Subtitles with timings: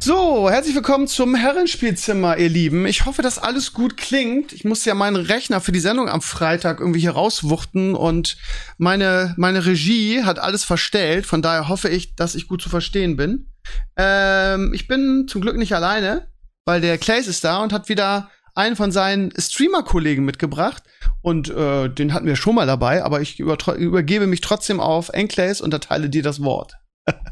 [0.00, 2.86] So, herzlich willkommen zum Herrenspielzimmer, ihr Lieben.
[2.86, 4.52] Ich hoffe, dass alles gut klingt.
[4.52, 8.36] Ich muss ja meinen Rechner für die Sendung am Freitag irgendwie hier rauswuchten und
[8.78, 11.26] meine, meine Regie hat alles verstellt.
[11.26, 13.50] Von daher hoffe ich, dass ich gut zu verstehen bin.
[13.96, 16.28] Ähm, ich bin zum Glück nicht alleine,
[16.64, 20.84] weil der Clays ist da und hat wieder einen von seinen Streamer-Kollegen mitgebracht.
[21.22, 25.60] Und äh, den hatten wir schon mal dabei, aber ich übergebe mich trotzdem auf Enclays
[25.60, 26.76] und erteile dir das Wort.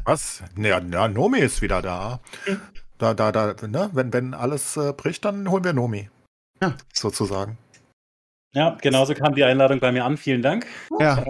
[0.05, 0.43] Was?
[0.57, 2.19] Ja, ja, Nomi ist wieder da.
[2.97, 3.89] Da, da, da, ne?
[3.93, 6.09] Wenn, wenn alles äh, bricht, dann holen wir Nomi.
[6.61, 6.75] Ja.
[6.93, 7.57] Sozusagen.
[8.53, 10.17] Ja, genauso kam die Einladung bei mir an.
[10.17, 10.65] Vielen Dank.
[10.99, 11.23] Ja.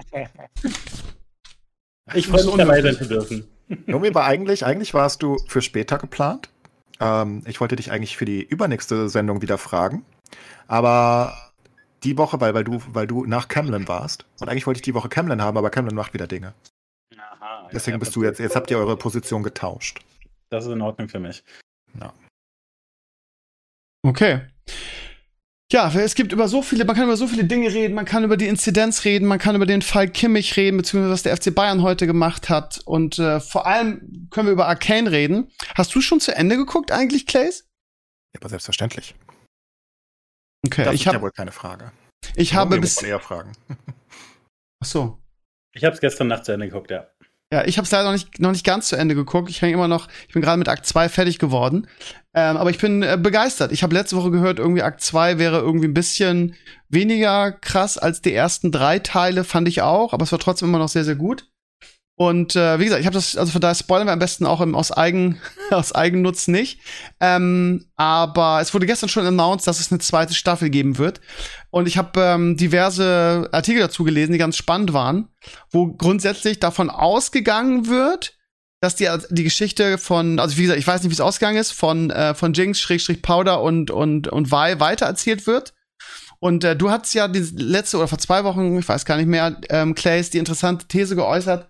[2.13, 3.47] Ich freue mich dabei sein zu dürfen.
[3.85, 6.49] Nomi war eigentlich, eigentlich warst du für später geplant.
[6.99, 10.05] Ähm, ich wollte dich eigentlich für die übernächste Sendung wieder fragen.
[10.67, 11.51] Aber
[12.03, 14.25] die Woche, weil, weil, du, weil du nach Camlin warst.
[14.39, 16.53] Und eigentlich wollte ich die Woche Camlin haben, aber Camlin macht wieder Dinge.
[17.71, 19.99] Deswegen bist du jetzt, jetzt habt ihr eure Position getauscht.
[20.49, 21.43] Das ist in Ordnung für mich.
[21.99, 22.13] Ja.
[24.03, 24.41] Okay.
[25.71, 28.23] Ja, es gibt über so viele, man kann über so viele Dinge reden, man kann
[28.23, 31.53] über die Inzidenz reden, man kann über den Fall Kimmich reden, beziehungsweise was der FC
[31.53, 32.79] Bayern heute gemacht hat.
[32.85, 35.51] Und äh, vor allem können wir über Arcane reden.
[35.75, 37.67] Hast du schon zu Ende geguckt eigentlich, Clays?
[38.33, 39.13] Ja, aber selbstverständlich.
[40.65, 41.91] Okay, das ich habe ja wohl keine Frage.
[42.35, 43.51] Ich habe bis eher fragen.
[44.79, 45.21] Ach so.
[45.73, 47.07] Ich habe es gestern Nacht zu Ende geguckt, ja.
[47.51, 49.49] Ja, ich habe es leider noch nicht, noch nicht ganz zu Ende geguckt.
[49.49, 51.87] Ich hänge immer noch, ich bin gerade mit Akt 2 fertig geworden.
[52.33, 53.71] Ähm, aber ich bin äh, begeistert.
[53.71, 56.55] Ich habe letzte Woche gehört, irgendwie Akt 2 wäre irgendwie ein bisschen
[56.89, 60.11] weniger krass als die ersten drei Teile, fand ich auch.
[60.11, 61.47] Aber es war trotzdem immer noch sehr, sehr gut.
[62.19, 64.59] Und äh, wie gesagt, ich habe das, also von daher spoilern wir am besten auch
[64.59, 65.39] im, aus, Eigen,
[65.69, 66.79] aus Eigennutz nicht.
[67.19, 71.21] Ähm, aber es wurde gestern schon announced, dass es eine zweite Staffel geben wird.
[71.69, 75.29] Und ich habe ähm, diverse Artikel dazu gelesen, die ganz spannend waren,
[75.69, 78.33] wo grundsätzlich davon ausgegangen wird,
[78.81, 81.71] dass die, die Geschichte von, also wie gesagt, ich weiß nicht, wie es ausgegangen ist,
[81.71, 85.75] von, äh, von Jinx, Schrägstrich Powder und, und, und Vi weitererzählt wird.
[86.39, 89.27] Und äh, du hattest ja die letzte oder vor zwei Wochen, ich weiß gar nicht
[89.27, 91.69] mehr, ähm, Clays, die interessante These geäußert,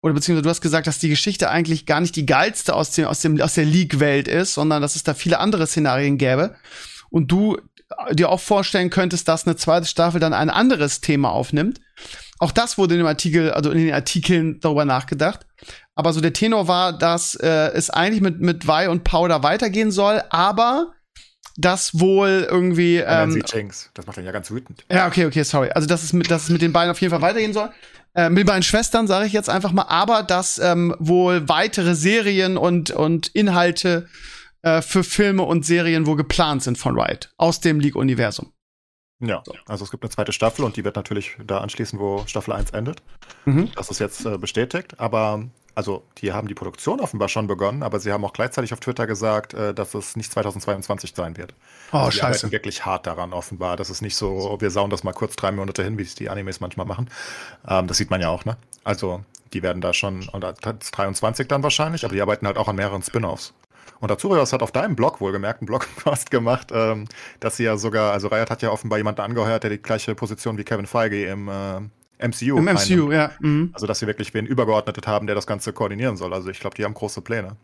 [0.00, 3.06] oder beziehungsweise du hast gesagt, dass die Geschichte eigentlich gar nicht die geilste aus, dem,
[3.06, 6.54] aus, dem, aus der League-Welt ist, sondern dass es da viele andere Szenarien gäbe.
[7.10, 7.56] Und du
[8.12, 11.80] dir auch vorstellen könntest, dass eine zweite Staffel dann ein anderes Thema aufnimmt.
[12.38, 15.46] Auch das wurde in dem Artikel, also in den Artikeln darüber nachgedacht.
[15.94, 19.90] Aber so der Tenor war, dass äh, es eigentlich mit, mit Vi und Powder weitergehen
[19.90, 20.92] soll, aber
[21.56, 22.98] das wohl irgendwie.
[22.98, 23.30] Ähm.
[23.94, 24.84] Das macht dann ja ganz wütend.
[24.92, 25.70] Ja, okay, okay, sorry.
[25.70, 27.70] Also, dass es mit, dass es mit den beiden auf jeden Fall weitergehen soll
[28.18, 32.56] äh, mit meinen Schwestern, sage ich jetzt einfach mal, aber dass ähm, wohl weitere Serien
[32.56, 34.08] und, und Inhalte
[34.62, 38.52] äh, für Filme und Serien wohl geplant sind von Riot aus dem League-Universum.
[39.20, 39.54] Ja, so.
[39.66, 42.70] also es gibt eine zweite Staffel und die wird natürlich da anschließen, wo Staffel 1
[42.70, 43.02] endet.
[43.44, 43.70] Mhm.
[43.76, 48.00] Das ist jetzt äh, bestätigt, aber also die haben die Produktion offenbar schon begonnen, aber
[48.00, 51.54] sie haben auch gleichzeitig auf Twitter gesagt, äh, dass es nicht 2022 sein wird.
[51.92, 52.26] Oh, also die scheiße.
[52.26, 53.76] arbeiten wirklich hart daran, offenbar.
[53.76, 56.30] Das ist nicht so, wir sauen das mal kurz drei Monate hin, wie es die
[56.30, 57.08] Animes manchmal machen.
[57.68, 58.56] Ähm, das sieht man ja auch, ne?
[58.82, 59.22] Also
[59.52, 63.04] die werden da schon, und 23 dann wahrscheinlich, aber die arbeiten halt auch an mehreren
[63.04, 63.54] Spin-offs.
[64.00, 67.04] Und dazu hat auf deinem Blog wohlgemerkt einen Blogpost gemacht, ähm,
[67.38, 70.58] dass sie ja sogar, also Riot hat ja offenbar jemanden angeheuert, der die gleiche Position
[70.58, 71.82] wie Kevin Feige im äh,
[72.18, 72.58] MCU.
[72.58, 73.32] Im MCU, ja.
[73.40, 73.70] Mhm.
[73.72, 76.34] Also, dass sie wirklich wen übergeordnet haben, der das Ganze koordinieren soll.
[76.34, 77.56] Also, ich glaube, die haben große Pläne.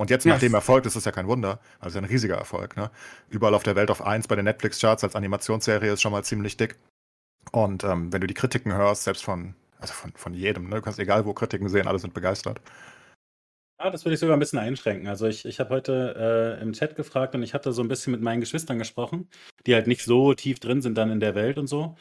[0.00, 2.90] Und jetzt nach dem Erfolg, das ist ja kein Wunder, also ein riesiger Erfolg, ne?
[3.28, 6.56] Überall auf der Welt auf 1 bei den Netflix-Charts als Animationsserie ist schon mal ziemlich
[6.56, 6.78] dick.
[7.52, 10.76] Und ähm, wenn du die Kritiken hörst, selbst von, also von, von jedem, ne?
[10.76, 12.62] du kannst egal wo Kritiken sehen, alle sind begeistert.
[13.78, 15.06] Ja, das würde ich sogar ein bisschen einschränken.
[15.06, 18.12] Also ich, ich habe heute äh, im Chat gefragt und ich hatte so ein bisschen
[18.12, 19.28] mit meinen Geschwistern gesprochen,
[19.66, 21.96] die halt nicht so tief drin sind dann in der Welt und so.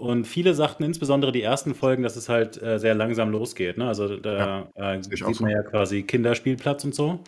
[0.00, 3.76] Und viele sagten insbesondere die ersten Folgen, dass es halt äh, sehr langsam losgeht.
[3.76, 3.86] Ne?
[3.86, 5.46] Also da ja, äh, sieht man so.
[5.46, 7.20] ja quasi Kinderspielplatz und so.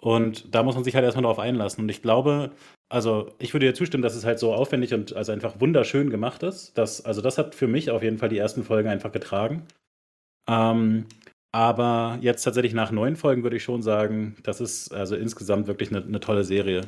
[0.00, 1.82] Und da muss man sich halt erstmal darauf einlassen.
[1.82, 2.52] Und ich glaube,
[2.88, 6.44] also ich würde dir zustimmen, dass es halt so aufwendig und also einfach wunderschön gemacht
[6.44, 6.78] ist.
[6.78, 9.66] Das, also das hat für mich auf jeden Fall die ersten Folgen einfach getragen.
[10.48, 11.06] Ähm,
[11.50, 15.90] aber jetzt tatsächlich nach neun Folgen würde ich schon sagen, das ist also insgesamt wirklich
[15.90, 16.82] eine, eine tolle Serie.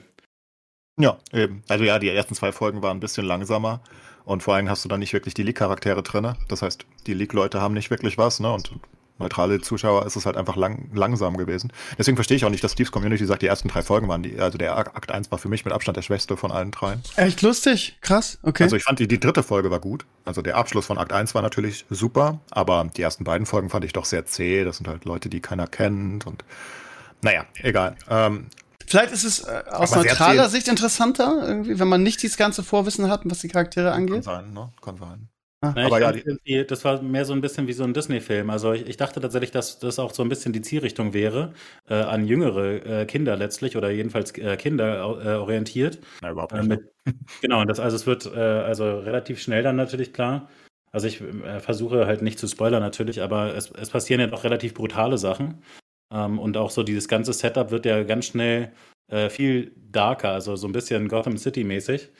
[0.96, 1.64] Ja, eben.
[1.66, 3.82] Also ja, die ersten zwei Folgen waren ein bisschen langsamer.
[4.28, 6.34] Und vor allem hast du dann nicht wirklich die League-Charaktere drin.
[6.48, 8.52] Das heißt, die League-Leute haben nicht wirklich was, ne?
[8.52, 8.72] Und
[9.18, 11.72] neutrale Zuschauer ist es halt einfach lang, langsam gewesen.
[11.96, 14.38] Deswegen verstehe ich auch nicht, dass Steve's Community sagt, die ersten drei Folgen waren die,
[14.38, 17.00] also der Akt 1 war für mich mit Abstand der schwächste von allen dreien.
[17.16, 18.64] Echt lustig, krass, okay.
[18.64, 20.04] Also ich fand die, die dritte Folge war gut.
[20.26, 23.86] Also der Abschluss von Akt 1 war natürlich super, aber die ersten beiden Folgen fand
[23.86, 24.62] ich doch sehr zäh.
[24.62, 26.44] Das sind halt Leute, die keiner kennt und
[27.22, 27.96] naja, egal.
[28.10, 28.48] Ähm,
[28.88, 33.10] Vielleicht ist es äh, aus neutraler Sicht interessanter, irgendwie, wenn man nicht dieses ganze Vorwissen
[33.10, 34.24] hat, was die Charaktere angeht.
[34.24, 34.72] Kann sein, ne?
[34.80, 35.28] Kann sein.
[35.60, 35.72] Ah.
[35.74, 38.48] Na, aber ja, die, das war mehr so ein bisschen wie so ein Disney-Film.
[38.48, 41.52] Also ich, ich, dachte tatsächlich, dass das auch so ein bisschen die Zielrichtung wäre,
[41.88, 45.98] äh, an jüngere äh, Kinder letztlich oder jedenfalls äh, Kinder äh, orientiert.
[46.22, 46.68] Na, überhaupt nicht.
[46.68, 47.14] Mit, ne?
[47.40, 50.48] genau, und das, also es wird äh, also relativ schnell dann natürlich klar.
[50.92, 54.44] Also ich äh, versuche halt nicht zu spoilern natürlich, aber es, es passieren ja doch
[54.44, 55.62] relativ brutale Sachen.
[56.10, 58.72] Ähm, und auch so dieses ganze Setup wird ja ganz schnell
[59.30, 62.10] viel darker, also so ein bisschen Gotham City-mäßig.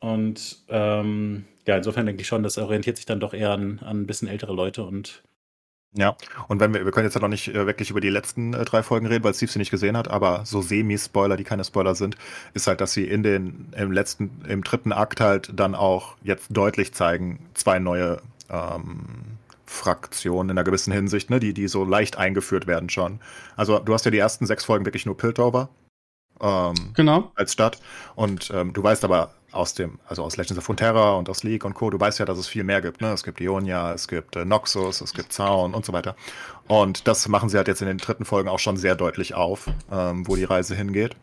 [0.00, 4.02] Und ähm, ja, insofern denke ich schon, das orientiert sich dann doch eher an, an
[4.02, 5.22] ein bisschen ältere Leute und
[5.96, 6.16] ja,
[6.48, 8.64] und wenn wir, wir können jetzt halt noch nicht äh, wirklich über die letzten äh,
[8.64, 11.94] drei Folgen reden, weil Steve sie nicht gesehen hat, aber so Semi-Spoiler, die keine Spoiler
[11.94, 12.16] sind,
[12.52, 16.48] ist halt, dass sie in den, im letzten, im dritten Akt halt dann auch jetzt
[16.50, 18.20] deutlich zeigen, zwei neue
[18.50, 19.33] ähm,
[19.74, 23.20] Fraktionen in einer gewissen Hinsicht, ne, die, die so leicht eingeführt werden schon.
[23.56, 25.68] Also du hast ja die ersten sechs Folgen wirklich nur Piltover.
[26.40, 27.32] Ähm, genau.
[27.34, 27.78] Als Stadt.
[28.14, 31.64] Und ähm, du weißt aber aus dem, also aus Legends of Frontera und aus League
[31.64, 31.90] und Co.
[31.90, 33.00] Du weißt ja, dass es viel mehr gibt.
[33.00, 33.12] Ne?
[33.12, 36.16] Es gibt Ionia, es gibt äh, Noxus, es gibt Zaun und so weiter.
[36.66, 39.66] Und das machen sie halt jetzt in den dritten Folgen auch schon sehr deutlich auf,
[39.92, 41.16] ähm, wo die Reise hingeht.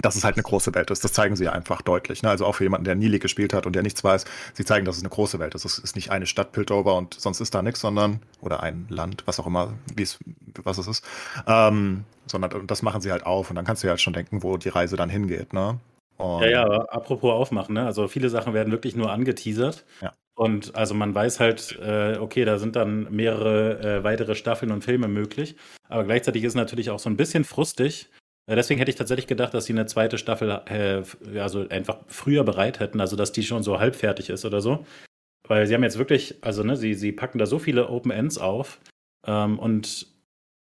[0.00, 1.02] Dass es halt eine große Welt ist.
[1.02, 2.22] Das zeigen sie einfach deutlich.
[2.22, 2.30] Ne?
[2.30, 4.24] Also auch für jemanden, der nie League gespielt hat und der nichts weiß,
[4.54, 5.64] sie zeigen, dass es eine große Welt ist.
[5.64, 9.24] Es ist nicht eine Stadt Piltover und sonst ist da nichts, sondern, oder ein Land,
[9.26, 10.18] was auch immer, wie es,
[10.62, 11.04] was es ist.
[11.46, 14.42] Ähm, sondern das machen sie halt auf und dann kannst du ja halt schon denken,
[14.42, 15.52] wo die Reise dann hingeht.
[15.52, 15.80] Ne?
[16.18, 17.86] Und ja, ja, apropos aufmachen, ne?
[17.86, 19.84] Also viele Sachen werden wirklich nur angeteasert.
[20.00, 20.12] Ja.
[20.34, 24.84] Und also man weiß halt, äh, okay, da sind dann mehrere äh, weitere Staffeln und
[24.84, 25.56] Filme möglich.
[25.88, 28.10] Aber gleichzeitig ist es natürlich auch so ein bisschen frustig.
[28.48, 31.02] Äh, deswegen hätte ich tatsächlich gedacht, dass sie eine zweite Staffel äh,
[31.38, 34.84] also einfach früher bereit hätten, also dass die schon so halbfertig ist oder so.
[35.46, 38.38] Weil sie haben jetzt wirklich, also ne, sie, sie packen da so viele Open Ends
[38.38, 38.80] auf.
[39.26, 40.06] Ähm, und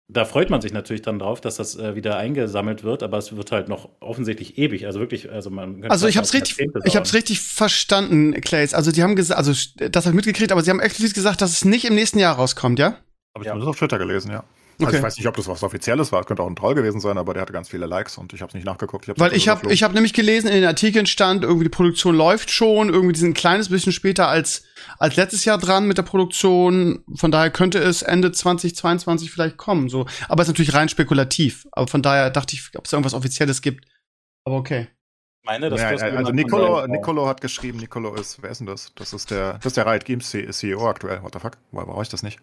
[0.09, 3.35] da freut man sich natürlich dann drauf, dass das äh, wieder eingesammelt wird, aber es
[3.35, 4.85] wird halt noch offensichtlich ewig.
[4.85, 8.73] Also wirklich, also man Also ich habe es richtig, ich habe es richtig verstanden, Clays.
[8.73, 11.51] Also die haben gesagt, also das habe ich mitgekriegt, aber sie haben explizit gesagt, dass
[11.51, 12.97] es nicht im nächsten Jahr rauskommt, ja?
[13.35, 13.55] Habe ich ja.
[13.55, 14.43] nur auf Twitter gelesen, ja.
[14.79, 14.97] Also okay.
[14.97, 16.19] ich weiß nicht, ob das was Offizielles war.
[16.21, 18.41] Es könnte auch ein Troll gewesen sein, aber der hatte ganz viele Likes und ich
[18.41, 19.07] habe es nicht nachgeguckt.
[19.07, 22.15] Ich Weil ich habe ich habe nämlich gelesen, in den Artikeln stand, irgendwie die Produktion
[22.15, 24.63] läuft schon, irgendwie die sind ein kleines bisschen später als,
[24.99, 27.03] als letztes Jahr dran mit der Produktion.
[27.15, 29.89] Von daher könnte es Ende 2022 vielleicht kommen.
[29.89, 30.05] So.
[30.29, 31.65] Aber es ist natürlich rein spekulativ.
[31.71, 33.85] Aber von daher dachte ich, ob es irgendwas Offizielles gibt.
[34.45, 34.87] Aber okay.
[35.43, 38.91] Meine, das ja, also Nicolo, Nicolo hat geschrieben, Nicolo ist, wer ist denn das?
[38.95, 41.23] Das ist der, das ist der Riot Games CEO aktuell.
[41.23, 41.57] What the fuck?
[41.71, 42.37] Woher brauche ich das nicht?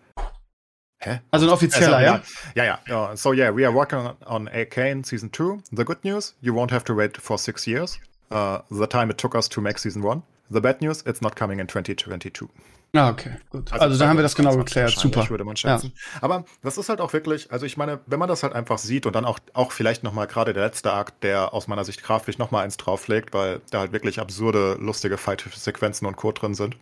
[0.99, 1.21] Hä?
[1.31, 2.23] Also ein offizieller, also, ja?
[2.55, 2.79] Ja, ja.
[2.89, 3.17] ja.
[3.17, 5.63] So yeah, we are working on Arcane Season 2.
[5.71, 7.99] The good news, you won't have to wait for six years.
[8.31, 10.23] Uh, the time it took us to make Season 1.
[10.51, 12.49] The bad news, it's not coming in 2022.
[12.97, 13.73] Ah, okay, gut.
[13.73, 14.91] Also, also da haben wir das genau geklärt.
[14.91, 15.29] Super.
[15.29, 15.93] Würde man schätzen.
[15.95, 16.23] Ja.
[16.23, 19.05] Aber das ist halt auch wirklich, also ich meine, wenn man das halt einfach sieht
[19.07, 22.39] und dann auch, auch vielleicht nochmal gerade der letzte Akt, der aus meiner Sicht grafisch
[22.39, 26.31] nochmal eins drauflegt, weil da halt wirklich absurde, lustige Fight-Sequenzen und Co.
[26.31, 26.77] drin sind.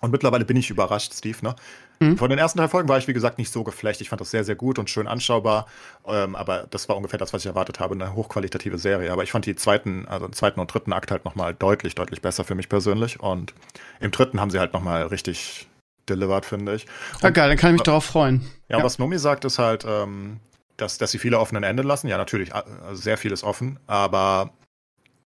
[0.00, 1.38] Und mittlerweile bin ich überrascht, Steve.
[1.42, 1.54] Ne?
[2.00, 2.16] Mhm.
[2.16, 4.00] Von den ersten drei Folgen war ich, wie gesagt, nicht so geflecht.
[4.00, 5.66] Ich fand das sehr, sehr gut und schön anschaubar.
[6.06, 9.12] Ähm, aber das war ungefähr das, was ich erwartet habe, eine hochqualitative Serie.
[9.12, 12.22] Aber ich fand die zweiten, also den zweiten und dritten Akt halt nochmal deutlich, deutlich
[12.22, 13.20] besser für mich persönlich.
[13.20, 13.52] Und
[14.00, 15.68] im dritten haben sie halt nochmal richtig
[16.08, 16.86] delivered, finde ich.
[17.16, 18.50] Und, ah, geil, dann kann ich mich darauf freuen.
[18.68, 18.84] Ja, ja.
[18.84, 20.40] was Nomi sagt, ist halt, ähm,
[20.78, 22.08] dass, dass sie viele offene Enden lassen.
[22.08, 23.78] Ja, natürlich, also sehr vieles offen.
[23.86, 24.54] Aber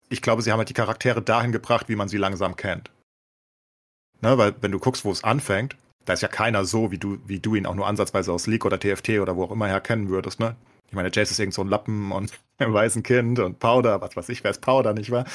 [0.10, 2.92] ich glaube, sie haben halt die Charaktere dahin gebracht, wie man sie langsam kennt.
[4.22, 7.20] Ne, weil wenn du guckst, wo es anfängt, da ist ja keiner so, wie du,
[7.26, 9.82] wie du ihn auch nur ansatzweise aus League oder TFT oder wo auch immer her
[9.82, 10.56] kennen würdest, ne?
[10.88, 14.16] Ich meine, Jace ist irgend so ein Lappen und ein weißen Kind und Powder, was
[14.16, 15.26] weiß ich, wer ist Powder, nicht wahr?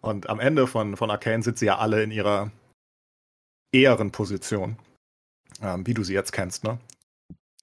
[0.00, 2.50] Und am Ende von, von Arcane sind sie ja alle in ihrer
[3.72, 4.76] eheren Position,
[5.62, 6.78] ähm, wie du sie jetzt kennst, ne?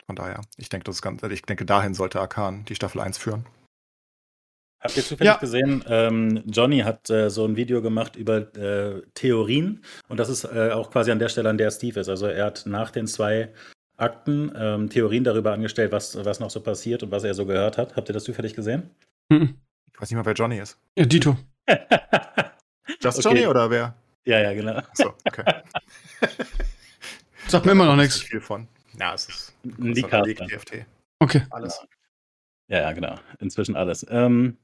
[0.06, 3.18] Von daher, ich denke, das ist ganz, ich denke, dahin sollte Arkan die Staffel 1
[3.18, 3.46] führen.
[4.84, 5.38] Habt ihr zufällig ja.
[5.38, 10.44] gesehen, ähm, Johnny hat äh, so ein Video gemacht über äh, Theorien und das ist
[10.44, 12.10] äh, auch quasi an der Stelle, an der Steve ist.
[12.10, 13.54] Also er hat nach den zwei
[13.96, 17.78] Akten ähm, Theorien darüber angestellt, was, was noch so passiert und was er so gehört
[17.78, 17.96] hat.
[17.96, 18.90] Habt ihr das zufällig gesehen?
[19.30, 19.56] Mhm.
[19.94, 20.78] Ich weiß nicht mal, wer Johnny ist.
[20.98, 21.38] Ja, Dito.
[23.02, 23.30] Just okay.
[23.30, 23.96] Johnny oder wer?
[24.26, 24.82] Ja, ja, genau.
[24.96, 25.44] So, okay.
[27.48, 28.22] Sagt mir immer noch nichts.
[28.22, 28.68] Viel von.
[29.00, 30.86] Ja, es ist ein DFT.
[31.20, 31.44] Okay.
[31.52, 31.80] Alles.
[32.68, 33.16] Ja, ja, genau.
[33.40, 34.06] Inzwischen alles.
[34.10, 34.58] Ähm,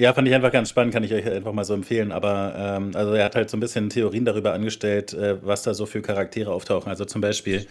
[0.00, 2.12] ja, fand ich einfach ganz spannend, kann ich euch einfach mal so empfehlen.
[2.12, 5.74] Aber ähm, also er hat halt so ein bisschen Theorien darüber angestellt, äh, was da
[5.74, 6.88] so für Charaktere auftauchen.
[6.88, 7.66] Also zum Beispiel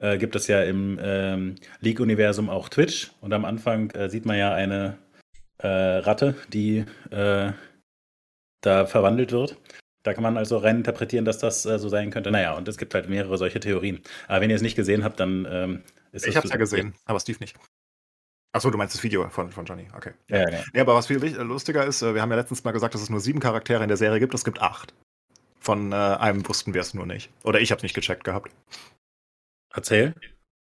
[0.00, 3.12] äh, gibt es ja im ähm, League-Universum auch Twitch.
[3.20, 4.98] Und am Anfang äh, sieht man ja eine
[5.58, 7.52] äh, Ratte, die äh,
[8.60, 9.56] da verwandelt wird.
[10.04, 12.30] Da kann man also rein interpretieren, dass das äh, so sein könnte.
[12.30, 14.00] Naja, und es gibt halt mehrere solche Theorien.
[14.26, 15.82] Aber wenn ihr es nicht gesehen habt, dann ähm,
[16.12, 16.36] ist Ich es.
[16.36, 17.56] hab's ja gesehen, aber Steve nicht.
[18.52, 20.12] Achso, du meinst das Video von, von Johnny, okay.
[20.28, 20.80] Ja, ja, ja.
[20.82, 23.20] Aber was viel lustiger ist, äh, wir haben ja letztens mal gesagt, dass es nur
[23.20, 24.94] sieben Charaktere in der Serie gibt, es gibt acht.
[25.60, 27.30] Von äh, einem wussten wir es nur nicht.
[27.44, 28.50] Oder ich hab's nicht gecheckt gehabt.
[29.74, 30.14] Erzähl.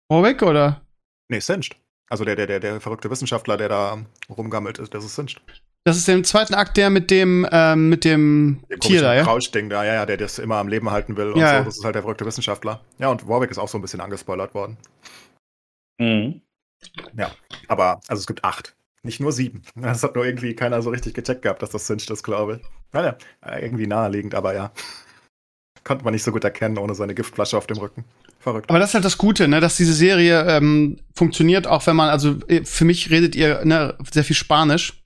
[0.08, 0.80] Warwick oder?
[1.28, 1.76] Nee, Singed.
[2.08, 3.98] Also der, der, der, der verrückte Wissenschaftler, der da
[4.30, 5.40] rumgammelt ist, das ist Singed.
[5.84, 9.22] Das ist im zweiten Akt der mit dem, ähm, mit dem Der Tier da, ja?
[9.24, 11.54] Rauschding da, ja, ja, der das immer am Leben halten will und Ja, so.
[11.54, 11.62] ja.
[11.64, 12.80] Das ist halt der verrückte Wissenschaftler.
[12.98, 14.78] Ja, und Warwick ist auch so ein bisschen angespoilert worden.
[15.98, 16.40] Mhm.
[17.68, 18.74] Aber, also es gibt acht.
[19.02, 19.62] Nicht nur sieben.
[19.76, 22.68] Das hat nur irgendwie keiner so richtig gecheckt gehabt, dass das Singed ist, glaube ich.
[22.92, 24.72] Naja, äh, irgendwie naheliegend, aber ja.
[25.84, 28.04] Konnte man nicht so gut erkennen ohne seine Giftflasche auf dem Rücken.
[28.40, 28.68] Verrückt.
[28.68, 32.08] Aber das ist halt das Gute, ne, dass diese Serie ähm, funktioniert, auch wenn man,
[32.08, 35.04] also äh, für mich redet ihr ne, sehr viel Spanisch,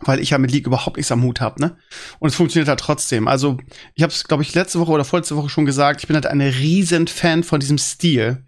[0.00, 1.76] weil ich ja mit League überhaupt nichts am Hut habe, ne?
[2.18, 3.28] Und es funktioniert halt trotzdem.
[3.28, 3.58] Also
[3.94, 6.26] ich habe es, glaube ich, letzte Woche oder vorletzte Woche schon gesagt, ich bin halt
[6.26, 8.44] ein riesen Fan von diesem Stil,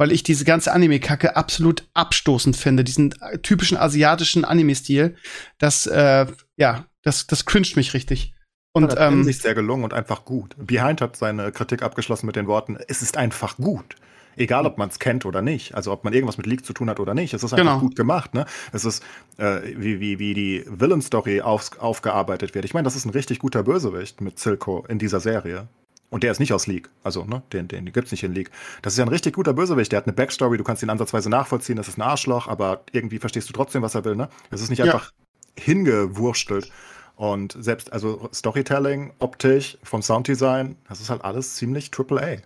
[0.00, 5.14] weil ich diese ganze Anime-Kacke absolut abstoßend finde, diesen äh, typischen asiatischen Anime-Stil.
[5.58, 6.26] Das, äh,
[6.56, 8.32] ja, das, das cringet mich richtig.
[8.72, 10.56] Und in ähm, sich sehr gelungen und einfach gut.
[10.56, 13.96] Behind hat seine Kritik abgeschlossen mit den Worten, es ist einfach gut.
[14.36, 15.74] Egal, ob man es kennt oder nicht.
[15.74, 17.34] Also ob man irgendwas mit League zu tun hat oder nicht.
[17.34, 17.80] Es ist einfach Genau.
[17.80, 18.32] gut gemacht.
[18.32, 18.46] Ne?
[18.72, 19.04] Es ist,
[19.36, 22.64] äh, wie, wie, wie die Villain-Story auf, aufgearbeitet wird.
[22.64, 25.68] Ich meine, das ist ein richtig guter Bösewicht mit Silco in dieser Serie.
[26.10, 26.90] Und der ist nicht aus League.
[27.04, 28.50] Also, ne, den, den gibt's nicht in League.
[28.82, 29.92] Das ist ja ein richtig guter Bösewicht.
[29.92, 31.76] Der hat eine Backstory, du kannst ihn ansatzweise nachvollziehen.
[31.76, 34.16] Das ist ein Arschloch, aber irgendwie verstehst du trotzdem, was er will.
[34.16, 34.28] Ne?
[34.50, 34.86] Es ist nicht Ja.
[34.86, 35.12] einfach
[35.56, 36.70] hingewurstelt.
[37.16, 42.32] Und selbst, also Storytelling, optisch, vom Sounddesign, das ist halt alles ziemlich AAA.
[42.32, 42.42] Und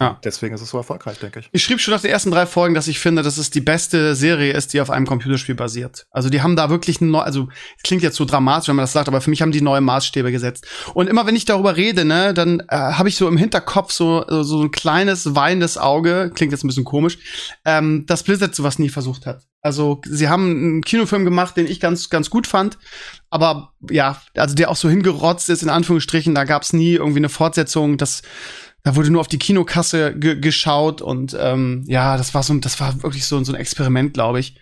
[0.00, 0.18] Ja.
[0.24, 1.48] deswegen ist es so erfolgreich, denke ich.
[1.52, 4.14] Ich schrieb schon nach den ersten drei Folgen, dass ich finde, dass es die beste
[4.14, 6.06] Serie ist, die auf einem Computerspiel basiert.
[6.10, 8.84] Also die haben da wirklich ein neu, also es klingt jetzt so dramatisch, wenn man
[8.84, 10.66] das sagt, aber für mich haben die neue Maßstäbe gesetzt.
[10.94, 14.24] Und immer wenn ich darüber rede, ne, dann äh, habe ich so im Hinterkopf so
[14.42, 17.18] so ein kleines weinendes Auge, klingt jetzt ein bisschen komisch,
[17.64, 19.42] ähm, dass Blizzard sowas nie versucht hat.
[19.60, 22.78] Also sie haben einen Kinofilm gemacht, den ich ganz ganz gut fand,
[23.30, 27.28] aber ja, also der auch so hingerotzt ist in Anführungsstrichen, da gab's nie irgendwie eine
[27.28, 28.22] Fortsetzung, das
[28.84, 32.60] da wurde nur auf die Kinokasse ge geschaut und ähm, ja, das war so, ein-
[32.60, 34.60] das war wirklich so, so ein Experiment, glaube ich.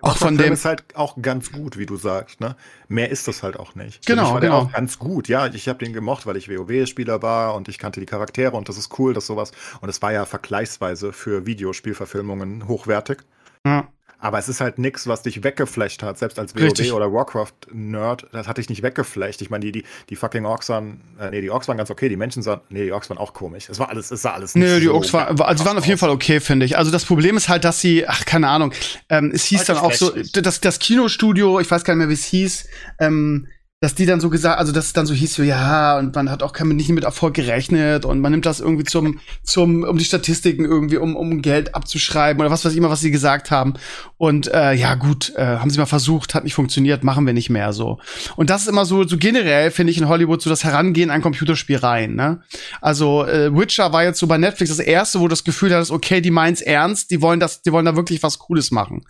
[0.00, 2.40] Auch von der Film dem, ist halt auch ganz gut, wie du sagst.
[2.40, 2.54] Ne?
[2.86, 4.06] Mehr ist das halt auch nicht.
[4.06, 4.62] Genau, war der genau.
[4.62, 5.26] auch ganz gut.
[5.26, 8.68] Ja, ich habe den gemocht, weil ich WoW-Spieler war und ich kannte die Charaktere und
[8.68, 9.50] das ist cool, dass sowas.
[9.80, 13.18] Und es war ja vergleichsweise für Videospielverfilmungen hochwertig.
[13.66, 13.88] ja,
[14.20, 16.18] Aber es ist halt nix, was dich weggeflasht hat.
[16.18, 16.90] Selbst als Richtig.
[16.90, 19.40] WoW oder Warcraft-Nerd, das hat dich nicht weggeflasht.
[19.42, 22.08] Ich meine, die, die, die fucking Orks waren, äh, nee, die Orks waren ganz okay,
[22.08, 23.68] die Menschen sahen, nee, die Orks waren auch komisch.
[23.68, 25.78] Es war alles, es sah alles nicht Nö, die so Orks war, also die waren
[25.78, 26.76] auf jeden Fall okay, finde ich.
[26.76, 28.72] Also das Problem ist halt, dass sie, ach, keine Ahnung,
[29.08, 32.08] ähm, es hieß Heute dann auch so, das, das Kinostudio, ich weiß gar nicht mehr,
[32.08, 32.66] wie es hieß,
[32.98, 33.46] ähm,
[33.80, 36.30] dass die dann so gesagt, also dass es dann so hieß, so ja, und man
[36.30, 39.96] hat auch kein, nicht mit Erfolg gerechnet und man nimmt das irgendwie zum, zum, um
[39.98, 43.52] die Statistiken irgendwie, um, um Geld abzuschreiben oder was weiß ich immer, was sie gesagt
[43.52, 43.74] haben.
[44.16, 47.50] Und äh, ja, gut, äh, haben sie mal versucht, hat nicht funktioniert, machen wir nicht
[47.50, 48.00] mehr so.
[48.34, 51.22] Und das ist immer so, so generell, finde ich, in Hollywood so das Herangehen an
[51.22, 52.42] Computerspiel rein, ne?
[52.80, 55.92] Also äh, Witcher war jetzt so bei Netflix das erste, wo du das Gefühl hattest,
[55.92, 59.04] okay, die meint's ernst, die wollen das, die wollen da wirklich was Cooles machen.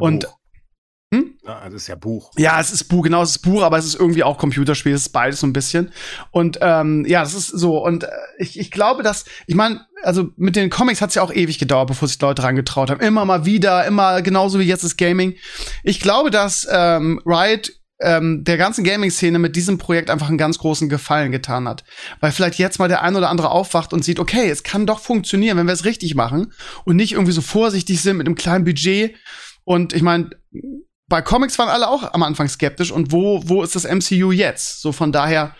[0.00, 0.38] Und- Buch.
[1.44, 2.30] Ja, also es ist ja Buch.
[2.36, 5.02] Ja, es ist Buch, genau, es ist Buch, aber es ist irgendwie auch Computerspiel, es
[5.02, 5.92] ist beides so ein bisschen.
[6.30, 7.84] Und ähm, ja, das ist so.
[7.84, 8.08] Und äh,
[8.38, 11.88] ich, ich glaube, dass, ich meine, also mit den Comics hat's ja auch ewig gedauert,
[11.88, 13.00] bevor sich Leute rangetraut haben.
[13.00, 15.34] Immer mal wieder, immer genauso wie jetzt das Gaming.
[15.82, 20.58] Ich glaube, dass ähm, Riot ähm, der ganzen Gaming-Szene mit diesem Projekt einfach einen ganz
[20.58, 21.82] großen Gefallen getan hat.
[22.20, 25.00] Weil vielleicht jetzt mal der ein oder andere aufwacht und sieht, okay, es kann doch
[25.00, 26.52] funktionieren, wenn wir es richtig machen
[26.84, 29.16] und nicht irgendwie so vorsichtig sind mit einem kleinen Budget.
[29.64, 30.30] Und ich meine,
[31.12, 34.80] bei Comics waren alle auch am Anfang skeptisch und wo, wo ist das MCU jetzt?
[34.80, 35.54] So von daher,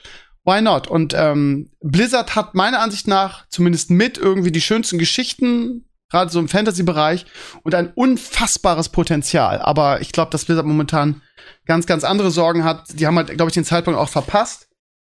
[0.47, 0.87] why not?
[0.87, 6.41] Und ähm, Blizzard hat meiner Ansicht nach zumindest mit irgendwie die schönsten Geschichten, gerade so
[6.41, 7.27] im Fantasy-Bereich,
[7.65, 9.61] und ein unfassbares Potenzial.
[9.61, 11.21] Aber ich glaube, dass Blizzard momentan
[11.67, 12.87] ganz, ganz andere Sorgen hat.
[12.99, 14.71] Die haben halt, glaube ich, den Zeitpunkt auch verpasst.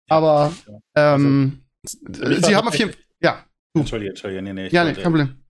[0.08, 0.54] Aber
[0.96, 3.02] ähm, mich sie haben auf jeden Fall.
[3.22, 3.44] Ja,
[3.74, 4.70] Entschuldige, Entschuldige, nee, nee.
[4.70, 5.44] ja, nee, kein Problem.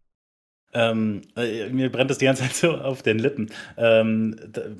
[0.73, 3.49] Ähm, äh, mir brennt es die ganze Zeit so auf den Lippen.
[3.77, 4.35] Ähm,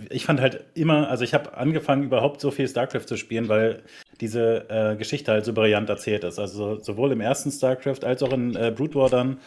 [0.09, 3.81] ich fand halt immer, also ich habe angefangen, überhaupt so viel StarCraft zu spielen, weil
[4.21, 6.37] diese äh, Geschichte halt so brillant erzählt ist.
[6.37, 9.39] Also sowohl im ersten StarCraft als auch in äh, Brood War dann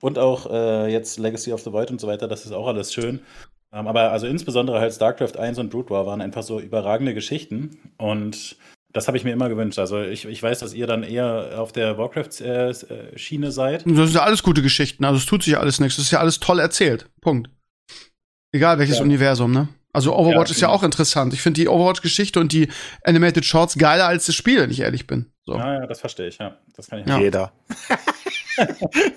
[0.00, 2.92] und auch äh, jetzt Legacy of the Void und so weiter, das ist auch alles
[2.92, 3.20] schön.
[3.72, 7.78] Ähm, aber also insbesondere halt StarCraft 1 und Brood War waren einfach so überragende Geschichten
[7.98, 8.56] und
[8.92, 9.78] Das habe ich mir immer gewünscht.
[9.78, 13.84] Also ich, ich weiß, dass ihr dann eher auf der Warcraft-Schiene seid.
[13.86, 15.04] Das sind ja alles gute Geschichten.
[15.04, 15.96] Also es tut sich ja alles nichts.
[15.96, 17.10] Das ist ja alles toll erzählt.
[17.20, 17.50] Punkt.
[18.50, 19.04] Egal welches ja.
[19.04, 19.68] Universum, ne?
[19.92, 21.34] Also Overwatch ja, ist ja auch interessant.
[21.34, 22.68] Ich finde die Overwatch-Geschichte und die
[23.04, 25.32] Animated Shorts geiler als das Spiel, wenn ich ehrlich bin.
[25.44, 25.56] So.
[25.56, 26.56] Ja, ja, das verstehe ich, ja.
[26.76, 27.18] Das kann ich ja.
[27.18, 27.52] Jeder.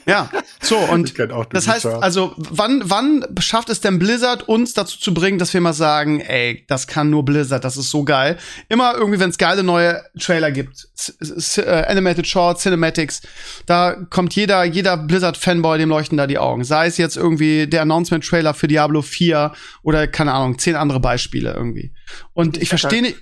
[0.05, 0.29] ja,
[0.61, 1.13] so und
[1.51, 5.61] das heißt, also wann wann schafft es denn Blizzard uns dazu zu bringen, dass wir
[5.61, 8.37] mal sagen, ey, das kann nur Blizzard, das ist so geil.
[8.69, 13.21] Immer irgendwie, wenn es geile neue Trailer gibt, C äh, Animated Short, Cinematics,
[13.65, 16.63] da kommt jeder jeder Blizzard Fanboy, dem leuchten da die Augen.
[16.63, 19.51] Sei es jetzt irgendwie der Announcement Trailer für Diablo 4
[19.83, 21.93] oder keine Ahnung, zehn andere Beispiele irgendwie.
[22.33, 23.17] Und ich, ich verstehe nicht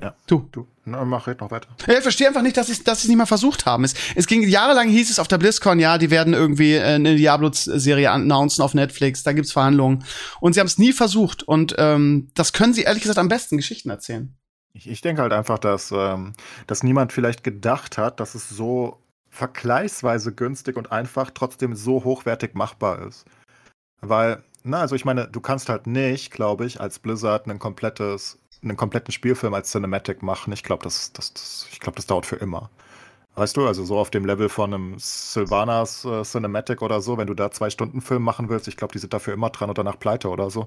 [0.00, 0.14] ja.
[0.26, 0.48] Du.
[0.52, 0.66] Du.
[0.90, 1.68] Na, mach jetzt noch weiter.
[1.86, 3.84] Ja, ich verstehe einfach nicht, dass sie dass nicht mal versucht haben.
[3.84, 7.16] Es, es ging jahrelang hieß es auf der BlizzCon, ja, die werden irgendwie äh, eine
[7.16, 10.04] Diablo-Serie announcen auf Netflix, da gibt's Verhandlungen.
[10.40, 11.42] Und sie haben es nie versucht.
[11.42, 14.34] Und ähm, das können sie ehrlich gesagt am besten Geschichten erzählen.
[14.72, 16.32] Ich, ich denke halt einfach, dass, ähm,
[16.66, 22.54] dass niemand vielleicht gedacht hat, dass es so vergleichsweise günstig und einfach trotzdem so hochwertig
[22.54, 23.24] machbar ist.
[24.00, 28.38] Weil, na, also ich meine, du kannst halt nicht, glaube ich, als Blizzard ein komplettes
[28.62, 32.36] einen kompletten Spielfilm als Cinematic machen, ich glaube, das, das, das, glaub, das dauert für
[32.36, 32.70] immer.
[33.38, 37.28] Weißt du, also so auf dem Level von einem Sylvanas äh, Cinematic oder so, wenn
[37.28, 39.78] du da zwei Stunden Film machen willst, ich glaube, die sind dafür immer dran und
[39.78, 40.66] danach pleite oder so,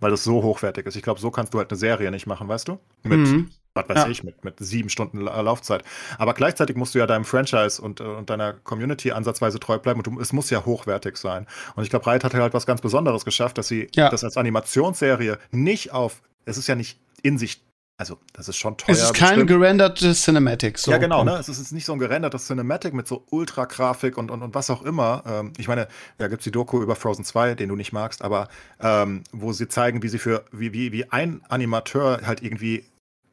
[0.00, 0.96] weil das so hochwertig ist.
[0.96, 2.80] Ich glaube, so kannst du halt eine Serie nicht machen, weißt du?
[3.04, 3.50] Mit, mhm.
[3.74, 4.08] was weiß ja.
[4.08, 5.84] ich, mit, mit sieben Stunden Laufzeit.
[6.18, 10.00] Aber gleichzeitig musst du ja deinem Franchise und, äh, und deiner Community ansatzweise treu bleiben
[10.00, 11.46] und du, es muss ja hochwertig sein.
[11.76, 14.10] Und ich glaube, Riot hat halt was ganz Besonderes geschafft, dass sie ja.
[14.10, 17.62] das als Animationsserie nicht auf, es ist ja nicht in sich
[18.00, 18.94] also, das ist schon teuer.
[18.94, 19.48] Es ist kein bestimmt.
[19.48, 20.78] gerendertes Cinematic.
[20.78, 20.92] So.
[20.92, 21.24] Ja, genau.
[21.24, 21.32] Ne?
[21.32, 24.82] Es ist nicht so ein gerendertes Cinematic mit so Ultra-Grafik und, und, und was auch
[24.82, 25.24] immer.
[25.26, 28.22] Ähm, ich meine, da gibt es die Doku über Frozen 2, den du nicht magst,
[28.22, 28.46] aber
[28.80, 32.84] ähm, wo sie zeigen, wie sie für, wie, wie, wie ein Animateur halt irgendwie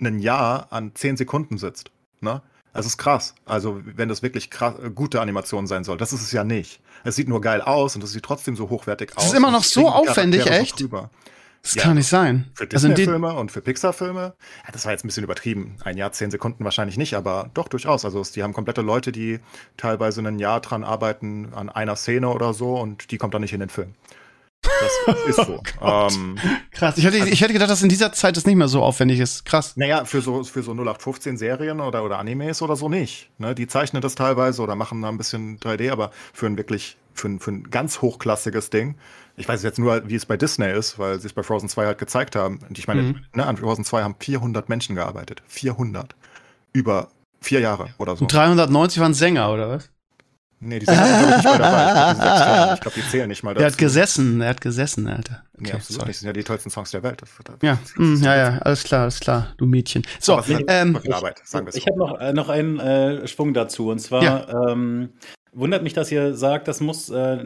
[0.02, 1.92] ein Jahr an zehn Sekunden sitzt.
[2.22, 2.42] Ne?
[2.74, 3.36] Das ist krass.
[3.46, 5.98] Also, wenn das wirklich krass, gute Animation sein soll.
[5.98, 6.82] Das ist es ja nicht.
[7.04, 9.26] Es sieht nur geil aus und es sieht trotzdem so hochwertig aus.
[9.26, 10.80] Es ist immer noch so aufwendig, echt?
[10.80, 11.08] So
[11.66, 12.46] das ja, kann nicht sein.
[12.54, 15.78] Für also Disney-Filme also und für Pixar-Filme, ja, das war jetzt ein bisschen übertrieben.
[15.84, 18.06] Ein Jahr, zehn Sekunden wahrscheinlich nicht, aber doch durchaus.
[18.06, 19.40] Also die haben komplette Leute, die
[19.76, 23.54] teilweise ein Jahr dran arbeiten an einer Szene oder so und die kommt dann nicht
[23.54, 23.96] in den Film.
[24.62, 25.60] Das ist so.
[25.82, 26.38] oh ähm,
[26.70, 27.00] Krass.
[27.00, 29.20] Ich hätte, also, ich hätte gedacht, dass in dieser Zeit das nicht mehr so aufwendig
[29.20, 29.44] ist.
[29.46, 29.76] Krass.
[29.76, 33.32] Naja, für so, für so 0815 Serien oder, oder Animes oder so nicht.
[33.40, 36.98] Ne, die zeichnen das teilweise oder machen da ein bisschen 3D, aber für ein wirklich,
[37.16, 38.96] für ein, für ein ganz hochklassiges Ding
[39.38, 41.86] ich weiß jetzt nur, wie es bei Disney ist, weil sie es bei Frozen 2
[41.86, 42.60] halt gezeigt haben.
[42.68, 43.26] Und ich meine, mhm.
[43.34, 45.44] ne, an Frozen 2 haben 400 Menschen gearbeitet.
[45.48, 46.16] 400.
[46.74, 47.10] Über
[47.42, 48.24] vier Jahre oder so.
[48.24, 49.90] Und 390 waren Sänger, oder was?
[50.62, 52.74] Nee, die sind glaube ich nicht mal dabei.
[52.74, 53.64] Ich glaube, die, zählen nicht mal dazu.
[53.64, 55.44] Er hat gesessen, er hat gesessen, Alter.
[55.54, 56.08] Okay, nee, absolut sorry.
[56.08, 56.16] nicht.
[56.16, 57.22] Das sind ja die tollsten Songs der Welt.
[57.22, 60.08] Das, das, ja, mm, ja, ja, alles klar, alles klar, du Mädchen.
[60.20, 63.90] So, ähm, ich, Arbeit, sagen ich habe noch, äh, noch einen äh, Schwung dazu.
[63.90, 64.70] Und zwar, ja.
[64.70, 65.10] ähm,
[65.56, 67.44] wundert mich, dass ihr sagt, das muss äh,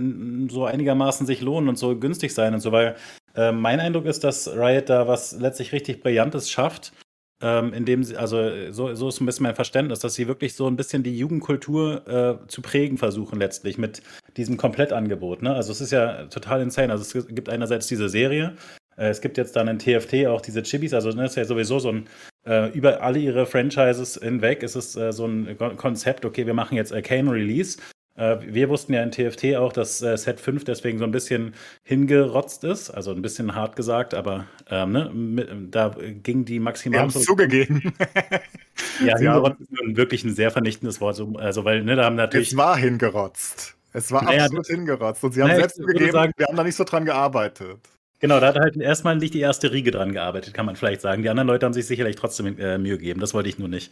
[0.50, 2.96] so einigermaßen sich lohnen und so günstig sein und so, weil
[3.36, 6.94] äh, mein Eindruck ist, dass Riot da was letztlich richtig Brillantes schafft,
[7.42, 10.68] ähm, indem sie, also so, so ist ein bisschen mein Verständnis, dass sie wirklich so
[10.68, 14.02] ein bisschen die Jugendkultur äh, zu prägen versuchen letztlich mit
[14.36, 15.42] diesem Komplettangebot.
[15.42, 15.54] Ne?
[15.54, 16.92] Also es ist ja total insane.
[16.92, 18.56] Also es gibt einerseits diese Serie,
[18.98, 21.46] äh, es gibt jetzt dann in TFT auch diese Chibis, also das ne, ist ja
[21.46, 22.10] sowieso so ein,
[22.46, 26.76] äh, über alle ihre Franchises hinweg ist es äh, so ein Konzept, okay, wir machen
[26.76, 27.78] jetzt Arcane Release
[28.20, 31.54] wir wussten ja in TFT auch, dass äh, Set 5 deswegen so ein bisschen
[31.84, 36.98] hingerotzt ist, also ein bisschen hart gesagt, aber ähm, ne, da ging die maximal.
[36.98, 37.94] Wir haben es zugegeben.
[39.06, 42.50] ja, hingerotzt ist wirklich ein sehr vernichtendes Wort, also weil ne, da haben natürlich.
[42.52, 43.76] Es war hingerotzt.
[43.94, 45.24] Es war naja, absolut hingerotzt.
[45.24, 47.80] Und sie haben naja, selbst zugegeben, sagen, wir haben da nicht so dran gearbeitet.
[48.20, 51.24] Genau, da hat halt erstmal nicht die erste Riege dran gearbeitet, kann man vielleicht sagen.
[51.24, 53.22] Die anderen Leute haben sich sicherlich trotzdem äh, Mühe gegeben.
[53.22, 53.92] Das wollte ich nur nicht.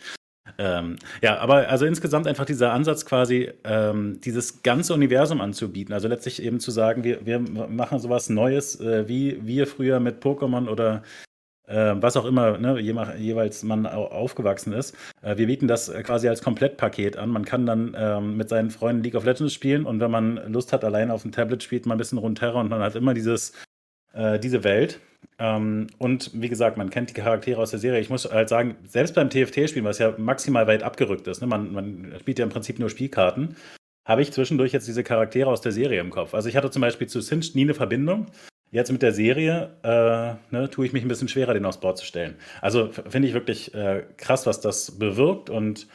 [0.57, 5.93] Ähm, ja, aber also insgesamt einfach dieser Ansatz quasi, ähm, dieses ganze Universum anzubieten.
[5.93, 10.23] Also letztlich eben zu sagen, wir, wir machen sowas Neues, äh, wie wir früher mit
[10.23, 11.03] Pokémon oder
[11.67, 14.95] äh, was auch immer, ne, je, jeweils man aufgewachsen ist.
[15.21, 17.29] Äh, wir bieten das quasi als Komplettpaket an.
[17.29, 20.73] Man kann dann ähm, mit seinen Freunden League of Legends spielen und wenn man Lust
[20.73, 23.53] hat, allein auf dem Tablet spielt man ein bisschen Runeterra und man hat immer dieses,
[24.13, 24.99] äh, diese Welt.
[25.39, 27.99] Ähm, und wie gesagt, man kennt die Charaktere aus der Serie.
[27.99, 31.71] Ich muss halt sagen, selbst beim TFT-Spielen, was ja maximal weit abgerückt ist, ne, man,
[31.71, 33.55] man spielt ja im Prinzip nur Spielkarten,
[34.05, 36.33] habe ich zwischendurch jetzt diese Charaktere aus der Serie im Kopf.
[36.33, 38.27] Also ich hatte zum Beispiel zu Sinch nie eine Verbindung.
[38.71, 41.97] Jetzt mit der Serie äh, ne, tue ich mich ein bisschen schwerer, den aufs Board
[41.97, 42.35] zu stellen.
[42.61, 45.49] Also finde ich wirklich äh, krass, was das bewirkt.
[45.49, 45.87] Und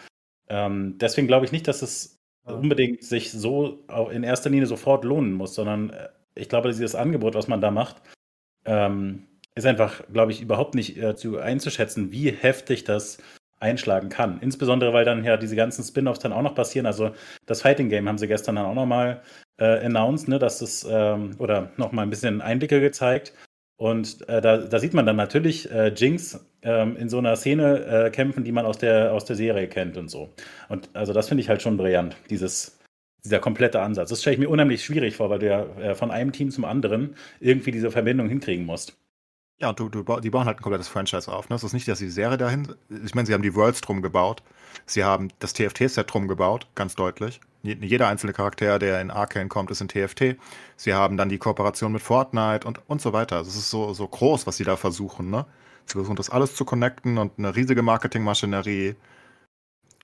[0.49, 5.33] ähm, deswegen glaube ich nicht, dass es unbedingt sich so in erster Linie sofort lohnen
[5.33, 8.03] muss, sondern äh, ich glaube, dieses Angebot, was man da macht,
[8.65, 13.19] ähm, ist einfach, glaube ich, überhaupt nicht äh, zu einzuschätzen, wie heftig das
[13.61, 14.39] einschlagen kann.
[14.41, 16.87] Insbesondere, weil dann ja diese ganzen Spin-offs dann auch noch passieren.
[16.87, 17.13] Also
[17.47, 19.23] das Fighting Game haben sie gestern dann auch nochmal
[19.59, 23.33] äh, announced, ne, dass es, ähm, oder nochmal ein bisschen Einblicke gezeigt.
[23.77, 27.85] Und äh, da, da, sieht man dann natürlich äh, Jinx ähm, in so einer Szene
[27.85, 30.31] äh, kämpfen, die man aus der, aus der Serie kennt und so.
[30.69, 32.79] Und also das finde ich halt schon brillant, dieses,
[33.25, 34.11] dieser komplette Ansatz.
[34.11, 36.65] Das stelle ich mir unheimlich schwierig vor, weil du ja äh, von einem Team zum
[36.65, 38.97] anderen irgendwie diese Verbindung hinkriegen musst.
[39.61, 41.49] Ja, du, du, die bauen halt ein komplettes Franchise auf.
[41.49, 41.57] Ne?
[41.57, 42.75] Es ist nicht, dass die Serie dahin.
[43.05, 44.43] Ich meine, sie haben die Worlds drum gebaut.
[44.87, 47.41] Sie haben das TFT-Set drum gebaut, ganz deutlich.
[47.63, 50.37] Jeder einzelne Charakter, der in Arcane kommt, ist in TFT.
[50.77, 53.41] Sie haben dann die Kooperation mit Fortnite und, und so weiter.
[53.41, 55.31] Es ist so, so groß, was sie da versuchen.
[55.31, 55.47] Ne?
[55.87, 58.97] Sie versuchen das alles zu connecten und eine riesige Marketingmaschinerie.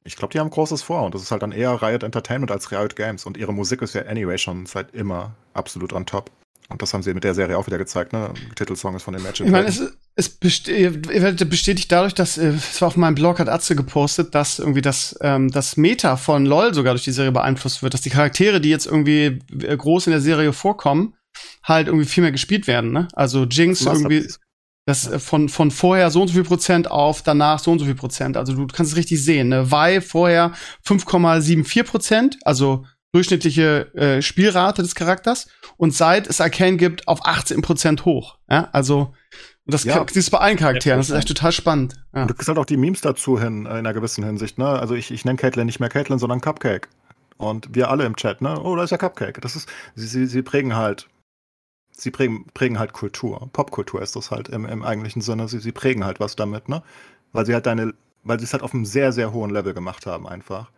[0.04, 2.70] Ich glaube, die haben Großes vor und das ist halt dann eher Riot Entertainment als
[2.70, 3.26] Riot Games.
[3.26, 6.30] Und ihre Musik ist ja anyway schon seit immer absolut on top.
[6.70, 8.32] Und das haben sie mit der Serie auch wieder gezeigt, ne?
[8.54, 9.46] Titelsong ist von den Magic.
[9.46, 9.80] Ich meine, es,
[10.16, 14.58] es besteht, bestätigt dadurch, dass äh, es war auf meinem Blog hat Atze gepostet, dass
[14.58, 18.10] irgendwie das, ähm, das Meta von LOL sogar durch die Serie beeinflusst wird, dass die
[18.10, 21.14] Charaktere, die jetzt irgendwie äh, groß in der Serie vorkommen,
[21.62, 23.08] halt irgendwie viel mehr gespielt werden, ne?
[23.14, 24.28] Also Jinx irgendwie.
[24.84, 27.86] Das äh, von, von vorher so und so viel Prozent auf danach so und so
[27.86, 28.36] viel Prozent.
[28.36, 29.48] Also du kannst es richtig sehen.
[29.48, 29.70] Ne?
[29.70, 30.52] Vi vorher
[30.86, 32.86] 5,74 Prozent, also
[33.18, 38.38] durchschnittliche äh, Spielrate des Charakters und seit es Arcane gibt, auf 18 Prozent hoch.
[38.48, 39.12] Ja, also
[39.66, 40.00] das ja.
[40.02, 40.98] ist bei allen Charakteren.
[41.00, 41.96] Das ist echt total spannend.
[42.14, 42.22] Ja.
[42.22, 44.56] Und du kriegst halt auch die Memes dazu hin, in einer gewissen Hinsicht.
[44.56, 44.66] Ne?
[44.66, 46.88] Also ich, ich nenne Caitlyn nicht mehr Caitlyn, sondern Cupcake.
[47.38, 48.60] Und wir alle im Chat, ne?
[48.62, 49.40] Oh, da ist ja Cupcake.
[49.40, 51.08] Das ist, sie, sie, sie prägen halt,
[51.90, 53.48] sie prägen, prägen halt Kultur.
[53.52, 55.48] Popkultur ist das halt im, im eigentlichen Sinne.
[55.48, 56.82] Sie, sie prägen halt was damit, ne?
[57.32, 60.06] Weil sie halt deine, weil sie es halt auf einem sehr, sehr hohen Level gemacht
[60.06, 60.70] haben, einfach.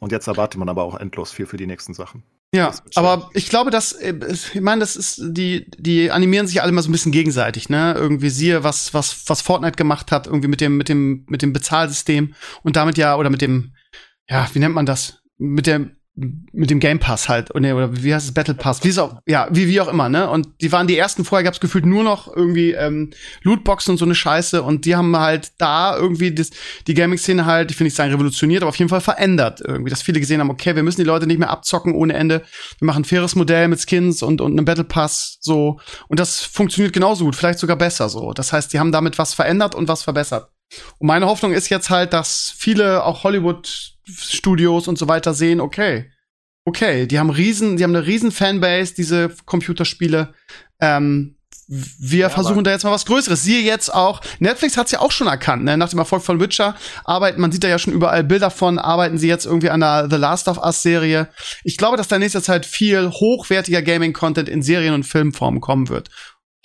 [0.00, 2.24] Und jetzt erwartet man aber auch endlos viel für die nächsten Sachen.
[2.52, 6.72] Ja, aber ich glaube, dass äh, ich meine, das ist die die animieren sich alle
[6.72, 7.94] mal so ein bisschen gegenseitig, ne?
[7.96, 11.52] Irgendwie siehe was was was Fortnite gemacht hat, irgendwie mit dem mit dem mit dem
[11.52, 13.74] Bezahlsystem und damit ja oder mit dem
[14.28, 15.22] ja, wie nennt man das?
[15.38, 18.98] Mit der mit dem Game Pass halt oder, oder wie heißt es Battle Pass wie
[18.98, 20.28] auch ja wie wie auch immer ne?
[20.28, 23.10] Und die waren die ersten vorher gab's gefühlt nur noch irgendwie ähm,
[23.42, 26.50] Lootboxen und so eine Scheiße und die haben halt da irgendwie das,
[26.86, 29.90] die Gaming Szene halt ich finde nicht sagen revolutioniert aber auf jeden Fall verändert irgendwie
[29.90, 32.42] dass viele gesehen haben okay wir müssen die Leute nicht mehr abzocken ohne Ende.
[32.78, 35.80] Wir machen ein faires Modell mit Skins und und einem Battle Pass so.
[36.08, 38.32] Und das funktioniert genauso gut vielleicht sogar besser so.
[38.32, 40.50] Das heißt die haben damit was verändert und was verbessert
[40.98, 45.60] und meine Hoffnung ist jetzt halt dass viele auch Hollywood Studios und so weiter sehen,
[45.60, 46.10] okay,
[46.64, 50.34] okay, die haben riesen, die haben eine riesen Fanbase, diese Computerspiele.
[50.80, 51.36] Ähm,
[51.72, 53.44] wir ja, versuchen da jetzt mal was Größeres.
[53.44, 55.76] Siehe jetzt auch, Netflix hat's ja auch schon erkannt, ne?
[55.76, 59.18] Nach dem Erfolg von Witcher arbeiten, man sieht da ja schon überall Bilder von, arbeiten
[59.18, 61.28] sie jetzt irgendwie an der The Last of Us Serie.
[61.62, 65.88] Ich glaube, dass da in nächster Zeit viel hochwertiger Gaming-Content in Serien- und Filmformen kommen
[65.88, 66.10] wird.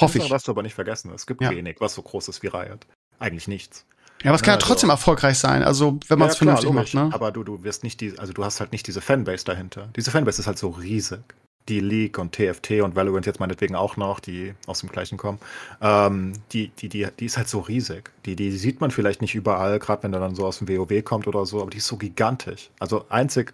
[0.01, 0.27] Hoffe ich.
[0.27, 1.11] Das du aber nicht vergessen.
[1.13, 1.51] Es gibt ja.
[1.51, 2.87] wenig, was so groß ist wie Riot.
[3.19, 3.85] Eigentlich nichts.
[4.25, 6.71] Ja, aber es kann ja, also, trotzdem erfolgreich sein, also wenn man es ja, vernünftig
[6.71, 7.09] klar, macht, ne?
[7.13, 9.89] Aber du, du wirst nicht die, also du hast halt nicht diese Fanbase dahinter.
[9.95, 11.21] Diese Fanbase ist halt so riesig.
[11.69, 15.37] Die League und TFT und Valorant jetzt meinetwegen auch noch, die aus dem gleichen kommen,
[15.79, 18.09] ähm, die, die, die, die ist halt so riesig.
[18.25, 21.03] Die, die sieht man vielleicht nicht überall, gerade wenn der dann so aus dem WoW
[21.03, 22.71] kommt oder so, aber die ist so gigantisch.
[22.79, 23.53] Also einzig,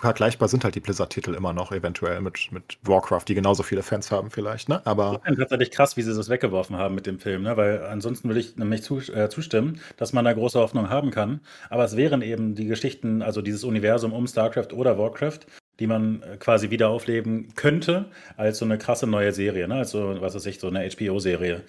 [0.00, 4.10] vergleichbar sind halt die Blizzard-Titel immer noch, eventuell mit, mit Warcraft, die genauso viele Fans
[4.10, 4.80] haben vielleicht, ne?
[4.86, 5.20] Aber.
[5.28, 7.56] Ich tatsächlich krass, wie sie das weggeworfen haben mit dem Film, ne?
[7.56, 11.40] Weil ansonsten würde ich nämlich zu, äh, zustimmen, dass man da große Hoffnung haben kann.
[11.70, 15.40] Aber es wären eben die Geschichten, also dieses Universum um StarCraft oder Warcraft,
[15.80, 18.06] die man äh, quasi wieder aufleben könnte,
[18.36, 19.76] als so eine krasse neue Serie, ne?
[19.76, 21.64] Als so, was weiß ich, so eine HBO-Serie.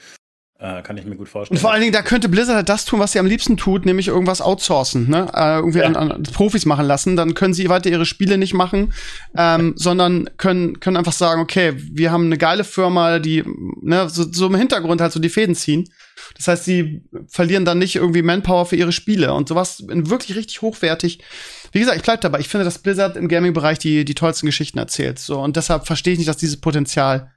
[0.61, 1.55] Äh, kann ich mir gut vorstellen.
[1.55, 3.85] Und vor allen Dingen, da könnte Blizzard halt das tun, was sie am liebsten tut,
[3.85, 5.31] nämlich irgendwas outsourcen, ne?
[5.33, 5.85] Äh, irgendwie ja.
[5.85, 7.15] an, an, Profis machen lassen.
[7.15, 8.93] Dann können sie weiter ihre Spiele nicht machen,
[9.37, 13.45] ähm, sondern können, können einfach sagen, okay, wir haben eine geile Firma, die
[13.81, 15.87] ne, so, so im Hintergrund halt so die Fäden ziehen.
[16.35, 20.61] Das heißt, sie verlieren dann nicht irgendwie Manpower für ihre Spiele und sowas wirklich richtig
[20.61, 21.23] hochwertig.
[21.71, 22.41] Wie gesagt, ich bleib dabei.
[22.41, 25.19] Ich finde, dass Blizzard im Gaming-Bereich die, die tollsten Geschichten erzählt.
[25.19, 27.31] So, und deshalb verstehe ich nicht, dass dieses Potenzial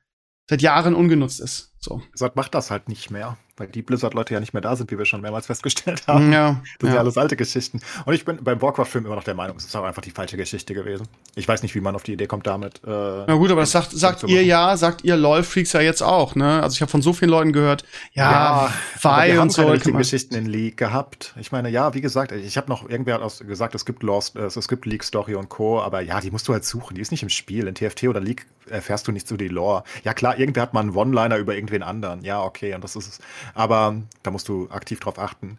[0.51, 1.72] seit Jahren ungenutzt ist.
[1.85, 2.01] So.
[2.11, 4.99] Blizzard macht das halt nicht mehr, weil die Blizzard-Leute ja nicht mehr da sind, wie
[4.99, 6.33] wir schon mehrmals festgestellt haben.
[6.33, 6.95] Ja, das sind ja.
[6.95, 7.81] ja alles alte Geschichten.
[8.05, 10.37] Und ich bin beim Warcraft-Film immer noch der Meinung, es ist auch einfach die falsche
[10.37, 11.09] Geschichte gewesen.
[11.35, 12.83] Ich weiß nicht, wie man auf die Idee kommt damit.
[12.85, 16.37] Äh, Na gut, aber das sagt, sagt ihr ja, sagt ihr LOL-Freaks ja jetzt auch,
[16.37, 16.63] ne?
[16.63, 18.71] Also ich habe von so vielen Leuten gehört, ja,
[19.03, 19.63] ja Vi und so.
[19.63, 21.35] Keine richtigen Geschichten in League gehabt.
[21.41, 24.45] Ich meine, ja, wie gesagt, ich habe noch irgendwer hat gesagt, es gibt Lost, äh,
[24.45, 27.11] es gibt League Story und Co., aber ja, die musst du halt suchen, die ist
[27.11, 27.67] nicht im Spiel.
[27.67, 29.83] In TFT oder League erfährst du nicht so die Lore.
[30.05, 32.23] Ja klar, irgendwer hat mal einen One-Liner über irgendwen anderen.
[32.25, 33.19] Ja, okay, und das ist es.
[33.55, 35.59] Aber da musst du aktiv drauf achten.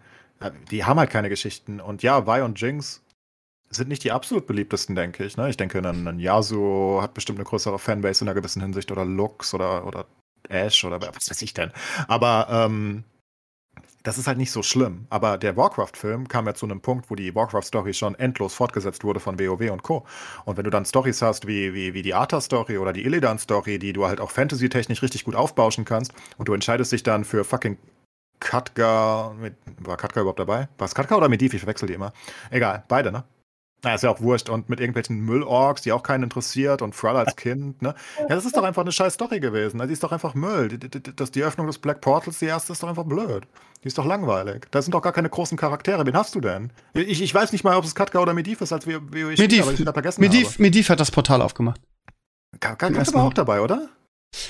[0.72, 1.80] Die haben halt keine Geschichten.
[1.80, 3.02] Und ja, Vi und Jinx
[3.70, 5.38] sind nicht die absolut beliebtesten, denke ich.
[5.38, 5.50] Ne?
[5.50, 9.06] Ich denke, ein, ein Yasuo hat bestimmt eine größere Fanbase in einer gewissen Hinsicht oder
[9.06, 10.06] Lux oder, oder
[10.50, 11.72] Ash oder was weiß ich denn.
[12.08, 13.04] Aber ähm,
[14.04, 15.08] das ist halt nicht so schlimm.
[15.10, 19.20] Aber der Warcraft-Film kam ja zu einem Punkt, wo die Warcraft-Story schon endlos fortgesetzt wurde
[19.20, 20.06] von WoW und Co.
[20.46, 23.94] Und wenn du dann Stories hast wie, wie, wie die Arthur-Story oder die Illidan-Story, die
[23.94, 27.78] du halt auch fantasy-technisch richtig gut aufbauschen kannst und du entscheidest dich dann für fucking
[28.40, 29.34] Katka,
[29.80, 30.68] war Katka überhaupt dabei?
[30.78, 31.56] War es Katka oder Medivh?
[31.56, 32.12] Ich verwechsel die immer.
[32.52, 33.24] Egal, beide, ne?
[33.84, 34.50] Na, ist ja auch wurscht.
[34.50, 37.94] Und mit irgendwelchen Müllorks, die auch keinen interessiert und Thrall als Kind, ne?
[38.18, 39.78] Ja, das ist doch einfach eine scheiß Story gewesen.
[39.78, 39.88] Ne?
[39.88, 40.70] Die ist doch einfach Müll.
[40.70, 43.46] Die, die, die, das, die Öffnung des Black Portals, die erste, ist doch einfach blöd.
[43.84, 44.68] Die ist doch langweilig.
[44.72, 46.06] Da sind doch gar keine großen Charaktere.
[46.06, 46.72] Wen hast du denn?
[46.94, 49.62] Ich, ich weiß nicht mal, ob es Katka oder Medivh ist, als wir, wir Medivh,
[49.62, 51.82] aber ich vergessen Medivh, Medivh hat das Portal aufgemacht.
[52.62, 53.90] Katka war auch dabei, oder?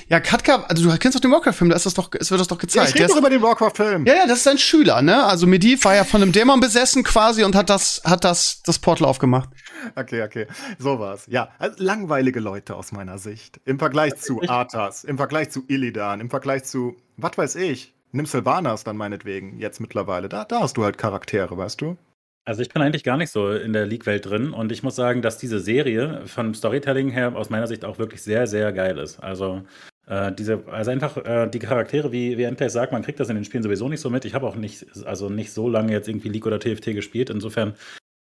[0.07, 2.47] Ja, Katka, also du kennst doch den Warcraft-Film, da ist das doch, es wird das
[2.47, 2.89] doch gezeigt.
[2.89, 4.05] Ja, ich rede doch über den Warcraft-Film.
[4.05, 5.23] Ja, ja, das ist ein Schüler, ne?
[5.25, 8.79] Also Medivh war ja von einem Dämon besessen quasi und hat das, hat das, das
[8.79, 9.49] Portal aufgemacht.
[9.95, 10.47] Okay, okay.
[10.79, 11.25] So war's.
[11.27, 13.59] Ja, also langweilige Leute aus meiner Sicht.
[13.65, 18.25] Im Vergleich zu Arthas, im Vergleich zu Illidan, im Vergleich zu, was weiß ich, nimm
[18.25, 20.29] Sylvanas dann meinetwegen, jetzt mittlerweile.
[20.29, 21.97] Da, da hast du halt Charaktere, weißt du?
[22.45, 25.21] Also ich bin eigentlich gar nicht so in der League-Welt drin und ich muss sagen,
[25.21, 29.19] dass diese Serie von Storytelling her aus meiner Sicht auch wirklich sehr, sehr geil ist.
[29.19, 29.61] Also
[30.07, 33.35] äh, diese, also einfach äh, die Charaktere, wie, wie Endplay sagt, man kriegt das in
[33.35, 34.25] den Spielen sowieso nicht so mit.
[34.25, 37.29] Ich habe auch nicht, also nicht so lange jetzt irgendwie League oder TFT gespielt.
[37.29, 37.75] Insofern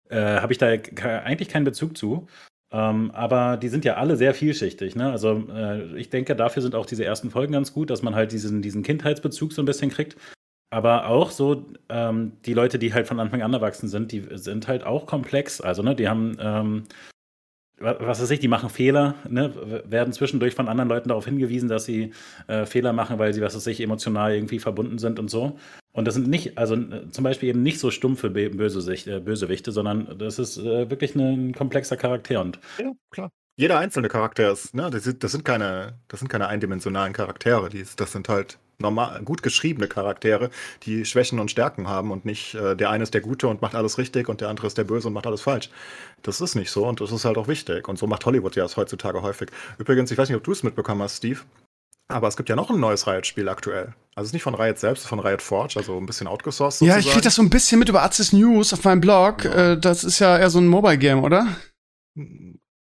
[0.10, 2.28] äh, habe ich da eigentlich keinen Bezug zu.
[2.72, 4.96] Ähm, aber die sind ja alle sehr vielschichtig.
[4.96, 5.12] Ne?
[5.12, 8.32] Also äh, ich denke, dafür sind auch diese ersten Folgen ganz gut, dass man halt
[8.32, 10.16] diesen, diesen Kindheitsbezug so ein bisschen kriegt.
[10.74, 14.70] Aber auch so, ähm, die Leute, die halt von Anfang an erwachsen sind, die sind
[14.70, 15.60] halt auch komplex.
[15.60, 16.84] Also, ne, die haben, ähm,
[17.78, 19.54] was weiß ich, die machen Fehler, ne,
[19.86, 22.12] werden zwischendurch von anderen Leuten darauf hingewiesen, dass sie
[22.48, 25.58] äh, Fehler machen, weil sie, was weiß ich, emotional irgendwie verbunden sind und so.
[25.92, 26.78] Und das sind nicht, also
[27.10, 31.54] zum Beispiel eben nicht so stumpfe Bösewichte, äh, Bösewichte sondern das ist äh, wirklich ein
[31.54, 32.40] komplexer Charakter.
[32.40, 33.30] Und ja, klar.
[33.58, 37.68] Jeder einzelne Charakter ist, ne, das sind, das sind keine, das sind keine eindimensionalen Charaktere,
[37.68, 40.50] die, das sind halt normal, gut geschriebene Charaktere,
[40.84, 43.76] die Schwächen und Stärken haben und nicht äh, der eine ist der Gute und macht
[43.76, 45.70] alles richtig und der andere ist der Böse und macht alles falsch.
[46.24, 47.88] Das ist nicht so und das ist halt auch wichtig.
[47.88, 49.50] Und so macht Hollywood ja es heutzutage häufig.
[49.78, 51.40] Übrigens, ich weiß nicht, ob du es mitbekommen hast, Steve,
[52.12, 53.94] aber es gibt ja noch ein neues Riot-Spiel aktuell.
[54.16, 56.28] Also es ist nicht von Riot selbst, es ist von Riot Forge, also ein bisschen
[56.28, 56.80] outgesourced.
[56.80, 57.02] Sozusagen.
[57.02, 59.46] Ja, ich krieg das so ein bisschen mit über Access News auf meinem Blog.
[59.46, 59.72] Ja.
[59.72, 61.48] Äh, das ist ja eher so ein Mobile-Game, oder?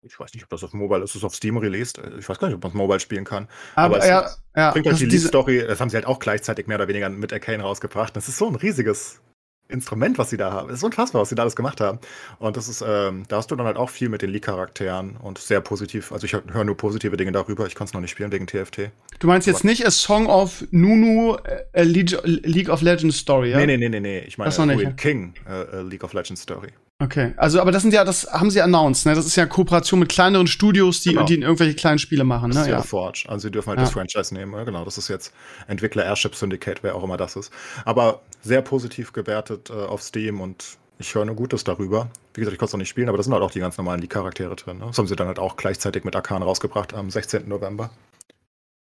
[0.08, 2.00] Ich weiß nicht, ob das auf Mobile ist, ist auf Steam released.
[2.18, 3.48] Ich weiß gar nicht, ob man es Mobile spielen kann.
[3.74, 6.66] Aber, Aber es ja, ja, bringt halt die Lead-Story, das haben sie halt auch gleichzeitig
[6.66, 8.16] mehr oder weniger mit Arcane rausgebracht.
[8.16, 9.20] Das ist so ein riesiges
[9.68, 10.70] Instrument, was sie da haben.
[10.70, 11.98] Es ist unfassbar, was sie da alles gemacht haben.
[12.38, 15.38] Und das ist, ähm, da hast du dann halt auch viel mit den League-Charakteren und
[15.38, 16.10] sehr positiv.
[16.10, 17.66] Also ich höre nur positive Dinge darüber.
[17.66, 18.90] Ich kann es noch nicht spielen wegen TFT.
[19.18, 21.36] Du meinst jetzt Aber nicht A Song of Nunu,
[21.74, 23.58] a League of Legends Story, ja?
[23.58, 24.20] Nee, nee, nee, nee, nee.
[24.20, 26.70] Ich meine Ruin King, a League of Legends Story.
[27.00, 29.14] Okay, also aber das sind ja, das haben sie announced, ne?
[29.14, 31.24] Das ist ja Kooperation mit kleineren Studios, die, genau.
[31.24, 32.54] die irgendwelche kleinen Spiele machen, ne?
[32.54, 33.24] Das ist ja, Forge.
[33.28, 33.84] Also sie dürfen halt ja.
[33.84, 34.84] das Franchise nehmen, ja, genau.
[34.84, 35.32] Das ist jetzt
[35.68, 37.52] Entwickler Airship Syndicate, wer auch immer das ist.
[37.84, 42.10] Aber sehr positiv gewertet äh, auf Steam und ich höre nur Gutes darüber.
[42.34, 43.78] Wie gesagt, ich konnte es noch nicht spielen, aber da sind halt auch die ganz
[43.78, 44.78] normalen die Charaktere drin.
[44.78, 44.86] Ne?
[44.86, 47.48] Das haben sie dann halt auch gleichzeitig mit Arkan rausgebracht am 16.
[47.48, 47.90] November.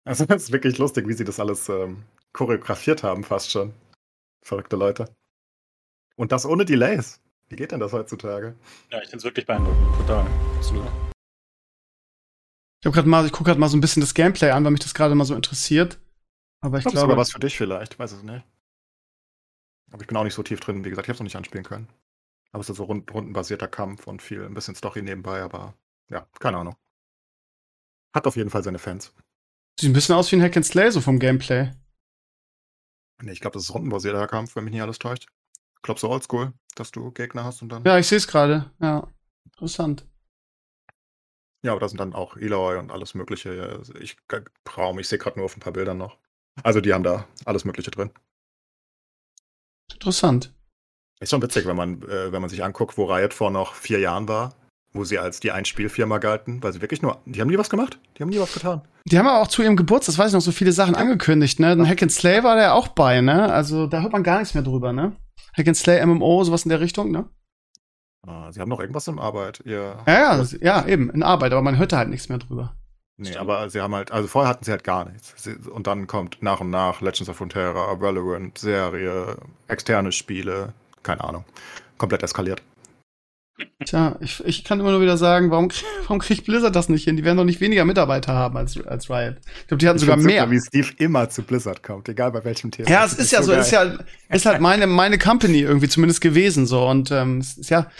[0.05, 3.72] Also das ist wirklich lustig, wie sie das alles ähm, choreografiert haben, fast schon.
[4.40, 5.09] Verrückte Leute.
[6.14, 7.20] Und das ohne Delays.
[7.49, 8.55] Wie geht denn das heutzutage?
[8.91, 9.97] Ja, ich finde es wirklich beeindruckend.
[9.97, 10.27] Total.
[10.57, 10.87] Absolut.
[12.81, 14.81] Ich, hab mal, ich gucke gerade mal so ein bisschen das Gameplay an, weil mich
[14.81, 15.99] das gerade mal so interessiert.
[16.61, 17.07] Aber ich, ich glaube.
[17.07, 18.45] sogar was für dich vielleicht, weiß es nicht.
[19.93, 21.37] Aber ich bin auch nicht so tief drin, wie gesagt, ich habe es noch nicht
[21.37, 21.89] anspielen können.
[22.53, 25.75] Aber es ist so rund, rundenbasierter Kampf und viel, ein bisschen Story nebenbei, aber
[26.09, 26.77] ja, keine Ahnung.
[28.15, 29.13] Hat auf jeden Fall seine Fans.
[29.79, 31.73] Sieht ein bisschen aus wie ein Hack and Slay, so vom Gameplay.
[33.23, 35.27] Nee, ich glaube, das ist rundenbasierter Kampf, wenn mich nicht alles täuscht.
[35.85, 37.85] Ich glaube, so oldschool dass du Gegner hast und dann.
[37.85, 38.70] Ja, ich sehe es gerade.
[38.81, 39.07] Ja,
[39.44, 40.07] interessant.
[41.62, 43.81] Ja, aber da sind dann auch Eloy und alles Mögliche.
[44.01, 44.16] Ich
[44.77, 46.18] Raum, ich sehe gerade nur auf ein paar Bildern noch.
[46.62, 48.11] Also die haben da alles Mögliche drin.
[49.92, 50.53] Interessant.
[51.20, 53.99] Ist schon witzig, wenn man, äh, wenn man sich anguckt, wo Riot vor noch vier
[53.99, 54.55] Jahren war,
[54.92, 57.99] wo sie als die Einspielfirma galten, weil sie wirklich nur, die haben nie was gemacht,
[58.16, 58.83] die haben nie was getan.
[59.07, 61.61] Die haben aber auch zu ihrem Geburtstag, das weiß ich noch, so viele Sachen angekündigt,
[61.61, 61.73] ne?
[61.73, 63.53] Ein Hack and Slay war der auch bei, ne?
[63.53, 65.16] Also da hört man gar nichts mehr drüber, ne?
[65.57, 67.29] Hack and Slay, MMO, sowas in der Richtung, ne?
[68.27, 69.62] Ah, sie haben noch irgendwas in Arbeit.
[69.64, 72.75] Ihr ja, ja, ja, eben, in Arbeit, aber man hört da halt nichts mehr drüber.
[73.17, 73.40] Nee, Stimmt.
[73.43, 75.35] aber sie haben halt, also vorher hatten sie halt gar nichts.
[75.37, 79.37] Sie, und dann kommt nach und nach Legends of Frontera, Valorant, Serie,
[79.69, 81.45] externe Spiele, keine Ahnung.
[81.97, 82.62] Komplett eskaliert.
[83.85, 85.71] Tja, ich, ich kann immer nur wieder sagen, warum,
[86.03, 87.17] warum kriegt Blizzard das nicht hin?
[87.17, 89.37] Die werden doch nicht weniger Mitarbeiter haben als, als Riot.
[89.61, 90.43] Ich glaube, die hatten ich sogar mehr.
[90.43, 92.90] Super, wie Steve immer zu Blizzard kommt, egal bei welchem Thema.
[92.90, 93.61] Ja, es ist, ist ja so, geil.
[93.61, 96.87] ist ja, ist halt meine, meine Company irgendwie zumindest gewesen, so.
[96.87, 97.90] Und, ähm, es ist ja,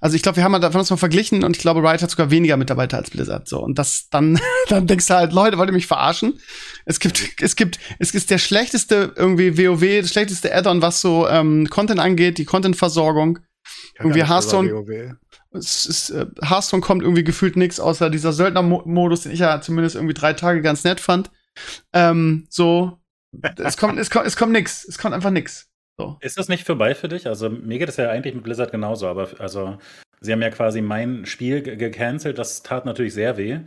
[0.00, 2.10] Also ich glaube, wir haben mal davon uns mal verglichen und ich glaube, Riot hat
[2.10, 3.46] sogar weniger Mitarbeiter als Blizzard.
[3.46, 6.40] So und das dann, dann denkst du halt, Leute, wollt ihr mich verarschen?
[6.84, 11.28] Es gibt, es gibt, es ist der schlechteste irgendwie WoW, das schlechteste Add-on, was so
[11.28, 13.40] ähm, Content angeht, die Content-Versorgung.
[13.98, 15.18] Irgendwie Hearthstone,
[15.52, 19.96] es ist, äh, Hearthstone kommt irgendwie gefühlt nichts außer dieser Söldner-Modus, den ich ja zumindest
[19.96, 21.30] irgendwie drei Tage ganz nett fand.
[21.92, 22.98] Ähm, so,
[23.58, 24.84] es kommt, es kommt, es kommt nix.
[24.84, 25.68] Es kommt einfach nix.
[25.98, 26.16] So.
[26.20, 27.26] Ist das nicht vorbei für dich?
[27.26, 29.78] Also mir geht es ja eigentlich mit Blizzard genauso, aber also
[30.20, 33.60] sie haben ja quasi mein Spiel gecancelt, das tat natürlich sehr weh.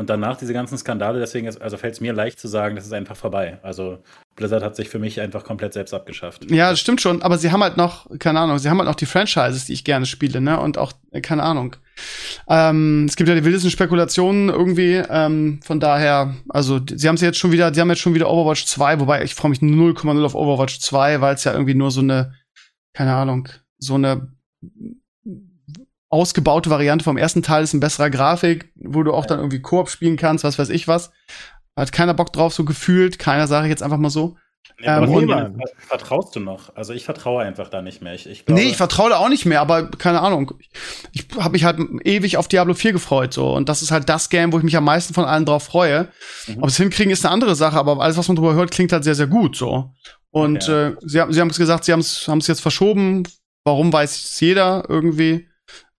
[0.00, 2.86] Und danach diese ganzen Skandale, deswegen ist, also fällt es mir leicht zu sagen, das
[2.86, 3.58] ist einfach vorbei.
[3.62, 3.98] Also
[4.34, 6.50] Blizzard hat sich für mich einfach komplett selbst abgeschafft.
[6.50, 8.94] Ja, das stimmt schon, aber sie haben halt noch, keine Ahnung, sie haben halt noch
[8.94, 10.58] die Franchises, die ich gerne spiele, ne?
[10.58, 11.76] Und auch, äh, keine Ahnung.
[12.48, 17.26] Ähm, es gibt ja die wildesten Spekulationen irgendwie, ähm, von daher, also sie haben sie
[17.26, 20.24] jetzt schon wieder, sie haben jetzt schon wieder Overwatch 2, wobei ich freue mich 0,0
[20.24, 22.32] auf Overwatch 2, weil es ja irgendwie nur so eine,
[22.94, 24.32] keine Ahnung, so eine
[26.10, 29.88] ausgebaute Variante vom ersten Teil ist ein besserer Grafik, wo du auch dann irgendwie Koop
[29.88, 31.12] spielen kannst, was weiß ich was.
[31.76, 33.18] Hat keiner Bock drauf, so gefühlt.
[33.18, 34.36] Keiner sage ich jetzt einfach mal so.
[34.78, 36.74] Nee, ähm, vertraust du noch?
[36.74, 38.14] Also ich vertraue einfach da nicht mehr.
[38.14, 40.52] Ich, ich glaube, nee, ich vertraue da auch nicht mehr, aber keine Ahnung.
[41.12, 44.08] Ich, ich habe mich halt ewig auf Diablo 4 gefreut so und das ist halt
[44.08, 46.08] das Game, wo ich mich am meisten von allen drauf freue.
[46.46, 46.62] Mhm.
[46.62, 49.04] Ob es hinkriegen ist eine andere Sache, aber alles was man drüber hört, klingt halt
[49.04, 49.92] sehr sehr gut so.
[50.30, 50.88] Und okay.
[50.88, 53.24] äh, sie haben sie haben es gesagt, sie haben es haben es jetzt verschoben.
[53.64, 55.49] Warum weiß jeder irgendwie?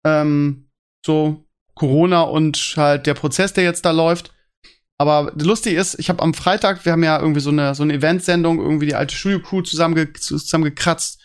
[0.03, 0.69] Ähm,
[1.05, 4.33] so Corona und halt der Prozess, der jetzt da läuft.
[4.97, 7.93] Aber lustig ist, ich habe am Freitag, wir haben ja irgendwie so eine so eine
[7.93, 11.19] Eventsendung, irgendwie die alte Studio-Crew zusammenge zusammengekratzt.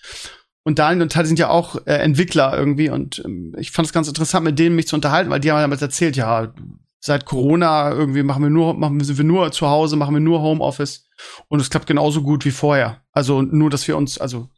[0.64, 2.88] Und Daniel und Tali sind ja auch äh, Entwickler irgendwie.
[2.88, 5.60] Und ähm, ich fand es ganz interessant, mit denen mich zu unterhalten, weil die haben
[5.60, 6.54] damals erzählt, ja,
[7.00, 10.40] seit Corona irgendwie machen wir nur, machen sind wir nur zu Hause, machen wir nur
[10.40, 11.06] Homeoffice.
[11.48, 13.02] Und es klappt genauso gut wie vorher.
[13.12, 14.48] Also nur, dass wir uns, also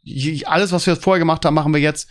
[0.45, 2.09] alles, was wir vorher gemacht haben, machen wir jetzt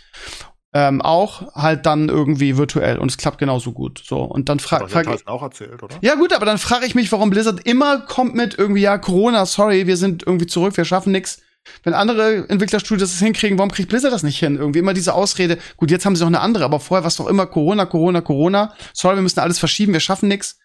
[0.73, 4.01] ähm, auch halt dann irgendwie virtuell und es klappt genauso gut.
[4.05, 5.95] So und dann frage frag ich auch erzählt, oder?
[6.01, 9.45] Ja gut, aber dann frage ich mich, warum Blizzard immer kommt mit irgendwie ja Corona,
[9.45, 11.41] sorry, wir sind irgendwie zurück, wir schaffen nix.
[11.83, 14.55] Wenn andere Entwicklerstudios das hinkriegen, warum kriegt Blizzard das nicht hin?
[14.55, 15.57] Irgendwie immer diese Ausrede.
[15.77, 18.21] Gut, jetzt haben sie noch eine andere, aber vorher war es doch immer Corona, Corona,
[18.21, 18.73] Corona.
[18.93, 20.57] Sorry, wir müssen alles verschieben, wir schaffen nix.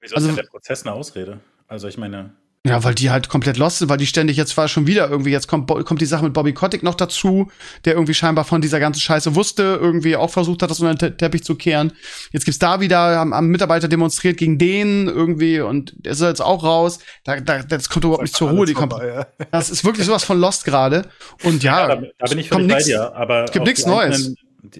[0.00, 1.40] Wieso also, ist denn der Prozess eine Ausrede?
[1.66, 2.36] Also ich meine,
[2.68, 5.30] ja, weil die halt komplett lost sind, weil die ständig jetzt war schon wieder irgendwie,
[5.30, 7.50] jetzt kommt, kommt die Sache mit Bobby Kotick noch dazu,
[7.84, 11.18] der irgendwie scheinbar von dieser ganzen Scheiße wusste, irgendwie auch versucht hat, das unter den
[11.18, 11.92] Teppich zu kehren.
[12.32, 16.42] Jetzt gibt's da wieder, haben, haben Mitarbeiter demonstriert gegen den irgendwie und der ist jetzt
[16.42, 16.98] auch raus.
[17.24, 18.66] Da, da, das kommt überhaupt nicht zur Ruhe.
[18.66, 19.26] Die kommt, ja.
[19.50, 21.08] Das ist wirklich sowas von Lost gerade.
[21.44, 24.34] Und ja, ja da, da, bin ich völlig bei dir, aber es gibt nichts Neues.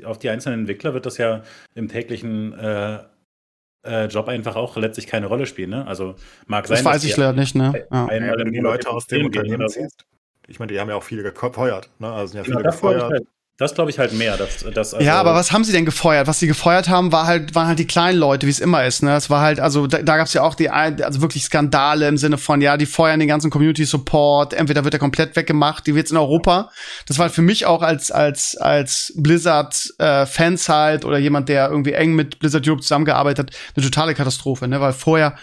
[0.04, 1.42] Auf die einzelnen Entwickler wird das ja
[1.74, 2.98] im täglichen äh,
[3.86, 5.70] äh, Job einfach auch letztlich keine Rolle spielen.
[5.70, 5.86] Ne?
[5.86, 6.14] Also
[6.46, 6.76] mag sein.
[6.76, 7.86] Das weiß ich leider nicht, ne?
[7.90, 8.06] Ja.
[8.06, 10.04] Einmal ja, wenn die Leute aus dem Unternehmen siehst.
[10.48, 11.90] Ich meine, die haben ja auch viele gefeuert.
[11.98, 12.12] Ne?
[12.12, 13.10] Also sind ja viele ja, gefeuert.
[13.10, 13.26] Halt.
[13.58, 14.36] Das glaube ich halt mehr.
[14.36, 16.26] Dass, dass also ja, aber was haben sie denn gefeuert?
[16.26, 19.02] Was sie gefeuert haben, war halt, waren halt die kleinen Leute, wie es immer ist.
[19.02, 19.16] Ne?
[19.16, 22.18] Es war halt, also da, da gab es ja auch die, also wirklich Skandale im
[22.18, 25.94] Sinne von, ja, die feuern den ganzen Community Support, entweder wird er komplett weggemacht, die
[25.94, 26.70] wird's in Europa.
[27.06, 31.70] Das war halt für mich auch als als als Blizzard äh, halt oder jemand, der
[31.70, 34.80] irgendwie eng mit Blizzard Europe zusammengearbeitet hat, eine totale Katastrophe, ne?
[34.80, 35.34] Weil vorher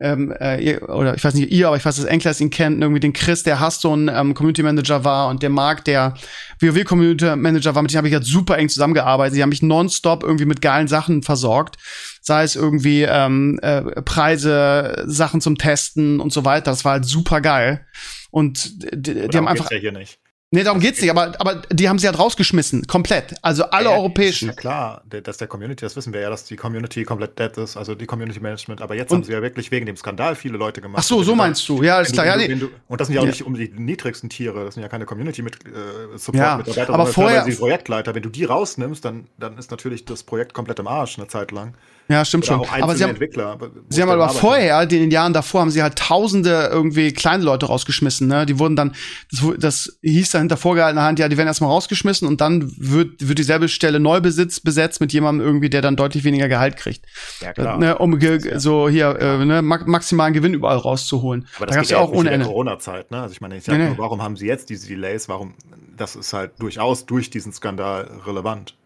[0.00, 2.80] ähm, äh, ihr, oder ich weiß nicht ihr, aber ich weiß, dass Enkles ihn kennt,
[2.80, 6.14] irgendwie den Chris, der ein ähm, Community Manager war und der Marc, der
[6.60, 9.36] WoW Community Manager war, mit dem habe ich jetzt super eng zusammengearbeitet.
[9.36, 11.76] Die haben mich nonstop irgendwie mit geilen Sachen versorgt.
[12.20, 16.70] Sei es irgendwie ähm, äh, Preise, Sachen zum Testen und so weiter.
[16.70, 17.84] Das war halt super geil.
[18.30, 19.70] Und die, die haben einfach.
[19.70, 20.18] Ja hier nicht.
[20.50, 23.34] Nee, darum geht's nicht, aber, aber die haben sie halt rausgeschmissen, komplett.
[23.42, 24.48] Also alle ja, europäischen.
[24.48, 27.76] Ja klar, dass der Community, das wissen wir ja, dass die Community komplett dead ist,
[27.76, 30.56] also die Community Management, aber jetzt und, haben sie ja wirklich wegen dem Skandal viele
[30.56, 31.00] Leute gemacht.
[31.00, 32.38] Ach so, so meinst du, ja, ist klar.
[32.38, 33.30] Du, ja, du, und das sind ja auch ja.
[33.30, 36.94] nicht um die niedrigsten Tiere, das sind ja keine Community mit äh, Support ja, Mitarbeiter,
[36.94, 38.14] aber vorher die Projektleiter.
[38.14, 41.50] Wenn du die rausnimmst, dann, dann ist natürlich das Projekt komplett im Arsch eine Zeit
[41.50, 41.74] lang.
[42.08, 42.64] Ja, stimmt schon.
[42.66, 43.58] aber sie haben, Entwickler,
[43.90, 47.66] sie haben aber vorher, in den Jahren davor, haben sie halt tausende irgendwie kleine Leute
[47.66, 48.26] rausgeschmissen.
[48.26, 48.46] Ne?
[48.46, 48.94] Die wurden dann,
[49.30, 53.28] das, das hieß dann hinter vorgehaltener Hand, ja, die werden erstmal rausgeschmissen und dann wird,
[53.28, 57.04] wird dieselbe Stelle neu besitzt, besetzt mit jemandem irgendwie, der dann deutlich weniger Gehalt kriegt.
[57.40, 57.76] Ja, klar.
[57.76, 58.58] Ne, um ja.
[58.58, 61.46] so hier äh, ne, maximalen Gewinn überall rauszuholen.
[61.56, 62.46] Aber das da gab's ja auch ohne Ende.
[62.46, 63.20] Corona-Zeit, ne?
[63.20, 65.28] Also ich meine, ich sag nee, nur, warum haben sie jetzt diese Delays?
[65.28, 65.52] Warum?
[65.98, 68.77] Das ist halt durchaus durch diesen Skandal relevant.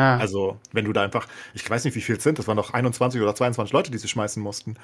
[0.00, 0.16] Ah.
[0.16, 2.72] Also, wenn du da einfach, ich weiß nicht, wie viel es sind, das waren doch
[2.72, 4.76] 21 oder 22 Leute, die sie schmeißen mussten.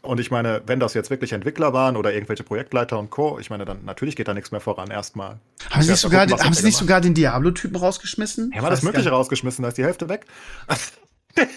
[0.00, 3.50] Und ich meine, wenn das jetzt wirklich Entwickler waren oder irgendwelche Projektleiter und Co., ich
[3.50, 5.38] meine, dann natürlich geht da nichts mehr voran erstmal.
[5.70, 8.50] Haben sie nicht, sogar, den, haben sie nicht sogar den Diablo-Typen rausgeschmissen?
[8.54, 10.26] Ja, haben das Mögliche rausgeschmissen, da ist die Hälfte weg.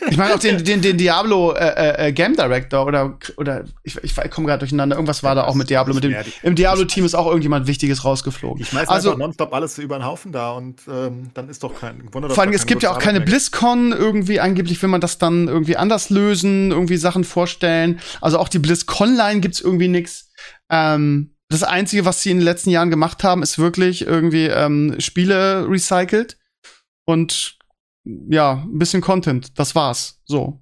[0.09, 4.15] Ich meine auch den, den, den Diablo äh, äh, Game Director oder, oder ich, ich
[4.32, 4.95] komme gerade durcheinander.
[4.95, 5.93] Irgendwas war da auch mit Diablo.
[5.93, 8.61] Mit dem, Im Diablo-Team ist auch irgendjemand Wichtiges rausgeflogen.
[8.61, 12.11] Ich schmeiß also, nonstop alles über den Haufen da und ähm, dann ist doch kein
[12.13, 12.30] Wunder.
[12.30, 14.39] Vor allem, es gibt ja auch keine BlizzCon irgendwie.
[14.39, 17.99] Angeblich will man das dann irgendwie anders lösen, irgendwie Sachen vorstellen.
[18.21, 20.32] Also auch die BlizzCon-Line gibt's irgendwie nix.
[20.69, 24.95] Ähm, das Einzige, was sie in den letzten Jahren gemacht haben, ist wirklich irgendwie ähm,
[24.99, 26.38] Spiele recycelt
[27.05, 27.56] und
[28.29, 29.57] ja, ein bisschen Content.
[29.59, 30.21] Das war's.
[30.25, 30.59] So.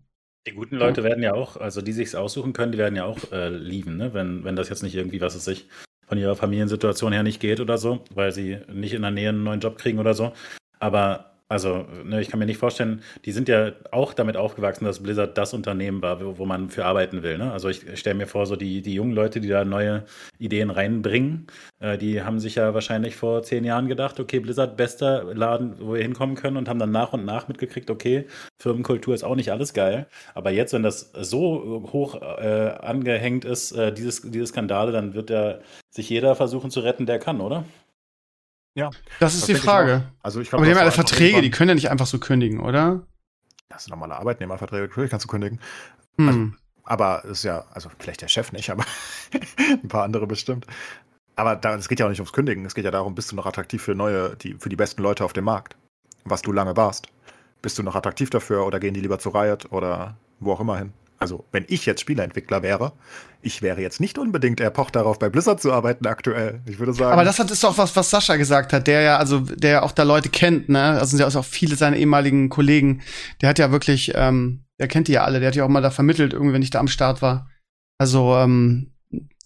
[0.47, 3.17] Die guten Leute werden ja auch, also die sich's aussuchen können, die werden ja auch
[3.31, 4.13] äh, lieben, ne?
[4.13, 5.67] wenn, wenn das jetzt nicht irgendwie, was es sich
[6.07, 9.43] von ihrer Familiensituation her nicht geht oder so, weil sie nicht in der Nähe einen
[9.43, 10.33] neuen Job kriegen oder so.
[10.79, 15.03] Aber also, ne, ich kann mir nicht vorstellen, die sind ja auch damit aufgewachsen, dass
[15.03, 17.37] Blizzard das Unternehmen war, wo, wo man für arbeiten will.
[17.37, 17.51] Ne?
[17.51, 20.05] Also ich stelle mir vor, so die, die jungen Leute, die da neue
[20.39, 21.45] Ideen reinbringen,
[21.79, 25.93] äh, die haben sich ja wahrscheinlich vor zehn Jahren gedacht, okay, Blizzard, bester Laden, wo
[25.93, 28.25] wir hinkommen können und haben dann nach und nach mitgekriegt, okay,
[28.59, 30.07] Firmenkultur ist auch nicht alles geil.
[30.33, 35.29] Aber jetzt, wenn das so hoch äh, angehängt ist, äh, dieses, diese Skandale, dann wird
[35.29, 35.59] ja
[35.91, 37.65] sich jeder versuchen zu retten, der kann, oder?
[38.75, 38.91] Ja.
[39.19, 40.03] Das ist das die Frage.
[40.21, 42.19] Also ich glaub, Aber die haben ja alle Verträge, die können ja nicht einfach so
[42.19, 43.01] kündigen, oder?
[43.69, 45.59] Das sind normale Arbeitnehmerverträge, natürlich kannst du kündigen.
[46.17, 46.27] Hm.
[46.27, 46.51] Also,
[46.83, 48.85] aber ist ja, also vielleicht der Chef nicht, aber
[49.57, 50.67] ein paar andere bestimmt.
[51.35, 52.65] Aber es geht ja auch nicht ums Kündigen.
[52.65, 55.25] Es geht ja darum, bist du noch attraktiv für neue, die, für die besten Leute
[55.25, 55.75] auf dem Markt?
[56.23, 57.07] Was du lange warst.
[57.61, 60.77] Bist du noch attraktiv dafür oder gehen die lieber zu Riot oder wo auch immer
[60.77, 60.93] hin?
[61.17, 62.93] Also, wenn ich jetzt Spieleentwickler wäre,
[63.41, 66.61] ich wäre jetzt nicht unbedingt erpocht darauf, bei Blizzard zu arbeiten aktuell.
[66.65, 67.13] Ich würde sagen.
[67.13, 69.91] Aber das ist doch was, was Sascha gesagt hat, der ja, also, der ja auch
[69.91, 70.81] da Leute kennt, ne?
[70.81, 73.01] Also sind ja auch viele seiner ehemaligen Kollegen.
[73.41, 75.81] Der hat ja wirklich, ähm, der kennt die ja alle, der hat ja auch mal
[75.81, 77.49] da vermittelt, irgendwie, wenn ich da am Start war.
[77.97, 78.91] Also, ähm,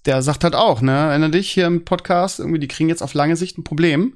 [0.05, 3.13] der sagt halt auch, ne, erinnere dich hier im Podcast, irgendwie, die kriegen jetzt auf
[3.13, 4.15] lange Sicht ein Problem.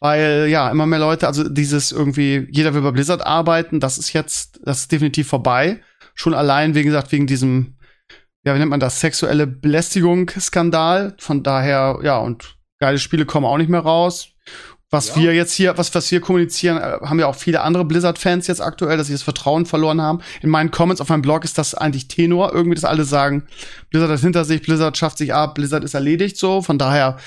[0.00, 4.12] Weil ja, immer mehr Leute, also dieses irgendwie, jeder will bei Blizzard arbeiten, das ist
[4.14, 5.80] jetzt, das ist definitiv vorbei.
[6.18, 7.76] Schon allein, wie gesagt, wegen diesem,
[8.44, 11.14] ja, wie nennt man das, sexuelle Belästigung-Skandal.
[11.20, 14.30] Von daher, ja, und geile Spiele kommen auch nicht mehr raus.
[14.90, 15.16] Was ja.
[15.16, 18.60] wir jetzt hier, was, was wir kommunizieren, äh, haben ja auch viele andere Blizzard-Fans jetzt
[18.60, 20.20] aktuell, dass sie das Vertrauen verloren haben.
[20.42, 23.46] In meinen Comments auf meinem Blog ist das eigentlich Tenor, irgendwie, dass alle sagen,
[23.90, 26.62] Blizzard ist hinter sich, Blizzard schafft sich ab, Blizzard ist erledigt, so.
[26.62, 27.18] Von daher,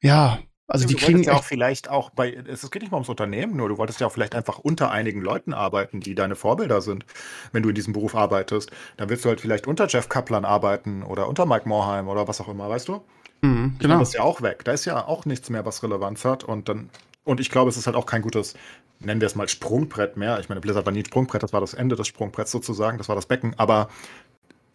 [0.00, 0.38] ja,
[0.68, 3.70] also die kriegen ja auch vielleicht auch bei, es geht nicht mal ums Unternehmen, nur
[3.70, 7.06] du wolltest ja auch vielleicht einfach unter einigen Leuten arbeiten, die deine Vorbilder sind,
[7.52, 8.70] wenn du in diesem Beruf arbeitest.
[8.98, 12.40] Dann willst du halt vielleicht unter Jeff Kaplan arbeiten oder unter Mike Morheim oder was
[12.42, 13.02] auch immer, weißt du?
[13.40, 13.98] Mhm, genau.
[13.98, 14.64] Das ist ja auch weg.
[14.64, 16.44] Da ist ja auch nichts mehr, was Relevanz hat.
[16.44, 16.90] Und dann,
[17.24, 18.54] und ich glaube, es ist halt auch kein gutes,
[19.00, 20.38] nennen wir es mal Sprungbrett mehr.
[20.40, 23.08] Ich meine, Blizzard war nie ein Sprungbrett, das war das Ende des Sprungbretts sozusagen, das
[23.08, 23.54] war das Becken.
[23.56, 23.88] Aber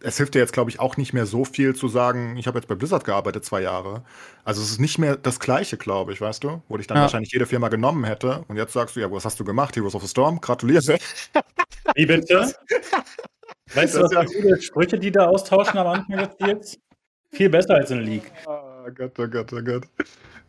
[0.04, 2.60] es hilft dir jetzt, glaube ich, auch nicht mehr so viel zu sagen, ich habe
[2.60, 4.04] jetzt bei Blizzard gearbeitet zwei Jahre.
[4.44, 6.62] Also es ist nicht mehr das Gleiche, glaube ich, weißt du?
[6.68, 7.04] Wo dich dann ja.
[7.04, 8.44] wahrscheinlich jede Firma genommen hätte.
[8.50, 9.76] Und jetzt sagst du, ja, was hast du gemacht?
[9.78, 10.98] Heroes of the Storm, gratuliere.
[11.96, 12.54] Wie bitte?
[13.74, 16.80] weißt du, was ja viele Sprüche, die da austauschen am Anfang des Spiels?
[17.32, 18.30] Viel besser als in League.
[18.46, 19.88] Oh Gott, oh Gott, oh Gott.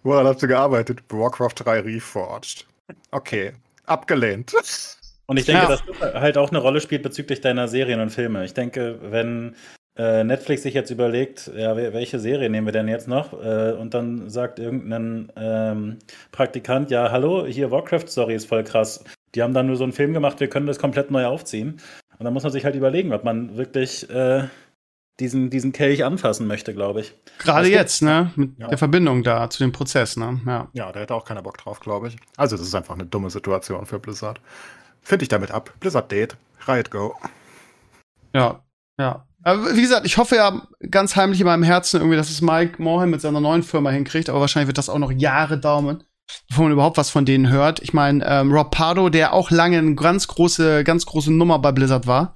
[0.02, 1.00] Woran hast du gearbeitet?
[1.08, 2.66] Warcraft 3 Reforged.
[3.12, 3.52] Okay,
[3.86, 4.52] abgelehnt.
[5.26, 5.68] Und ich denke, ja.
[5.68, 8.44] dass das halt auch eine Rolle spielt bezüglich deiner Serien und Filme.
[8.44, 9.54] Ich denke, wenn
[9.96, 13.32] äh, Netflix sich jetzt überlegt, ja, welche Serie nehmen wir denn jetzt noch?
[13.32, 15.98] Äh, und dann sagt irgendein ähm,
[16.32, 19.04] Praktikant, ja, hallo, hier Warcraft Story ist voll krass.
[19.34, 21.80] Die haben dann nur so einen Film gemacht, wir können das komplett neu aufziehen.
[22.18, 24.44] Und dann muss man sich halt überlegen, ob man wirklich äh,
[25.20, 27.14] diesen, diesen Kelch anfassen möchte, glaube ich.
[27.38, 28.32] Gerade jetzt, ne?
[28.36, 28.68] Mit ja.
[28.68, 30.40] der Verbindung da zu dem Prozess, ne?
[30.46, 30.68] Ja.
[30.72, 32.16] ja, da hätte auch keiner Bock drauf, glaube ich.
[32.36, 34.40] Also, das ist einfach eine dumme Situation für Blizzard.
[35.04, 35.72] Finde ich damit ab.
[35.80, 36.36] Blizzard Date.
[36.66, 37.14] Riot Go.
[38.34, 38.64] Ja,
[38.98, 39.26] ja.
[39.42, 42.82] Aber wie gesagt, ich hoffe ja ganz heimlich in meinem Herzen irgendwie, dass es Mike
[42.82, 46.02] Morheim mit seiner neuen Firma hinkriegt, aber wahrscheinlich wird das auch noch Jahre dauern,
[46.48, 47.82] bevor man überhaupt was von denen hört.
[47.82, 51.72] Ich meine, ähm, Rob Pardo, der auch lange eine ganz große, ganz große Nummer bei
[51.72, 52.34] Blizzard war,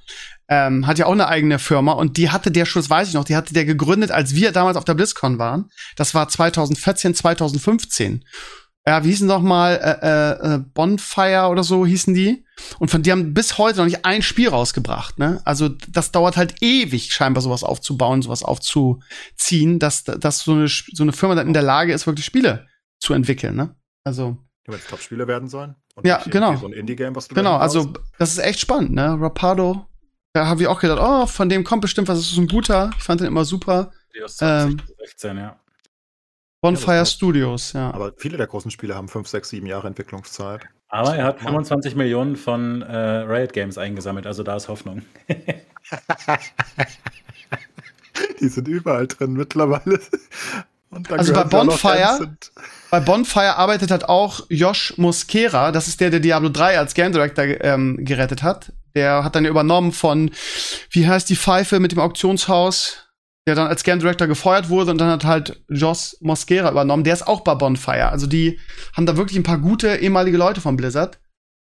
[0.51, 3.25] ähm, hat ja auch eine eigene Firma und die hatte der Schuss, weiß ich noch,
[3.25, 5.71] die hatte der gegründet, als wir damals auf der BlizzCon waren.
[5.97, 8.23] Das war 2014, 2015
[8.89, 12.47] ja, wie hießen noch mal, äh, äh, Bonfire oder so hießen die.
[12.79, 15.41] Und von die haben bis heute noch nicht ein Spiel rausgebracht, ne?
[15.45, 21.03] Also das dauert halt ewig, scheinbar sowas aufzubauen, sowas aufzuziehen, dass, dass so eine, so
[21.03, 22.67] eine Firma dann in der Lage ist, wirklich Spiele
[22.99, 23.75] zu entwickeln, ne?
[24.05, 24.37] Also.
[24.67, 25.77] Ja, wenn es Top-Spiele werden sollen.
[26.03, 26.57] ja, genau.
[26.57, 29.17] So ein Indie-Game, was du Genau, also das ist echt spannend, ne?
[29.19, 29.87] Rapardo,
[30.33, 32.91] da habe ich auch gedacht, oh, von dem kommt bestimmt was, das ist ein guter.
[32.97, 33.93] Ich fand den immer super.
[34.15, 35.61] Die aus 2016, ähm, ja.
[36.61, 37.93] Bonfire ja, Studios, ja.
[37.93, 40.69] Aber viele der großen Spiele haben 5, 6, 7 Jahre Entwicklungszeit.
[40.89, 45.03] Aber er hat 25 Millionen von äh, Riot Games eingesammelt, also da ist Hoffnung.
[48.41, 50.01] Die sind überall drin mittlerweile.
[51.11, 52.36] also bei Bonfire,
[52.91, 57.12] bei Bonfire arbeitet halt auch Josh Mosquera, das ist der, der Diablo 3 als Game
[57.12, 58.72] Director ähm, gerettet hat.
[58.95, 60.30] Der hat dann übernommen von,
[60.91, 63.08] wie heißt die Pfeife mit dem Auktionshaus?
[63.49, 67.03] Der dann als Game Director gefeuert wurde und dann hat halt Joss Mosquera übernommen.
[67.03, 68.11] Der ist auch bei Bonfire.
[68.11, 68.61] Also die
[68.92, 71.18] haben da wirklich ein paar gute ehemalige Leute von Blizzard.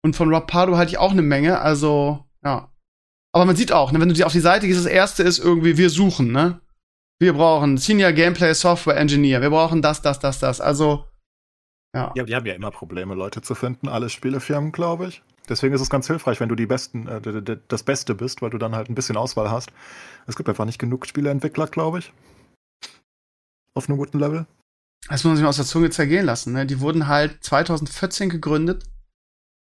[0.05, 1.59] Und von Rob Pardo halte ich auch eine Menge.
[1.59, 2.71] Also, ja.
[3.33, 5.39] Aber man sieht auch, ne, wenn du dir auf die Seite gehst, das erste ist
[5.39, 6.61] irgendwie, wir suchen, ne?
[7.19, 9.41] Wir brauchen Senior Gameplay Software Engineer.
[9.41, 10.61] Wir brauchen das, das, das, das.
[10.61, 11.05] Also,
[11.95, 12.11] ja.
[12.13, 15.23] Ja, die haben ja immer Probleme, Leute zu finden, alle Spielefirmen, glaube ich.
[15.49, 18.59] Deswegen ist es ganz hilfreich, wenn du die besten, äh, das Beste bist, weil du
[18.59, 19.71] dann halt ein bisschen Auswahl hast.
[20.27, 22.13] Es gibt einfach nicht genug Spieleentwickler, glaube ich.
[23.73, 24.45] Auf einem guten Level.
[25.09, 26.53] Das muss man sich mal aus der Zunge zergehen lassen.
[26.53, 26.65] Ne?
[26.65, 28.83] Die wurden halt 2014 gegründet.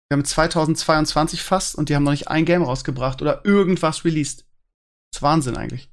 [0.09, 4.41] Wir haben 2022 fast und die haben noch nicht ein Game rausgebracht oder irgendwas released.
[5.13, 5.89] Das ist Wahnsinn eigentlich.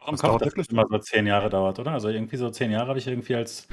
[0.00, 1.92] Warum kommt das, das immer so zehn Jahre dauert, oder?
[1.92, 3.68] Also irgendwie so zehn Jahre habe ich irgendwie als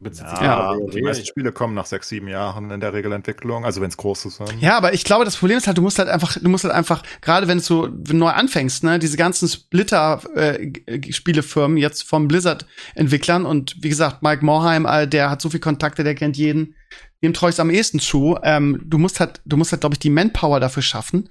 [0.00, 3.96] ja, die meisten Spiele kommen nach sechs, sieben Jahren in der Regelentwicklung, also wenn es
[3.96, 4.60] große sind.
[4.60, 6.74] Ja, aber ich glaube, das Problem ist halt, du musst halt einfach, du musst halt
[6.74, 13.44] einfach, gerade wenn du so neu anfängst, ne, diese ganzen Splitter-Spielefirmen äh, jetzt vom Blizzard-Entwicklern
[13.44, 16.76] und wie gesagt, Mike Morheim, der hat so viel Kontakte, der kennt jeden,
[17.22, 18.38] dem traue ich am ehesten zu.
[18.44, 21.28] Ähm, du musst halt, du musst halt, glaube ich, die Manpower dafür schaffen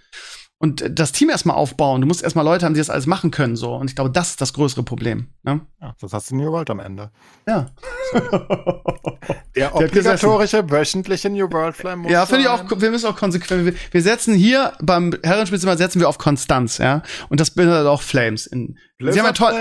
[0.60, 2.01] und das Team erstmal aufbauen.
[2.01, 3.55] Du musst erstmal Leute haben, die das alles machen können.
[3.55, 3.76] So.
[3.76, 5.28] Und ich glaube, das ist das größere Problem.
[5.43, 5.62] Ne?
[5.80, 7.12] Ja, das hast du New World am Ende.
[7.47, 7.68] Ja.
[9.55, 13.66] Der obligatorische wöchentliche New World Flame muss Ja, finde ich auch, wir müssen auch konsequent.
[13.66, 17.03] Wir, wir setzen hier beim Herrenspielzimmer setzen wir auf Konstanz, ja.
[17.30, 18.47] Und das beinhaltet auch Flames.
[18.47, 19.53] In, sie haben einen toll,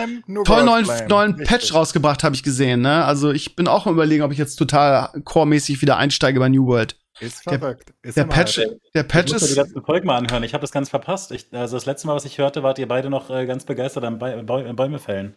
[0.44, 3.04] tollen neuen, neuen Patch rausgebracht, habe ich gesehen, ne?
[3.04, 6.66] Also ich bin auch mal überlegen, ob ich jetzt total core-mäßig wieder einsteige bei New
[6.66, 6.96] World.
[7.20, 7.92] Ist verrückt.
[8.02, 8.60] Ist der, Patch,
[8.94, 9.42] der Patch ist.
[9.42, 10.42] Ich die letzten Folgen mal anhören.
[10.42, 11.32] Ich habe das ganz verpasst.
[11.32, 14.04] Ich, also das letzte Mal, was ich hörte, wart ihr beide noch äh, ganz begeistert
[14.04, 15.34] am ba ba Bäume fällen.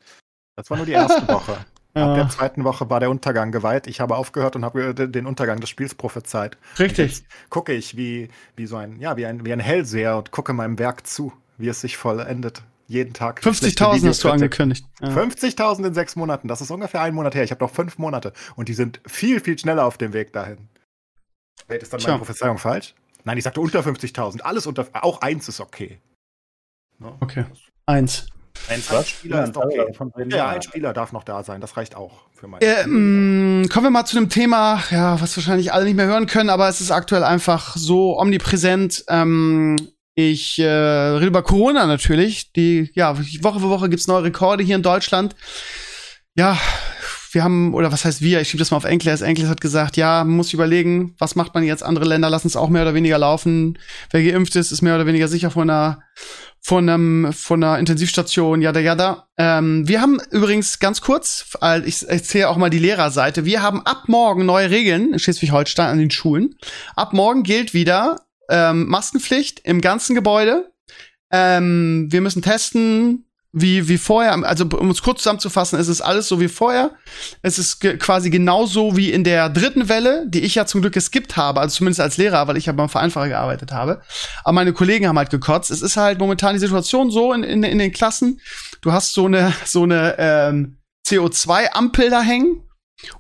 [0.56, 1.58] Das war nur die erste Woche.
[1.94, 3.88] Ab der zweiten Woche war der Untergang geweiht.
[3.88, 6.58] Ich habe aufgehört und habe den Untergang des Spiels prophezeit.
[6.78, 7.24] Richtig.
[7.50, 10.78] gucke ich wie, wie so ein, ja, wie ein, wie ein Hellseher und gucke meinem
[10.78, 12.62] Werk zu, wie es sich vollendet.
[12.88, 13.42] Jeden Tag.
[13.42, 14.86] 50.000 hast du angekündigt.
[15.02, 15.10] Ja.
[15.10, 16.48] 50.000 in sechs Monaten.
[16.48, 17.44] Das ist ungefähr ein Monat her.
[17.44, 18.34] Ich habe noch fünf Monate.
[18.56, 20.70] Und die sind viel, viel schneller auf dem Weg dahin.
[21.70, 22.96] Vielleicht ist dann meine Prophezeiung falsch?
[23.26, 24.42] Nein, ich sagte unter 50.000.
[24.42, 26.00] Alles unter, auch eins ist okay.
[26.98, 27.16] No?
[27.20, 27.46] Okay.
[27.86, 28.26] Eins.
[28.68, 29.08] Eins was?
[29.08, 29.86] Spieler ist okay.
[30.30, 31.62] Ja, ein Spieler darf noch da sein.
[31.62, 32.60] Das reicht auch für mein.
[32.62, 36.26] Äh, mm, kommen wir mal zu einem Thema, ja, was wahrscheinlich alle nicht mehr hören
[36.26, 39.06] können, aber es ist aktuell einfach so omnipräsent.
[39.08, 39.76] Ähm,
[40.16, 42.52] ich äh, rede über Corona natürlich.
[42.54, 45.36] Die, ja, Woche für Woche gibt's neue Rekorde hier in Deutschland.
[46.34, 46.58] Ja,
[47.32, 49.22] wir haben, oder was heißt wir, ich schiebe das mal auf Enkles.
[49.22, 51.84] Enkles hat gesagt, ja, man muss überlegen, was macht man jetzt?
[51.84, 53.78] Andere Länder lassen es auch mehr oder weniger laufen.
[54.12, 56.02] Wer geimpft ist, ist mehr oder weniger sicher von einer,
[56.62, 59.28] von einem, von einer Intensivstation, jada, jada.
[59.38, 61.46] Ähm, wir haben übrigens ganz kurz,
[61.86, 66.00] ich erzähle auch mal die Lehrerseite, wir haben ab morgen neue Regeln in Schleswig-Holstein an
[66.00, 66.56] den Schulen.
[66.96, 70.72] Ab morgen gilt wieder ähm, Maskenpflicht im ganzen Gebäude.
[71.32, 76.28] Ähm, wir müssen testen, wie, wie vorher, also um es kurz zusammenzufassen, es ist alles
[76.28, 76.92] so wie vorher.
[77.42, 80.94] Es ist ge quasi genauso wie in der dritten Welle, die ich ja zum Glück
[80.94, 84.02] geskippt habe, also zumindest als Lehrer, weil ich ja beim Vereinfacher gearbeitet habe.
[84.44, 85.72] Aber meine Kollegen haben halt gekotzt.
[85.72, 88.40] Es ist halt momentan die Situation so in, in, in den Klassen.
[88.82, 90.78] Du hast so eine, so eine ähm,
[91.08, 92.69] CO2-Ampel da hängen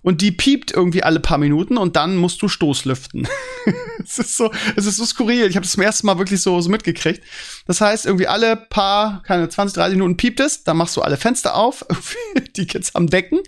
[0.01, 3.27] und die piept irgendwie alle paar Minuten und dann musst du Stoßlüften.
[4.03, 5.47] es ist so, es ist so skurril.
[5.47, 7.23] Ich habe das zum ersten Mal wirklich so, so mitgekriegt.
[7.65, 11.17] Das heißt, irgendwie alle paar, keine 20, 30 Minuten piept es, dann machst du alle
[11.17, 11.85] Fenster auf,
[12.55, 13.39] die Kids am Decken,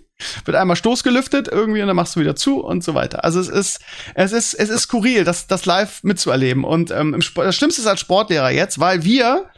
[0.44, 3.24] wird einmal stoßgelüftet irgendwie und dann machst du wieder zu und so weiter.
[3.24, 3.80] Also es ist,
[4.14, 6.64] es ist, es ist skurril, das, das live mitzuerleben.
[6.64, 9.50] Und ähm, das Schlimmste ist als Sportlehrer jetzt, weil wir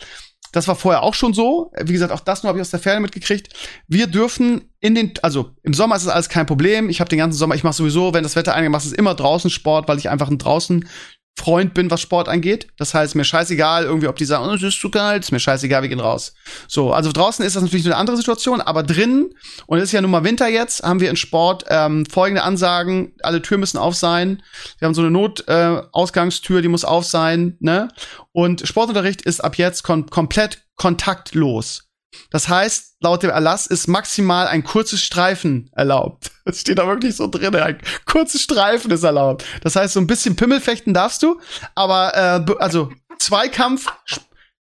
[0.55, 1.73] das war vorher auch schon so.
[1.83, 3.53] Wie gesagt, auch das nur habe ich aus der Ferne mitgekriegt.
[3.89, 6.89] Wir dürfen in den, also im Sommer ist es alles kein Problem.
[6.89, 9.51] Ich habe den ganzen Sommer, ich mache sowieso, wenn das Wetter einigermaßen ist, immer draußen
[9.51, 10.89] Sport, weil ich einfach ein draußen
[11.37, 12.69] Freund bin, was Sport angeht.
[12.77, 15.41] Das heißt, mir scheißegal, irgendwie, ob die sagen, oh, es ist zu kalt, ist mir
[15.41, 16.35] scheißegal, wir gehen raus.
[16.69, 19.35] So, also draußen ist das natürlich eine andere Situation, aber drin,
[19.67, 23.13] und es ist ja nun mal Winter jetzt, haben wir in Sport ähm, folgende Ansagen,
[23.23, 24.43] alle Türen müssen auf sein.
[24.79, 27.89] Wir haben so eine Notausgangstür, äh, die muss auf sein, ne?
[28.33, 31.85] Und Sportunterricht ist ab jetzt kom komplett kontaktlos.
[32.31, 36.31] Das heißt, laut dem Erlass ist maximal ein kurzes Streifen erlaubt.
[36.47, 37.57] Das steht da wirklich so drin.
[37.57, 39.47] Ein kurzes Streifen ist erlaubt.
[39.63, 41.41] Das heißt, so ein bisschen Pimmelfechten darfst du,
[41.75, 42.15] aber
[42.47, 43.91] äh, also Zweikampf,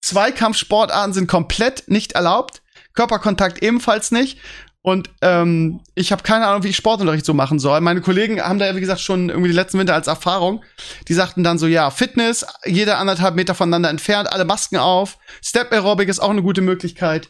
[0.02, 2.62] Zweikampfsportarten sind komplett nicht erlaubt.
[2.94, 4.40] Körperkontakt ebenfalls nicht.
[4.84, 7.80] Und ähm, ich habe keine Ahnung, wie ich Sportunterricht so machen soll.
[7.80, 10.62] Meine Kollegen haben da, wie gesagt, schon irgendwie die letzten Winter als Erfahrung.
[11.08, 15.18] Die sagten dann so, ja, Fitness, jeder anderthalb Meter voneinander entfernt, alle Masken auf.
[15.42, 17.30] Step Aerobic ist auch eine gute Möglichkeit.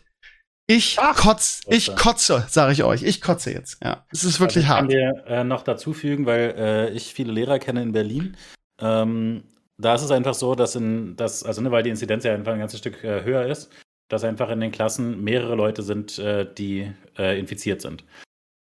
[0.68, 3.04] Ich Ach, kotz, ich kotze, sage ich euch.
[3.04, 3.84] Ich kotze jetzt.
[3.84, 4.94] Ja, es ist wirklich also hart.
[4.94, 8.38] Ich kann dir äh, noch dazu fügen, weil äh, ich viele Lehrer kenne in Berlin.
[8.80, 9.44] Ähm,
[9.78, 12.54] da ist es einfach so, dass in das, also ne, weil die Inzidenz ja einfach
[12.54, 13.72] ein ganzes Stück äh, höher ist,
[14.08, 18.06] dass einfach in den Klassen mehrere Leute sind, äh, die äh, infiziert sind.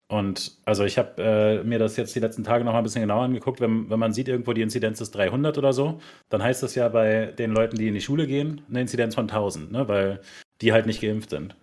[0.08, 3.02] Und also ich habe äh, mir das jetzt die letzten Tage noch mal ein bisschen
[3.02, 3.60] genauer angeguckt.
[3.60, 6.88] Wenn, wenn man sieht, irgendwo die Inzidenz ist 300 oder so, dann heißt das ja
[6.88, 9.86] bei den Leuten, die in die Schule gehen, eine Inzidenz von 1000, ne?
[9.86, 10.20] weil
[10.62, 11.54] die halt nicht geimpft sind.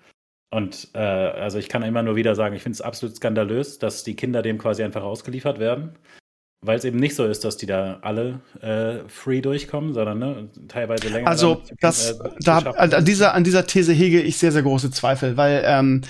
[0.49, 4.03] Und äh, also ich kann immer nur wieder sagen, ich finde es absolut skandalös, dass
[4.03, 5.97] die Kinder dem quasi einfach ausgeliefert werden.
[6.65, 10.49] Weil es eben nicht so ist, dass die da alle äh, free durchkommen, sondern ne,
[10.67, 11.27] teilweise länger.
[11.27, 15.37] Also das, äh, da, an, dieser, an dieser These hege ich sehr, sehr große Zweifel,
[15.37, 16.01] weil ähm,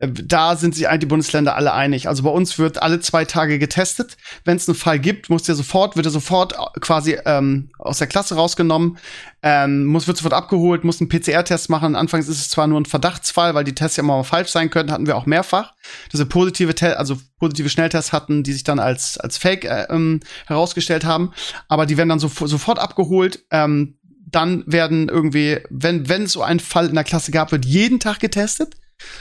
[0.00, 2.06] da sind sich die Bundesländer alle einig.
[2.06, 4.16] Also bei uns wird alle zwei Tage getestet.
[4.44, 8.06] Wenn es einen Fall gibt, muss der sofort, wird er sofort quasi ähm, aus der
[8.06, 8.98] Klasse rausgenommen,
[9.42, 11.96] ähm, muss wird sofort abgeholt, muss einen PCR-Test machen.
[11.96, 14.70] Anfangs ist es zwar nur ein Verdachtsfall, weil die Tests ja immer mal falsch sein
[14.70, 15.74] können, hatten wir auch mehrfach,
[16.12, 19.88] dass wir positive, Te also positive Schnelltests hatten, die sich dann als als Fake äh,
[19.90, 21.32] ähm, herausgestellt haben.
[21.66, 23.44] Aber die werden dann so, sofort abgeholt.
[23.50, 23.98] Ähm,
[24.30, 27.98] dann werden irgendwie, wenn wenn es so einen Fall in der Klasse gab, wird jeden
[27.98, 28.76] Tag getestet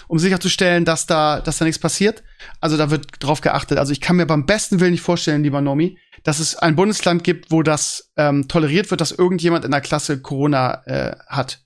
[0.07, 2.23] um sicherzustellen, dass da, dass da nichts passiert.
[2.61, 3.77] Also da wird drauf geachtet.
[3.77, 7.23] Also ich kann mir beim besten Willen nicht vorstellen, lieber Nomi, dass es ein Bundesland
[7.23, 11.63] gibt, wo das ähm, toleriert wird, dass irgendjemand in der Klasse Corona äh, hat.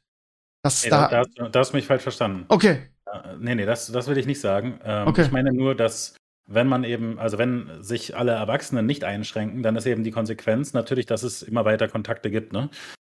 [0.64, 2.46] Das nee, da, da, hast, da hast du mich falsch verstanden.
[2.48, 2.90] Okay.
[3.12, 4.80] Äh, nee, nee, das, das will ich nicht sagen.
[4.84, 5.24] Ähm, okay.
[5.24, 6.16] Ich meine nur, dass
[6.48, 10.74] wenn man eben, also wenn sich alle Erwachsenen nicht einschränken, dann ist eben die Konsequenz
[10.74, 12.52] natürlich, dass es immer weiter Kontakte gibt.
[12.54, 12.70] Ne?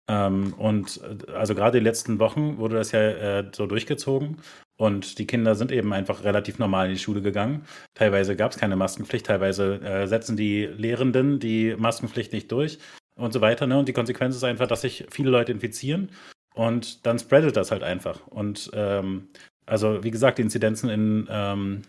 [0.07, 4.37] Ähm, und äh, also gerade die letzten Wochen wurde das ja äh, so durchgezogen.
[4.77, 7.65] Und die Kinder sind eben einfach relativ normal in die Schule gegangen.
[7.93, 12.79] Teilweise gab es keine Maskenpflicht, teilweise äh, setzen die Lehrenden die Maskenpflicht nicht durch
[13.15, 13.67] und so weiter.
[13.67, 13.79] Ne?
[13.79, 16.09] Und die Konsequenz ist einfach, dass sich viele Leute infizieren
[16.53, 18.27] und dann spreadet das halt einfach.
[18.27, 19.29] Und ähm,
[19.65, 21.81] also wie gesagt, die Inzidenzen in ähm,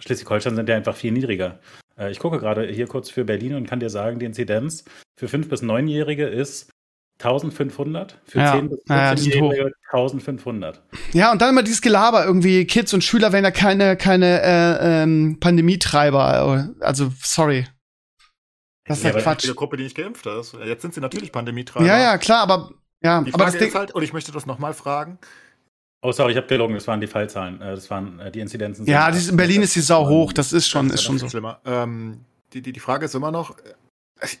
[0.00, 1.60] Schleswig-Holstein sind ja einfach viel niedriger.
[1.96, 4.84] Äh, ich gucke gerade hier kurz für Berlin und kann dir sagen, die Inzidenz
[5.16, 6.70] für 5- bis 9-Jährige ist
[7.18, 10.82] 1500, für ja, 10 bis 14-Jährige ja, 1500.
[11.12, 15.02] Ja, und dann immer dieses Gelaber, irgendwie Kids und Schüler werden ja keine, keine äh,
[15.02, 16.74] ähm, Pandemietreiber.
[16.80, 17.66] Also, sorry.
[18.84, 19.44] Das ist ja, ja Quatsch.
[19.44, 20.56] Die Gruppe, die nicht geimpft ist.
[20.64, 21.86] Jetzt sind sie natürlich Pandemietreiber.
[21.86, 22.70] Ja, ja, klar, aber
[23.02, 25.18] ja, die Frage aber das ist halt, und ich möchte das nochmal fragen.
[26.02, 28.86] Oh, sorry, ich habe gelogen, das waren die Fallzahlen, äh, das waren äh, die Inzidenzen.
[28.86, 31.28] Ja, in Berlin ist die Sau hoch, das ist schon, das ist, ist schon so.
[31.28, 31.60] Schlimmer.
[31.64, 32.20] Ähm,
[32.52, 33.56] die, die, die Frage ist immer noch,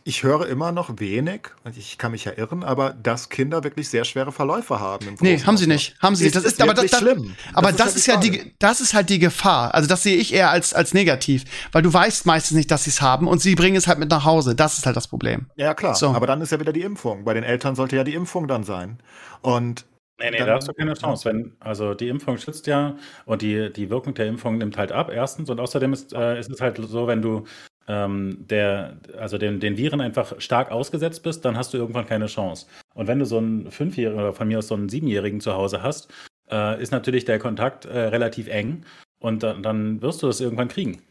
[0.04, 3.90] ich höre immer noch wenig, und ich kann mich ja irren, aber dass Kinder wirklich
[3.90, 5.16] sehr schwere Verläufe haben.
[5.20, 5.96] nee, haben sie nicht.
[6.00, 6.36] Haben sie nicht.
[6.36, 7.34] Das ist, ist aber das, das, schlimm.
[7.52, 9.74] Aber das, das ist, halt ist ja die, das ist halt die Gefahr.
[9.74, 11.44] Also das sehe ich eher als, als negativ.
[11.72, 14.10] Weil du weißt meistens nicht, dass sie es haben und sie bringen es halt mit
[14.10, 14.54] nach Hause.
[14.54, 15.46] Das ist halt das Problem.
[15.56, 15.94] Ja, klar.
[15.94, 16.08] So.
[16.08, 17.24] Aber dann ist ja wieder die Impfung.
[17.24, 18.98] Bei den Eltern sollte ja die Impfung dann sein.
[19.42, 19.84] Und
[20.18, 21.28] Nee, nee, da hast du keine Chance.
[21.28, 22.96] Wenn, also die Impfung schützt ja
[23.26, 25.50] und die, die Wirkung der Impfung nimmt halt ab, erstens.
[25.50, 27.44] Und außerdem ist, äh, ist es halt so, wenn du
[27.88, 32.26] ähm, der, also den, den Viren einfach stark ausgesetzt bist, dann hast du irgendwann keine
[32.26, 32.66] Chance.
[32.94, 35.82] Und wenn du so einen Fünfjährigen oder von mir aus so einen Siebenjährigen zu Hause
[35.82, 36.12] hast,
[36.50, 38.84] äh, ist natürlich der Kontakt äh, relativ eng
[39.18, 41.02] und dann, dann wirst du das irgendwann kriegen.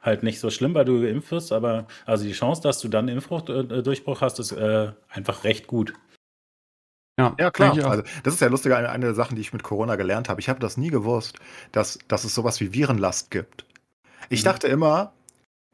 [0.00, 3.08] Halt nicht so schlimm, weil du geimpft wirst, aber also die Chance, dass du dann
[3.08, 5.94] Impfdurchbruch hast, ist äh, einfach recht gut.
[7.18, 7.72] Ja, ja klar.
[7.88, 10.40] Also, das ist ja lustig, eine, eine der Sachen, die ich mit Corona gelernt habe.
[10.40, 11.38] Ich habe das nie gewusst,
[11.72, 13.64] dass, dass es sowas wie Virenlast gibt.
[14.30, 14.46] Ich mhm.
[14.46, 15.12] dachte immer,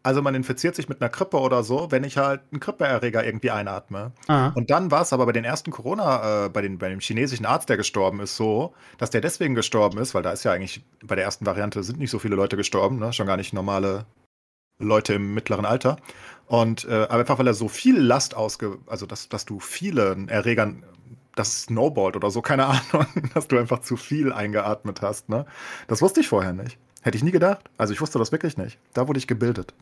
[0.02, 3.50] also man infiziert sich mit einer Grippe oder so, wenn ich halt einen Grippeerreger irgendwie
[3.50, 4.12] einatme.
[4.28, 4.52] Aha.
[4.54, 7.44] Und dann war es aber bei den ersten Corona, äh, bei, den, bei dem chinesischen
[7.44, 10.84] Arzt, der gestorben ist, so, dass der deswegen gestorben ist, weil da ist ja eigentlich,
[11.04, 13.12] bei der ersten Variante sind nicht so viele Leute gestorben, ne?
[13.12, 14.06] schon gar nicht normale
[14.78, 15.98] Leute im mittleren Alter.
[16.46, 20.28] Und äh, aber einfach, weil er so viel Last ausge, also dass, dass du vielen
[20.28, 20.82] Erregern
[21.36, 25.44] das snowballt oder so, keine Ahnung, dass du einfach zu viel eingeatmet hast, ne?
[25.88, 26.78] Das wusste ich vorher nicht.
[27.02, 27.70] Hätte ich nie gedacht.
[27.78, 28.78] Also ich wusste das wirklich nicht.
[28.92, 29.74] Da wurde ich gebildet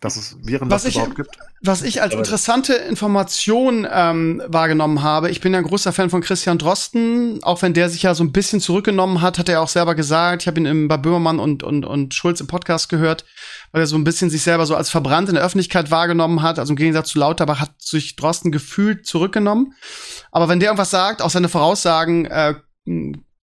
[0.00, 1.36] dass es Viren was ich, überhaupt gibt.
[1.62, 6.22] Was ich als interessante Information ähm, wahrgenommen habe, ich bin ja ein großer Fan von
[6.22, 9.68] Christian Drosten, auch wenn der sich ja so ein bisschen zurückgenommen hat, hat er auch
[9.68, 13.26] selber gesagt, ich habe ihn im, bei Böhmermann und, und, und Schulz im Podcast gehört,
[13.72, 16.58] weil er so ein bisschen sich selber so als verbrannt in der Öffentlichkeit wahrgenommen hat,
[16.58, 19.74] also im Gegensatz zu Lauterbach hat sich Drosten gefühlt zurückgenommen.
[20.32, 22.54] Aber wenn der irgendwas sagt, auch seine Voraussagen äh,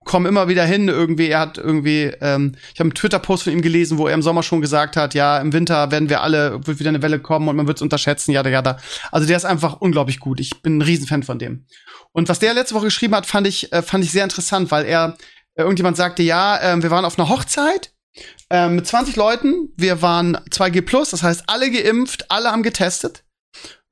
[0.04, 1.28] kommen immer wieder hin irgendwie.
[1.28, 4.42] Er hat irgendwie, ähm, ich habe einen Twitter-Post von ihm gelesen, wo er im Sommer
[4.42, 7.56] schon gesagt hat, ja, im Winter werden wir alle, wird wieder eine Welle kommen und
[7.56, 8.78] man wird es unterschätzen, ja, ja, da.
[9.10, 10.40] Also der ist einfach unglaublich gut.
[10.40, 11.66] Ich bin ein Riesenfan von dem.
[12.12, 14.84] Und was der letzte Woche geschrieben hat, fand ich, äh, fand ich sehr interessant, weil
[14.84, 15.16] er,
[15.54, 17.92] äh, irgendjemand sagte, ja, äh, wir waren auf einer Hochzeit
[18.50, 23.21] äh, mit 20 Leuten, wir waren 2G+, das heißt alle geimpft, alle haben getestet.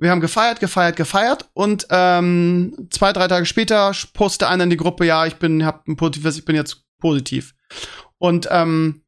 [0.01, 4.79] Wir haben gefeiert, gefeiert, gefeiert und ähm, zwei, drei Tage später postet einer in die
[4.79, 7.55] Gruppe, ja, ich bin, hab ein positives, ich bin jetzt positiv.
[8.17, 9.03] Und ähm,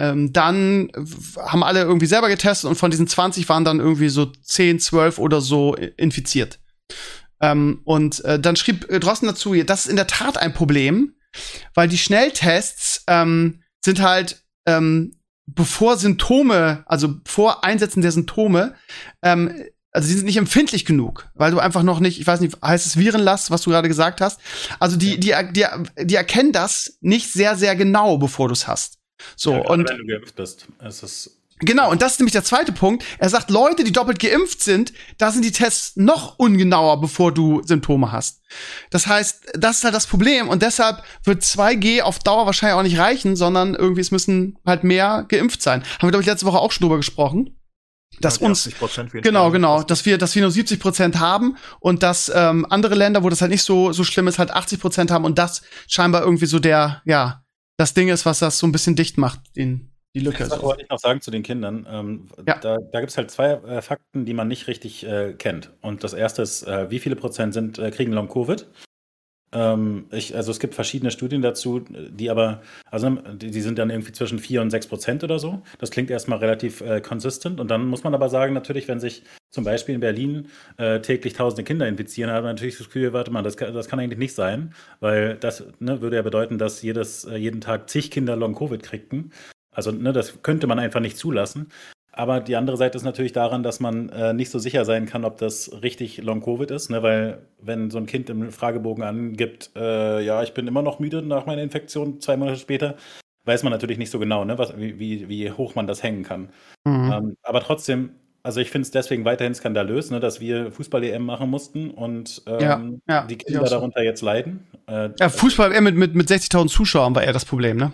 [0.00, 0.90] ähm, dann
[1.38, 5.18] haben alle irgendwie selber getestet und von diesen 20 waren dann irgendwie so 10, 12
[5.18, 6.58] oder so infiziert.
[7.42, 11.16] Ähm, und äh, dann schrieb äh, Drosten dazu, das ist in der Tat ein Problem,
[11.74, 15.20] weil die Schnelltests ähm, sind halt ähm,
[15.54, 18.74] bevor Symptome, also vor Einsetzen der Symptome,
[19.22, 19.54] ähm,
[19.92, 22.86] also die sind nicht empfindlich genug, weil du einfach noch nicht, ich weiß nicht, heißt
[22.86, 24.40] es Virenlast, was du gerade gesagt hast.
[24.78, 25.66] Also die, die, die,
[25.98, 28.98] die erkennen das nicht sehr, sehr genau, bevor du es hast.
[29.36, 32.44] So, Ja, und wenn du geimpft bist, ist es Genau, und das ist nämlich der
[32.44, 33.04] zweite Punkt.
[33.18, 37.62] Er sagt, Leute, die doppelt geimpft sind, da sind die Tests noch ungenauer, bevor du
[37.62, 38.40] Symptome hast.
[38.90, 40.48] Das heißt, das ist halt das Problem.
[40.48, 44.84] Und deshalb wird 2G auf Dauer wahrscheinlich auch nicht reichen, sondern irgendwie es müssen halt
[44.84, 45.82] mehr geimpft sein.
[45.82, 47.59] Haben wir, glaube ich, letzte Woche auch schon drüber gesprochen.
[48.20, 51.56] Dass die uns, 80% wie genau, genau, dass wir, dass wir nur 70 Prozent haben
[51.80, 54.80] und dass ähm, andere Länder, wo das halt nicht so, so schlimm ist, halt 80
[54.80, 57.42] Prozent haben und das scheinbar irgendwie so der, ja,
[57.78, 60.44] das Ding ist, was das so ein bisschen dicht macht, den, die Lücke.
[60.44, 60.62] Das So.
[60.62, 61.86] wollte ich noch sagen zu den Kindern.
[61.90, 62.58] Ähm, Ja.
[62.58, 65.70] Da, da gibt es halt zwei äh, Fakten, die man nicht richtig äh, kennt.
[65.80, 68.66] Und das erste ist, äh, wie viele Prozent sind, äh, kriegen Long-Covid?
[69.52, 74.12] Ähm, ich, also es gibt verschiedene Studien dazu, die aber, also die, sind dann irgendwie
[74.12, 75.62] zwischen 4 und 6 Prozent oder so.
[75.78, 77.58] Das klingt erstmal relativ äh, consistent.
[77.58, 81.32] Und dann muss man aber sagen, natürlich, wenn sich zum Beispiel in Berlin äh, täglich
[81.32, 84.18] tausende Kinder infizieren, hat man natürlich das Gefühl, warte mal, das kann, das kann eigentlich
[84.18, 88.36] nicht sein, weil das ne, würde ja bedeuten, dass jedes, äh, jeden Tag zig Kinder
[88.36, 89.32] Long-Covid kriegten.
[89.72, 91.68] Also, ne, das könnte man einfach nicht zulassen.
[92.12, 95.24] Aber die andere Seite ist natürlich daran, dass man äh, nicht so sicher sein kann,
[95.24, 97.02] ob das richtig Long-Covid ist, ne?
[97.02, 101.22] weil wenn so ein Kind im Fragebogen angibt, äh, ja, ich bin immer noch müde
[101.22, 102.96] nach meiner Infektion, zwei Monate später,
[103.44, 104.58] weiß man natürlich nicht so genau, ne?
[104.58, 106.50] Was, wie, wie, hoch man das hängen kann.
[106.84, 107.12] Mhm.
[107.12, 108.10] Ähm, aber trotzdem,
[108.42, 112.60] also ich finde es deswegen weiterhin skandalös, ne, dass wir Fußball-EM machen mussten und ähm,
[113.08, 114.66] Ja, ja, die Kinder darunter jetzt leiden.
[114.86, 117.92] Äh, Ja, Fußball eher mit, mit, mit 60.000 Zuschauern war eher das Problem, ne?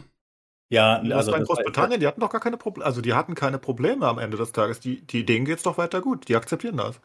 [0.69, 2.87] Ja, also also war- Großbritannien, die hatten doch gar keine Probleme.
[2.87, 4.81] Also die hatten keine Probleme am Ende des Tages.
[4.81, 6.29] Die, die, denen geht's doch weiter gut.
[6.29, 6.97] Die akzeptieren das.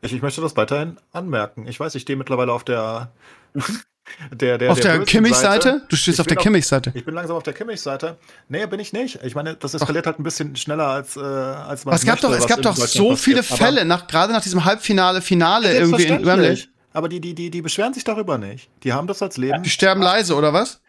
[0.00, 1.66] Ich, ich möchte das weiterhin anmerken.
[1.66, 3.10] Ich weiß, ich stehe mittlerweile auf der
[4.30, 5.82] der, der auf der, bösen Kimmich-Seite?
[5.88, 6.92] Du stehst Ich auf der Kimmich-Seite.
[6.94, 8.16] Ich bin langsam auf der Kimmich-Seite.
[8.48, 9.22] Nee, bin ich nicht.
[9.22, 12.26] Ich meine, das eskaliert halt ein bisschen schneller als, äh, als man es gab möchte,
[12.28, 13.58] doch, es gab doch so viele passiert.
[13.58, 16.64] Fälle, nach, gerade nach diesem Halbfinale, Finale irgendwie in Wembley.
[16.92, 18.70] Aber die, die, die, die beschweren sich darüber nicht.
[18.82, 19.62] Die haben das als Leben.
[19.62, 20.80] Die sterben leise, oder was?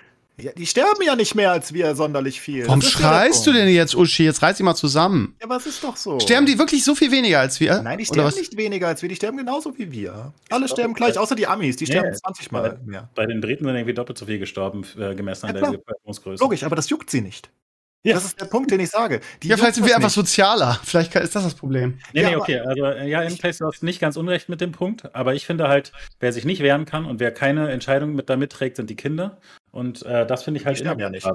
[0.41, 2.65] Ja, die sterben ja nicht mehr als wir sonderlich viel.
[2.67, 4.23] Warum der schreist du denn jetzt, Uschi?
[4.23, 5.35] Jetzt reiß dich mal zusammen.
[5.39, 6.19] Ja, aber es ist doch so.
[6.19, 7.81] Sterben die wirklich so viel weniger als wir?
[7.81, 8.35] Nein, die Oder sterben was?
[8.37, 10.11] nicht weniger als wir, die sterben genauso wie wir.
[10.11, 13.09] Alle glaube, sterben gleich, außer die Amis, die Nee, sterben 20 Mal bei- mehr.
[13.15, 15.77] Bei den Briten sind irgendwie doppelt so viel gestorben, äh, gemessen an Ja, der klar.
[15.77, 16.43] Bevölkerungsgröße.
[16.43, 17.49] Logisch, aber das juckt sie nicht.
[18.01, 18.13] Ja.
[18.13, 19.19] Das ist der Punkt, den ich sage.
[19.43, 20.15] Die Ja, vielleicht sind wir einfach nicht.
[20.15, 20.79] sozialer.
[20.85, 21.99] Vielleicht ist das das Problem.
[22.13, 22.59] Nee, Ja, nee, aber- okay.
[22.59, 25.67] Also, äh, ja, Place, du hast nicht ganz unrecht mit dem Punkt, aber ich finde
[25.67, 28.95] halt, wer sich nicht wehren kann und wer keine Entscheidung mit da mitträgt, sind die
[28.95, 29.37] Kinder.
[29.71, 31.27] Und äh, das finde ich halt Die sterben ja nicht.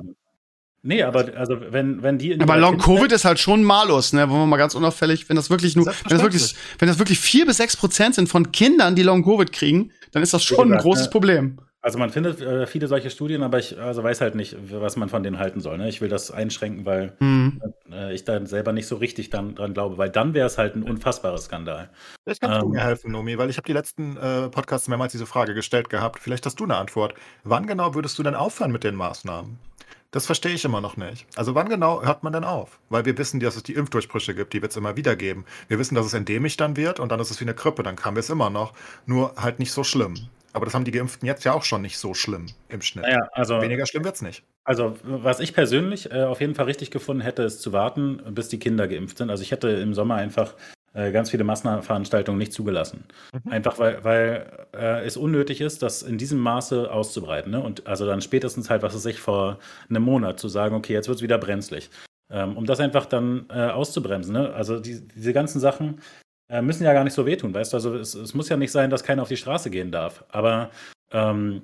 [0.86, 4.28] Nee, aber also wenn, wenn die in Aber Long Covid ist halt schon Malus, ne?
[4.28, 7.18] Wollen wir mal ganz unauffällig, wenn das wirklich nur, wenn das wirklich, wenn das wirklich
[7.18, 10.70] vier bis sechs Prozent sind von Kindern, die Long Covid kriegen, dann ist das schon
[10.72, 11.10] ein großes ne?
[11.10, 11.58] Problem.
[11.84, 15.10] Also man findet äh, viele solche Studien, aber ich also weiß halt nicht, was man
[15.10, 15.76] von denen halten soll.
[15.76, 15.86] Ne?
[15.90, 17.60] Ich will das einschränken, weil Hm.
[17.92, 20.76] äh, ich da selber nicht so richtig dann, dran glaube, weil dann wäre es halt
[20.76, 21.90] ein unfassbarer Skandal.
[22.24, 22.72] Vielleicht kannst du Ähm.
[22.72, 26.20] mir helfen, Nomi, weil ich habe die letzten äh, Podcasts mehrmals diese Frage gestellt gehabt.
[26.20, 27.12] Vielleicht hast du eine Antwort.
[27.42, 29.58] Wann genau würdest du denn aufhören mit den Maßnahmen?
[30.10, 31.26] Das verstehe ich immer noch nicht.
[31.36, 32.78] Also wann genau hört man denn auf?
[32.88, 35.44] Weil wir wissen, dass es die Impfdurchbrüche gibt, die wird es immer wieder geben.
[35.68, 37.98] Wir wissen, dass es endemisch dann wird und dann ist es wie eine Grippe, dann
[38.02, 38.72] haben wir es immer noch.
[39.04, 40.14] Nur halt nicht so schlimm.
[40.54, 43.04] Aber das haben die Geimpften jetzt ja auch schon nicht so schlimm im Schnitt.
[43.04, 44.44] Naja, also Weniger schlimm wird's nicht.
[44.64, 48.48] Also, was ich persönlich äh, auf jeden Fall richtig gefunden hätte, ist zu warten, bis
[48.48, 49.30] die Kinder geimpft sind.
[49.30, 50.54] Also, ich hätte im Sommer einfach
[50.94, 53.04] äh, ganz viele Massenveranstaltungen nicht zugelassen.
[53.32, 53.50] Mhm.
[53.50, 57.50] Einfach weil, weil äh, es unnötig ist, das in diesem Maße auszubreiten.
[57.50, 57.60] Ne?
[57.60, 59.58] Und also dann spätestens halt, was weiß ich, vor
[59.90, 61.90] einem Monat zu sagen, okay, jetzt wird es wieder brenzlig.
[62.30, 64.32] Ähm, um das einfach dann äh, auszubremsen.
[64.32, 64.54] Ne?
[64.54, 66.00] Also die, diese ganzen Sachen
[66.48, 67.76] äh, müssen ja gar nicht so wehtun, weißt du?
[67.76, 70.24] Also es, es muss ja nicht sein, dass keiner auf die Straße gehen darf.
[70.28, 70.70] Aber
[71.12, 71.62] ähm,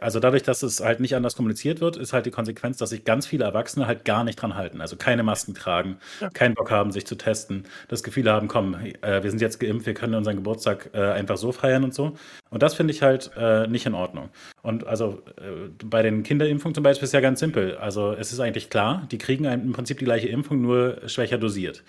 [0.00, 3.04] also dadurch, dass es halt nicht anders kommuniziert wird, ist halt die Konsequenz, dass sich
[3.04, 4.80] ganz viele Erwachsene halt gar nicht dran halten.
[4.80, 5.98] Also keine Masken tragen,
[6.34, 9.86] keinen Bock haben, sich zu testen, das Gefühl haben, komm, äh, wir sind jetzt geimpft,
[9.86, 12.16] wir können unseren Geburtstag äh, einfach so feiern und so.
[12.50, 14.30] Und das finde ich halt äh, nicht in Ordnung.
[14.62, 17.76] Und also äh, bei den Kinderimpfungen zum Beispiel ist ja ganz simpel.
[17.76, 21.84] Also es ist eigentlich klar, die kriegen im Prinzip die gleiche Impfung, nur schwächer dosiert.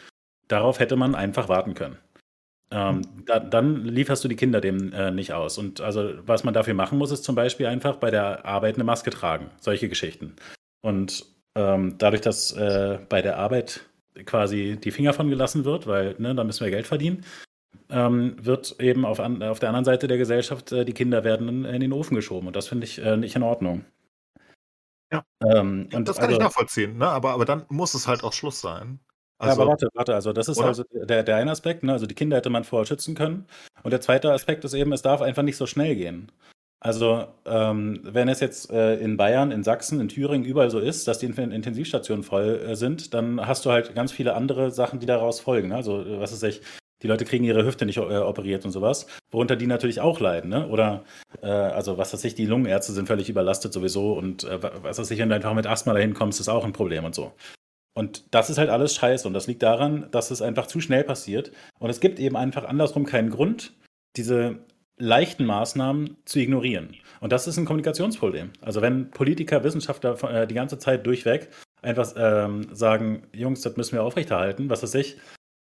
[0.52, 1.98] Darauf hätte man einfach warten können.
[2.72, 5.58] Ähm, da, dann lieferst du die Kinder dem äh, nicht aus.
[5.58, 8.84] Und also, was man dafür machen muss, ist zum Beispiel einfach bei der Arbeit eine
[8.84, 9.50] Maske tragen.
[9.62, 10.36] Solche Geschichten.
[10.82, 11.26] Und
[11.56, 13.82] ähm, dadurch, dass äh, bei der Arbeit
[14.26, 17.24] quasi die Finger von gelassen wird, weil ne, da müssen wir Geld verdienen,
[17.90, 21.48] ähm, wird eben auf, an, auf der anderen Seite der Gesellschaft äh, die Kinder werden
[21.48, 22.48] in, in den Ofen geschoben.
[22.48, 23.86] Und das finde ich äh, nicht in Ordnung.
[25.14, 25.24] Ja.
[25.46, 27.08] Ähm, und das kann also, ich nachvollziehen, ne?
[27.08, 29.00] aber, aber dann muss es halt auch Schluss sein.
[29.42, 30.68] Also, ja, aber warte, warte, also das ist oder?
[30.68, 31.94] also der, der eine Aspekt, ne?
[31.94, 33.48] also die Kinder hätte man vorher schützen können.
[33.82, 36.32] Und der zweite Aspekt ist eben, es darf einfach nicht so schnell gehen.
[36.80, 41.08] Also, ähm, wenn es jetzt äh, in Bayern, in Sachsen, in Thüringen überall so ist,
[41.08, 45.06] dass die Intensivstationen voll äh, sind, dann hast du halt ganz viele andere Sachen, die
[45.08, 45.70] daraus folgen.
[45.70, 45.76] Ne?
[45.76, 46.62] Also, was ist ich,
[47.02, 50.52] die Leute kriegen ihre Hüfte nicht äh, operiert und sowas, worunter die natürlich auch leiden.
[50.52, 50.68] Ne?
[50.68, 51.04] Oder,
[51.42, 55.10] äh, also, was weiß ich, die Lungenärzte sind völlig überlastet sowieso und äh, was weiß
[55.12, 57.32] ich, wenn du einfach mit Asthma dahin kommst, ist auch ein Problem und so.
[57.94, 61.04] Und das ist halt alles scheiße und das liegt daran, dass es einfach zu schnell
[61.04, 61.52] passiert.
[61.80, 63.74] Und es gibt eben einfach andersrum keinen Grund,
[64.16, 64.60] diese
[64.98, 66.96] leichten Maßnahmen zu ignorieren.
[67.20, 68.52] Und das ist ein Kommunikationsproblem.
[68.62, 71.50] Also wenn Politiker, Wissenschaftler äh, die ganze Zeit durchweg
[71.82, 75.18] einfach ähm, sagen, Jungs, das müssen wir aufrechterhalten, was weiß ich,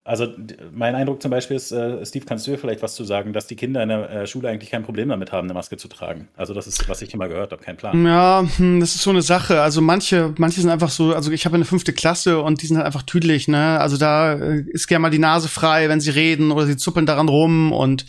[0.07, 0.29] also
[0.71, 3.47] mein Eindruck zum Beispiel ist, äh, Steve, kannst du dir vielleicht was zu sagen, dass
[3.47, 6.29] die Kinder in der äh, Schule eigentlich kein Problem damit haben, eine Maske zu tragen?
[6.37, 8.05] Also das ist, was ich immer gehört habe, kein Plan.
[8.05, 9.63] Ja, hm, das ist so eine Sache.
[9.63, 12.77] Also manche, manche sind einfach so, also ich habe eine fünfte Klasse und die sind
[12.77, 13.81] halt einfach tüdelig, ne?
[13.81, 17.07] Also da äh, ist gerne mal die Nase frei, wenn sie reden oder sie zuppeln
[17.07, 18.05] daran rum und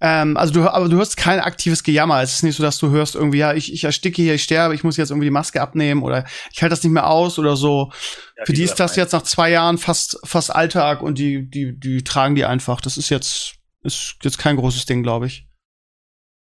[0.00, 2.20] ähm, also du, aber du hörst kein aktives Gejammer.
[2.22, 4.74] Es ist nicht so, dass du hörst irgendwie, ja, ich, ich ersticke hier, ich sterbe,
[4.74, 7.56] ich muss jetzt irgendwie die Maske abnehmen oder ich halte das nicht mehr aus oder
[7.56, 7.90] so.
[8.36, 11.78] Ja, Für die ist das jetzt nach zwei Jahren fast, fast Alltag und die, die,
[11.78, 12.80] die tragen die einfach.
[12.80, 15.46] Das ist jetzt, ist jetzt kein großes Ding, glaube ich.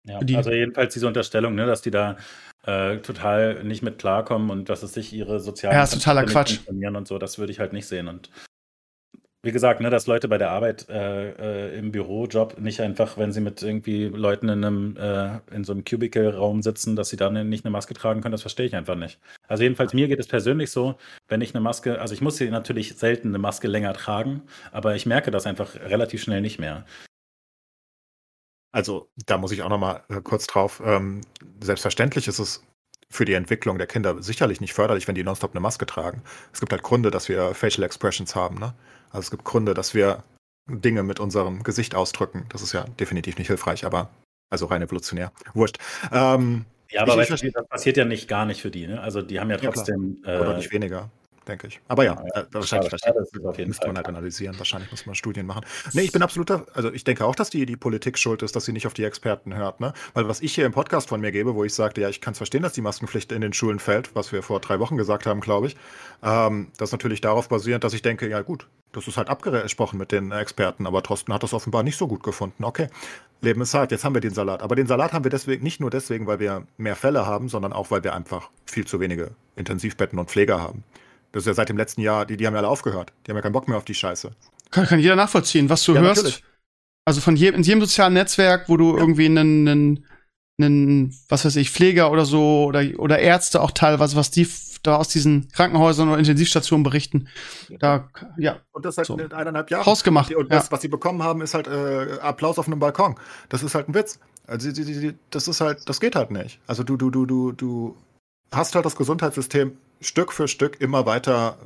[0.04, 2.16] Ja, also jedenfalls diese Unterstellung, ne, dass die da
[2.64, 6.60] äh, total nicht mit klarkommen und dass es sich ihre sozialen ja, totaler Quatsch.
[6.68, 8.08] und so, das würde ich halt nicht sehen.
[8.08, 8.30] Und
[9.42, 11.30] wie gesagt, ne, dass Leute bei der Arbeit äh,
[11.70, 15.72] äh, im Bürojob nicht einfach, wenn sie mit irgendwie Leuten in einem äh, in so
[15.72, 18.96] einem Cubicle-Raum sitzen, dass sie dann nicht eine Maske tragen können, das verstehe ich einfach
[18.96, 19.18] nicht.
[19.48, 20.96] Also jedenfalls mir geht es persönlich so,
[21.28, 24.94] wenn ich eine Maske, also ich muss sie natürlich selten eine Maske länger tragen, aber
[24.94, 26.84] ich merke das einfach relativ schnell nicht mehr.
[28.72, 30.82] Also da muss ich auch noch mal äh, kurz drauf.
[30.84, 31.22] Ähm,
[31.60, 32.62] selbstverständlich ist es
[33.12, 36.22] für die Entwicklung der Kinder sicherlich nicht förderlich, wenn die nonstop eine Maske tragen.
[36.52, 38.58] Es gibt halt Gründe, dass wir Facial Expressions haben.
[38.58, 38.72] Ne?
[39.10, 40.22] Also es gibt Gründe, dass wir
[40.68, 42.46] Dinge mit unserem Gesicht ausdrücken.
[42.50, 44.10] Das ist ja definitiv nicht hilfreich, aber
[44.48, 45.32] also rein evolutionär.
[45.54, 45.78] Wurscht.
[46.12, 48.86] Ähm, ja, aber ich, weißt du, das passiert ja nicht gar nicht für die.
[48.86, 49.00] Ne?
[49.00, 50.22] Also die haben ja trotzdem.
[50.24, 51.10] Ja, Oder äh, nicht weniger
[51.46, 51.80] denke ich.
[51.88, 54.58] Aber ja, ja äh, wahrscheinlich, schade, wahrscheinlich müsste man halt analysieren.
[54.58, 55.64] Wahrscheinlich muss man Studien machen.
[55.92, 58.64] Nee, ich bin absoluter, also ich denke auch, dass die, die Politik schuld ist, dass
[58.64, 59.80] sie nicht auf die Experten hört.
[59.80, 59.92] Ne?
[60.14, 62.32] Weil was ich hier im Podcast von mir gebe, wo ich sagte, ja, ich kann
[62.32, 65.26] es verstehen, dass die Maskenpflicht in den Schulen fällt, was wir vor drei Wochen gesagt
[65.26, 65.76] haben, glaube ich,
[66.22, 69.98] ähm, das ist natürlich darauf basierend, dass ich denke, ja gut, das ist halt abgesprochen
[69.98, 72.64] mit den Experten, aber Trosten hat das offenbar nicht so gut gefunden.
[72.64, 72.88] Okay,
[73.40, 74.62] Leben ist hart, jetzt haben wir den Salat.
[74.62, 77.72] Aber den Salat haben wir deswegen nicht nur deswegen, weil wir mehr Fälle haben, sondern
[77.72, 80.84] auch, weil wir einfach viel zu wenige Intensivbetten und Pfleger haben.
[81.32, 83.12] Das ist ja seit dem letzten Jahr, die, die haben ja alle aufgehört.
[83.26, 84.30] Die haben ja keinen Bock mehr auf die Scheiße.
[84.70, 86.24] Kann, kann jeder nachvollziehen, was du ja, hörst.
[86.24, 86.44] Natürlich.
[87.04, 89.00] Also von jedem, in jedem sozialen Netzwerk, wo du ja.
[89.00, 90.06] irgendwie einen, einen,
[90.60, 94.46] einen, was weiß ich, Pfleger oder so oder, oder Ärzte auch teilweise, was die
[94.82, 97.28] da aus diesen Krankenhäusern oder Intensivstationen berichten.
[97.80, 98.08] Da,
[98.38, 98.60] ja.
[98.72, 99.16] Und das seit so.
[99.16, 99.84] eineinhalb Jahren.
[99.84, 100.34] Hausgemacht.
[100.34, 100.72] Und das, ja.
[100.72, 103.16] was sie bekommen haben, ist halt äh, Applaus auf einem Balkon.
[103.48, 104.18] Das ist halt ein Witz.
[104.46, 104.70] Also
[105.30, 106.60] das ist halt, das geht halt nicht.
[106.66, 107.96] Also du, du, du, du, du
[108.52, 111.58] hast halt das Gesundheitssystem Stück für Stück immer weiter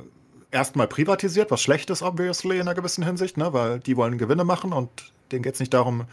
[0.51, 3.53] erstmal privatisiert, was schlecht ist, obviously, in einer gewissen Hinsicht, ne?
[3.53, 4.89] weil die wollen Gewinne machen und
[5.31, 6.05] denen geht es nicht darum,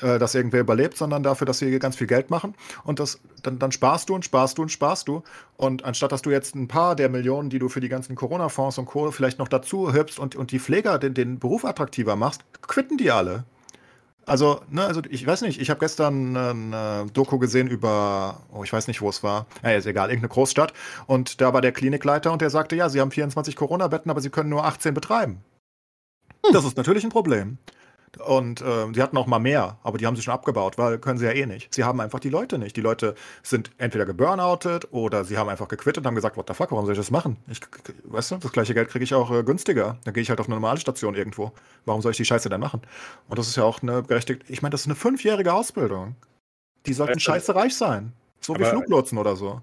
[0.00, 2.54] äh, dass irgendwer überlebt, sondern dafür, dass sie ganz viel Geld machen.
[2.84, 5.22] Und das, dann, dann sparst du und sparst du und sparst du.
[5.56, 8.78] Und anstatt dass du jetzt ein paar der Millionen, die du für die ganzen Corona-Fonds
[8.78, 9.10] und Co.
[9.10, 13.10] vielleicht noch dazu hübst und, und die Pfleger den, den Beruf attraktiver machst, quitten die
[13.10, 13.44] alle.
[14.30, 18.72] Also, ne, also ich weiß nicht, ich habe gestern eine Doku gesehen über, oh, ich
[18.72, 19.46] weiß nicht, wo es war.
[19.64, 20.72] Ja, ist egal, irgendeine Großstadt.
[21.08, 24.30] Und da war der Klinikleiter und der sagte, ja, sie haben 24 Corona-Betten, aber sie
[24.30, 25.42] können nur 18 betreiben.
[26.46, 26.52] Hm.
[26.52, 27.58] Das ist natürlich ein Problem.
[28.18, 31.18] Und äh, sie hatten auch mal mehr, aber die haben sie schon abgebaut, weil können
[31.18, 31.72] sie ja eh nicht.
[31.72, 32.76] Sie haben einfach die Leute nicht.
[32.76, 36.54] Die Leute sind entweder geburnoutet oder sie haben einfach gequittet und haben gesagt, what the
[36.54, 37.36] fuck, warum soll ich das machen?
[37.48, 37.60] Ich,
[38.04, 39.98] weißt du, das gleiche Geld kriege ich auch äh, günstiger.
[40.04, 41.52] Dann gehe ich halt auf eine normale Station irgendwo.
[41.84, 42.82] Warum soll ich die Scheiße denn machen?
[43.28, 46.16] Und das ist ja auch eine berechtigte, ich meine, das ist eine fünfjährige Ausbildung.
[46.86, 48.12] Die sollten scheiße reich sein.
[48.40, 49.62] So wie Fluglotsen oder so.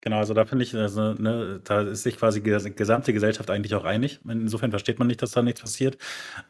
[0.00, 3.74] Genau, also da finde ich, also, ne, da ist sich quasi die gesamte Gesellschaft eigentlich
[3.74, 4.20] auch einig.
[4.28, 5.96] Insofern versteht man nicht, dass da nichts passiert.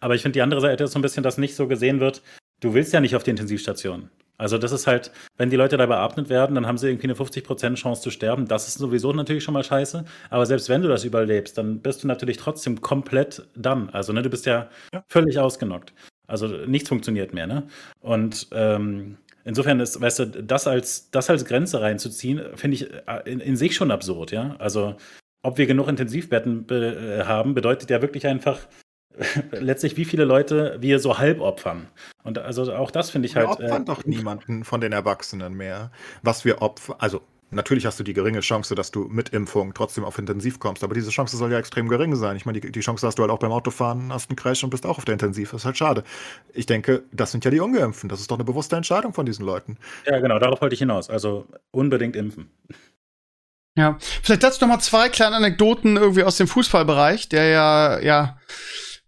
[0.00, 2.22] Aber ich finde, die andere Seite ist so ein bisschen, dass nicht so gesehen wird,
[2.60, 4.10] du willst ja nicht auf die Intensivstation.
[4.36, 7.14] Also das ist halt, wenn die Leute da beatmet werden, dann haben sie irgendwie eine
[7.14, 8.48] 50% Chance zu sterben.
[8.48, 10.04] Das ist sowieso natürlich schon mal scheiße.
[10.30, 13.90] Aber selbst wenn du das überlebst, dann bist du natürlich trotzdem komplett dann.
[13.90, 15.04] Also ne, du bist ja, ja.
[15.06, 15.92] völlig ausgenockt.
[16.26, 17.46] Also nichts funktioniert mehr.
[17.46, 17.68] Ne?
[18.00, 23.30] Und ähm, Insofern ist, weißt du, das als, das als Grenze reinzuziehen, finde ich äh,
[23.30, 24.56] in, in, sich schon absurd, ja.
[24.58, 24.96] Also,
[25.42, 28.58] ob wir genug Intensivbetten be äh, haben, bedeutet ja wirklich einfach
[29.52, 31.88] letztlich, wie viele Leute wir so halb opfern.
[32.22, 33.58] Und also auch das finde ich wir halt.
[33.58, 35.90] Wir opfern äh, doch niemanden von den Erwachsenen mehr.
[36.22, 37.20] Was wir opfern, also
[37.54, 40.94] natürlich hast du die geringe Chance, dass du mit Impfung trotzdem auf Intensiv kommst, aber
[40.94, 42.36] diese Chance soll ja extrem gering sein.
[42.36, 44.70] Ich meine, die, die Chance hast du halt auch beim Autofahren, hast einen Crash und
[44.70, 45.50] bist auch auf der Intensiv.
[45.52, 46.04] Das ist halt schade.
[46.52, 48.08] Ich denke, das sind ja die Ungeimpften.
[48.08, 49.78] Das ist doch eine bewusste Entscheidung von diesen Leuten.
[50.06, 51.10] Ja, genau, darauf wollte ich hinaus.
[51.10, 52.50] Also unbedingt impfen.
[53.76, 58.38] Ja, vielleicht dazu noch mal zwei kleine Anekdoten irgendwie aus dem Fußballbereich, der ja, ja,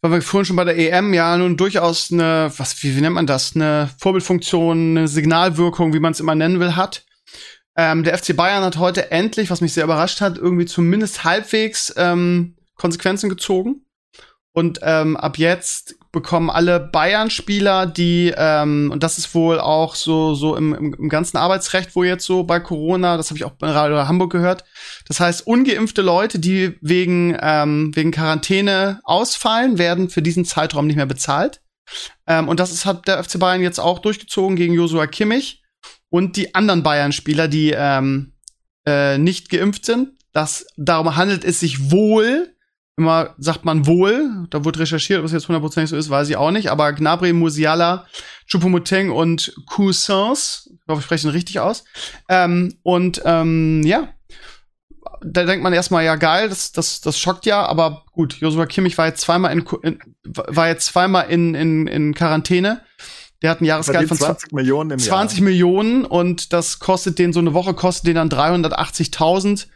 [0.01, 3.15] weil wir vorhin schon bei der EM ja nun durchaus eine, was, wie, wie nennt
[3.15, 7.06] man das, eine Vorbildfunktion, eine Signalwirkung, wie man es immer nennen will, hat.
[7.77, 11.93] Ähm, der FC Bayern hat heute endlich, was mich sehr überrascht hat, irgendwie zumindest halbwegs
[11.97, 13.83] ähm, Konsequenzen gezogen.
[14.53, 20.35] Und ähm, ab jetzt bekommen alle Bayern-Spieler, die, ähm, und das ist wohl auch so,
[20.35, 23.71] so im, im ganzen Arbeitsrecht, wo jetzt so bei Corona, das habe ich auch bei
[23.71, 24.65] Radio Hamburg gehört,
[25.07, 30.97] das heißt, ungeimpfte Leute, die wegen, ähm, wegen Quarantäne ausfallen, werden für diesen Zeitraum nicht
[30.97, 31.61] mehr bezahlt.
[32.27, 35.63] Ähm, und das ist, hat der FC Bayern jetzt auch durchgezogen gegen Josua Kimmich
[36.11, 38.33] und die anderen Bayern-Spieler, die ähm,
[38.87, 40.11] äh, nicht geimpft sind.
[40.33, 42.57] Das, darum handelt es sich wohl
[42.97, 46.37] immer sagt man wohl, da wurde recherchiert, ob es jetzt hundertprozentig so ist, weiß ich
[46.37, 48.07] auch nicht, aber Gnabry, Musiala,
[48.51, 51.85] Choupo-Moting und Cousins, ich hoffe, ich spreche ihn richtig aus.
[52.29, 54.09] Ähm, und ähm, ja,
[55.23, 58.97] da denkt man erstmal, ja geil, das, das, das schockt ja, aber gut, Joshua Kimmich
[58.97, 62.83] war jetzt zweimal in, in war jetzt zweimal in, in, in Quarantäne.
[63.43, 65.45] Der hat ein Jahresgehalt von 20 Millionen im 20 Jahr.
[65.45, 69.67] Millionen und das kostet den so eine Woche kostet den dann 380.000.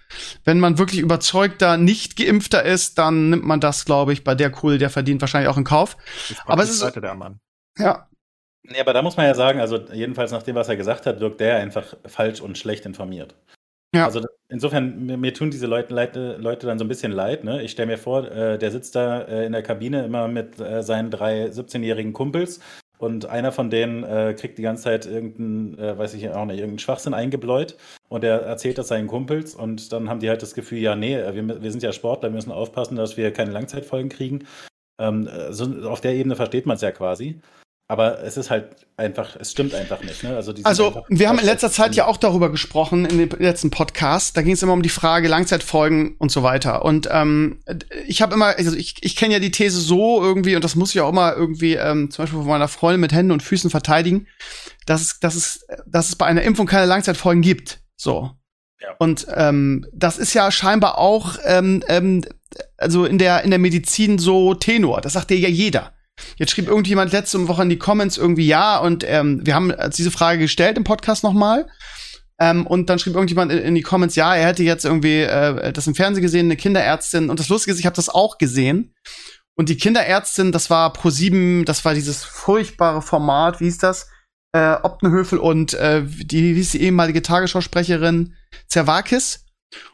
[0.45, 4.51] Wenn man wirklich überzeugter nicht geimpfter ist, dann nimmt man das, glaube ich, bei der
[4.51, 5.97] Kohle, der verdient wahrscheinlich auch in Kauf.
[6.47, 7.41] Aber es ist der Mann.
[7.79, 8.07] ja,
[8.63, 11.21] Nee, aber da muss man ja sagen, also jedenfalls nach dem, was er gesagt hat,
[11.21, 13.35] wirkt der einfach falsch und schlecht informiert.
[13.95, 14.05] Ja.
[14.05, 17.43] Also insofern, mir, mir tun diese Leute, Leute, Leute dann so ein bisschen leid.
[17.43, 17.63] Ne?
[17.63, 20.83] Ich stelle mir vor, äh, der sitzt da äh, in der Kabine immer mit äh,
[20.83, 22.61] seinen drei 17-jährigen Kumpels
[23.01, 26.59] und einer von denen äh, kriegt die ganze Zeit irgendeinen, äh, weiß ich auch nicht,
[26.59, 27.77] irgendeinen Schwachsinn eingebläut
[28.11, 31.15] und er erzählt das seinen Kumpels und dann haben die halt das Gefühl, ja, nee,
[31.15, 34.47] äh, wir, wir sind ja Sportler, wir müssen aufpassen, dass wir keine Langzeitfolgen kriegen.
[35.01, 37.41] Ähm, so, auf der Ebene versteht man es ja quasi.
[37.91, 40.23] Aber es ist halt einfach, es stimmt einfach nicht.
[40.23, 40.37] Ne?
[40.37, 44.37] Also, Also, wir haben in letzter Zeit ja auch darüber gesprochen, in dem letzten Podcast.
[44.37, 46.85] Da ging es immer um die Frage Langzeitfolgen und so weiter.
[46.85, 47.65] Und ähm,
[48.07, 50.95] ich habe immer, also ich, ich kenne ja die These so irgendwie, und das muss
[50.95, 54.29] ich auch immer irgendwie ähm, zum Beispiel von meiner Freundin mit Händen und Füßen verteidigen,
[54.87, 57.81] dass es, dass es, dass es bei einer Impfung keine Langzeitfolgen gibt.
[57.97, 58.31] So.
[58.81, 58.95] Ja.
[59.01, 62.25] Und ähm, das ist ja scheinbar auch, ähm, ähm,
[62.77, 65.01] also in der, in der Medizin so Tenor.
[65.01, 65.93] Das sagt dir ja jeder.
[66.37, 70.11] Jetzt schrieb irgendjemand letzte Woche in die Comments irgendwie ja und ähm, wir haben diese
[70.11, 71.67] Frage gestellt im Podcast nochmal.
[72.41, 75.73] Ähm, und dann schrieb irgendjemand in, in die Comments, ja, er hätte jetzt irgendwie äh,
[75.73, 77.29] das im Fernsehen gesehen, eine Kinderärztin.
[77.29, 78.95] Und das Lustige ist, ich habe das auch gesehen.
[79.55, 84.09] Und die Kinderärztin, das war Pro 7, das war dieses furchtbare Format, wie hieß das?
[84.53, 88.35] Äh, Optenhöfel und äh, die, wie hieß die ehemalige Tagesschausprecherin
[88.67, 89.45] Zervakis.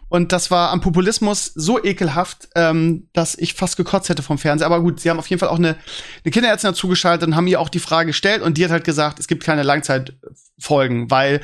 [0.08, 4.66] Und das war am Populismus so ekelhaft, ähm, dass ich fast gekotzt hätte vom Fernseher.
[4.66, 5.76] Aber gut, sie haben auf jeden Fall auch eine,
[6.24, 8.42] eine Kinderärztin dazugeschaltet und haben ihr auch die Frage gestellt.
[8.42, 11.40] Und die hat halt gesagt, es gibt keine Langzeitfolgen, weil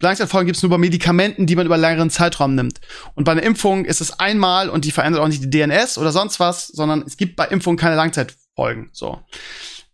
[0.00, 2.80] Langzeitfolgen gibt es nur bei Medikamenten, die man über längeren Zeitraum nimmt.
[3.14, 6.12] Und bei einer Impfung ist es einmal und die verändert auch nicht die DNS oder
[6.12, 8.90] sonst was, sondern es gibt bei Impfungen keine Langzeitfolgen.
[8.92, 9.20] So.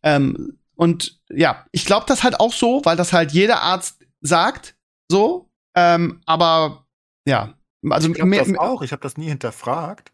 [0.03, 4.74] Ähm, und ja, ich glaube das halt auch so, weil das halt jeder Arzt sagt,
[5.09, 5.51] so.
[5.74, 6.86] Ähm, aber
[7.26, 7.55] ja,
[7.89, 8.83] also ich mehr, das auch.
[8.83, 10.12] Ich habe das nie hinterfragt.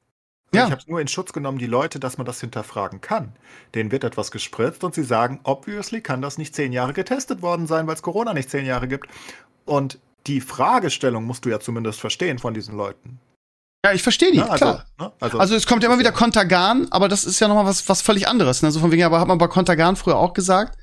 [0.55, 0.67] Ja.
[0.67, 3.33] Ich habe es nur in Schutz genommen, die Leute, dass man das hinterfragen kann.
[3.75, 7.67] Denen wird etwas gespritzt und sie sagen, obviously kann das nicht zehn Jahre getestet worden
[7.67, 9.09] sein, weil es Corona nicht zehn Jahre gibt.
[9.65, 13.19] Und die Fragestellung musst du ja zumindest verstehen von diesen Leuten.
[13.85, 14.51] ja, ich verstehe die, Ne?
[14.51, 14.85] Also, klar.
[14.99, 15.13] ne?
[15.21, 17.89] also, Also es kommt ja immer wieder Kontergan, aber das ist ja noch mal was,
[17.89, 18.63] was völlig anderes.
[18.63, 18.71] Ne?
[18.71, 20.79] So von wegen, aber hat man bei Kontergan früher auch gesagt.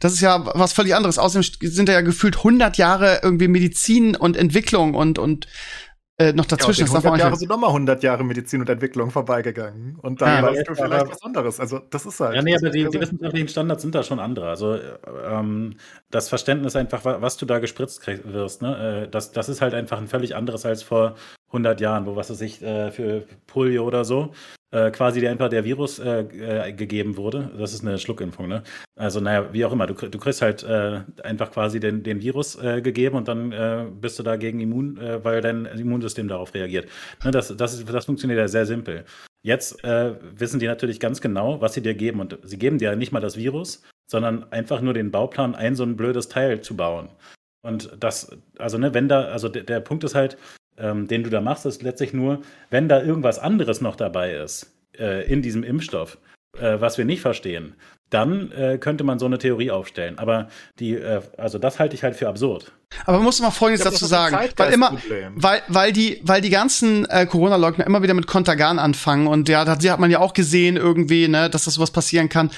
[0.00, 1.18] Das ist ja was völlig anderes.
[1.18, 5.46] Außerdem sind da ja gefühlt 100 Jahre irgendwie Medizin und Entwicklung und und
[6.20, 6.82] äh, noch ja, dazwischen.
[6.88, 9.10] und das darf in man 100 auch Jahre sind nochmal 100 Jahre Medizin und Entwicklung
[9.10, 9.96] vorbeigegangen.
[10.02, 11.60] Und dann Ja, aber weißt du aber- vielleicht was anderes.
[11.60, 12.34] Also das ist halt.
[12.34, 14.48] Ja, nee, aber die, die wissenschaftlichen Standards sind da schon andere.
[14.48, 14.80] Also äh,
[15.30, 15.76] ähm,
[16.10, 19.04] das Verständnis einfach, wa- was du da gespritzt krieg- wirst, ne?
[19.06, 21.14] äh, das, das ist halt einfach ein völlig anderes als vor
[21.48, 24.32] 100 Jahren, wo was weiß ich, äh, für Polio oder so,
[24.70, 27.50] äh, quasi dir einfach der Virus äh, äh, gegeben wurde.
[27.56, 28.62] Das ist eine Schluckimpfung, ne?
[28.96, 32.56] Also naja, wie auch immer, du, du kriegst halt äh, einfach quasi den, den Virus
[32.62, 36.88] äh, gegeben und dann bist du dagegen immun, weil dein Immunsystem darauf reagiert.
[37.24, 39.04] Ne, das, das, das funktioniert ja sehr simpel.
[39.42, 42.20] Jetzt wissen die natürlich ganz genau, was sie dir geben.
[42.20, 45.84] Und sie geben dir nicht mal das Virus, sondern einfach nur den Bauplan, ein so
[45.84, 47.08] ein blödes Teil zu bauen.
[47.62, 50.36] Und das, also ne, wenn da, also der, der Punkt ist halt,
[50.78, 54.72] ähm, den du da machst, ist letztlich nur, wenn da irgendwas anderes noch dabei ist
[54.98, 56.18] äh, in diesem Impfstoff,
[56.56, 57.74] äh, was wir nicht verstehen,
[58.10, 60.18] dann äh, könnte man so eine Theorie aufstellen.
[60.18, 60.48] Aber
[60.78, 62.72] die, äh, also das halte ich halt für absurd.
[63.04, 64.96] Aber man muss mal Folgendes dazu sagen, weil immer,
[65.34, 69.64] weil, weil die, weil die ganzen äh, Corona-Leugner immer wieder mit Kontergan anfangen und ja,
[69.64, 72.50] das hat man ja auch gesehen irgendwie, ne, dass das sowas passieren kann.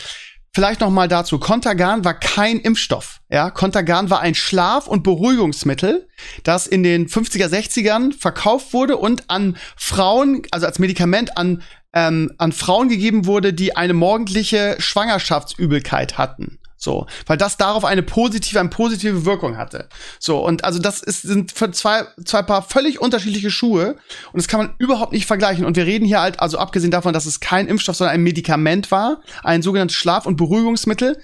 [0.53, 1.38] Vielleicht noch mal dazu.
[1.38, 3.20] Contergan war kein Impfstoff.
[3.30, 6.09] Ja, Contergan war ein Schlaf- und Beruhigungsmittel,
[6.42, 12.32] das in den 50er, 60ern verkauft wurde und an Frauen, also als Medikament an ähm,
[12.38, 16.59] an Frauen gegeben wurde, die eine morgendliche Schwangerschaftsübelkeit hatten.
[16.83, 19.91] So, weil das darauf eine positive, eine positive Wirkung hatte.
[20.18, 23.97] So, und also das ist, sind zwei, zwei Paar völlig unterschiedliche Schuhe
[24.33, 25.66] und das kann man überhaupt nicht vergleichen.
[25.66, 28.91] Und wir reden hier halt, also abgesehen davon, dass es kein Impfstoff, sondern ein Medikament
[28.91, 31.22] war, ein sogenanntes Schlaf- und Beruhigungsmittel,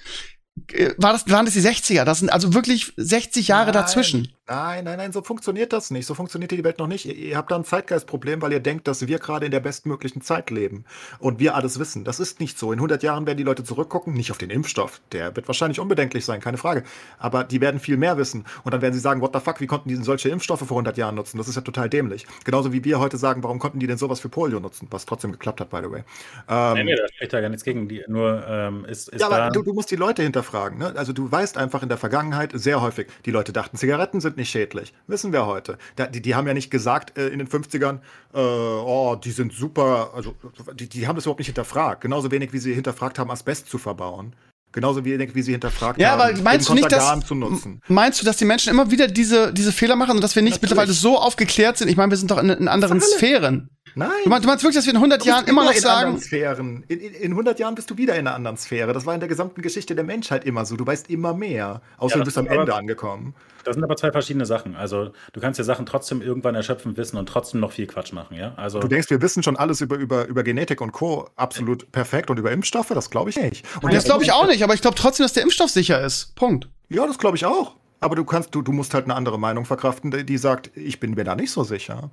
[0.73, 2.03] äh, war das, waren das die 60er.
[2.03, 3.73] Das sind also wirklich 60 Jahre Nein.
[3.73, 4.36] dazwischen.
[4.49, 6.05] Nein, nein, nein, so funktioniert das nicht.
[6.05, 7.05] So funktioniert die Welt noch nicht.
[7.05, 10.21] Ihr, ihr habt da ein Zeitgeistproblem, weil ihr denkt, dass wir gerade in der bestmöglichen
[10.21, 10.85] Zeit leben
[11.19, 12.05] und wir alles wissen.
[12.05, 12.71] Das ist nicht so.
[12.71, 15.01] In 100 Jahren werden die Leute zurückgucken, nicht auf den Impfstoff.
[15.11, 16.83] Der wird wahrscheinlich unbedenklich sein, keine Frage.
[17.19, 18.45] Aber die werden viel mehr wissen.
[18.63, 20.77] Und dann werden sie sagen, what the fuck, wie konnten die denn solche Impfstoffe vor
[20.77, 21.37] 100 Jahren nutzen?
[21.37, 22.25] Das ist ja total dämlich.
[22.45, 24.87] Genauso wie wir heute sagen, warum konnten die denn sowas für Polio nutzen?
[24.91, 26.03] Was trotzdem geklappt hat, by the way.
[26.47, 27.89] Ähm, Nee, nee, da spricht da gar nichts gegen.
[27.89, 30.77] Die, nur ähm, ist, ist ja, aber du, du musst die Leute hinterfragen.
[30.77, 30.93] Ne?
[30.95, 34.49] Also du weißt einfach in der Vergangenheit sehr häufig, die Leute dachten, Zigaretten sind nicht
[34.49, 34.93] schädlich.
[35.07, 35.77] Wissen wir heute.
[35.95, 37.99] Da, die, die haben ja nicht gesagt äh, in den 50ern,
[38.33, 40.11] äh, oh, die sind super.
[40.15, 40.35] Also
[40.75, 42.01] die, die haben das überhaupt nicht hinterfragt.
[42.01, 44.33] Genauso wenig, wie sie hinterfragt haben, Asbest zu verbauen.
[44.73, 47.81] Genauso wenig, wie sie hinterfragt Ja, haben, aber meinst du nicht, dass zu nutzen.
[47.87, 50.55] meinst du, dass die Menschen immer wieder diese diese Fehler machen und dass wir nicht
[50.55, 50.71] Natürlich.
[50.71, 51.87] mittlerweile so aufgeklärt sind?
[51.87, 53.01] Ich meine, wir sind doch in, in anderen.
[53.01, 53.69] Sphären.
[53.97, 54.09] Nein.
[54.23, 55.79] Du meinst, du meinst wirklich, dass wir in 100 Du bist Jahren immer noch in
[55.81, 56.83] sagen, anderen Sphären.
[56.87, 58.93] In, in, in 100 Jahren bist du wieder in einer anderen Sphäre.
[58.93, 60.75] Das war in der gesamten Geschichte der Menschheit immer so.
[60.75, 61.81] Du weißt immer mehr.
[61.97, 63.33] Außer Ja, du bist am aber- Ende angekommen.
[63.63, 64.75] Das sind aber zwei verschiedene Sachen.
[64.77, 68.37] Also du kannst ja Sachen trotzdem irgendwann erschöpfend wissen und trotzdem noch viel Quatsch machen,
[68.37, 68.53] ja?
[68.55, 71.27] Also Du denkst, wir wissen schon alles über, über, über Genetik und Co.
[71.35, 72.87] absolut perfekt und über Impfstoffe?
[72.89, 73.65] Das glaube ich nicht.
[73.81, 76.33] Und das glaube ich auch nicht, aber ich glaube trotzdem, dass der Impfstoff sicher ist.
[76.35, 76.69] Punkt.
[76.89, 77.75] Ja, das glaube ich auch.
[77.99, 81.15] Aber du kannst, du, du musst halt eine andere Meinung verkraften, die sagt, ich bin
[81.15, 82.09] mir da nicht so sicher.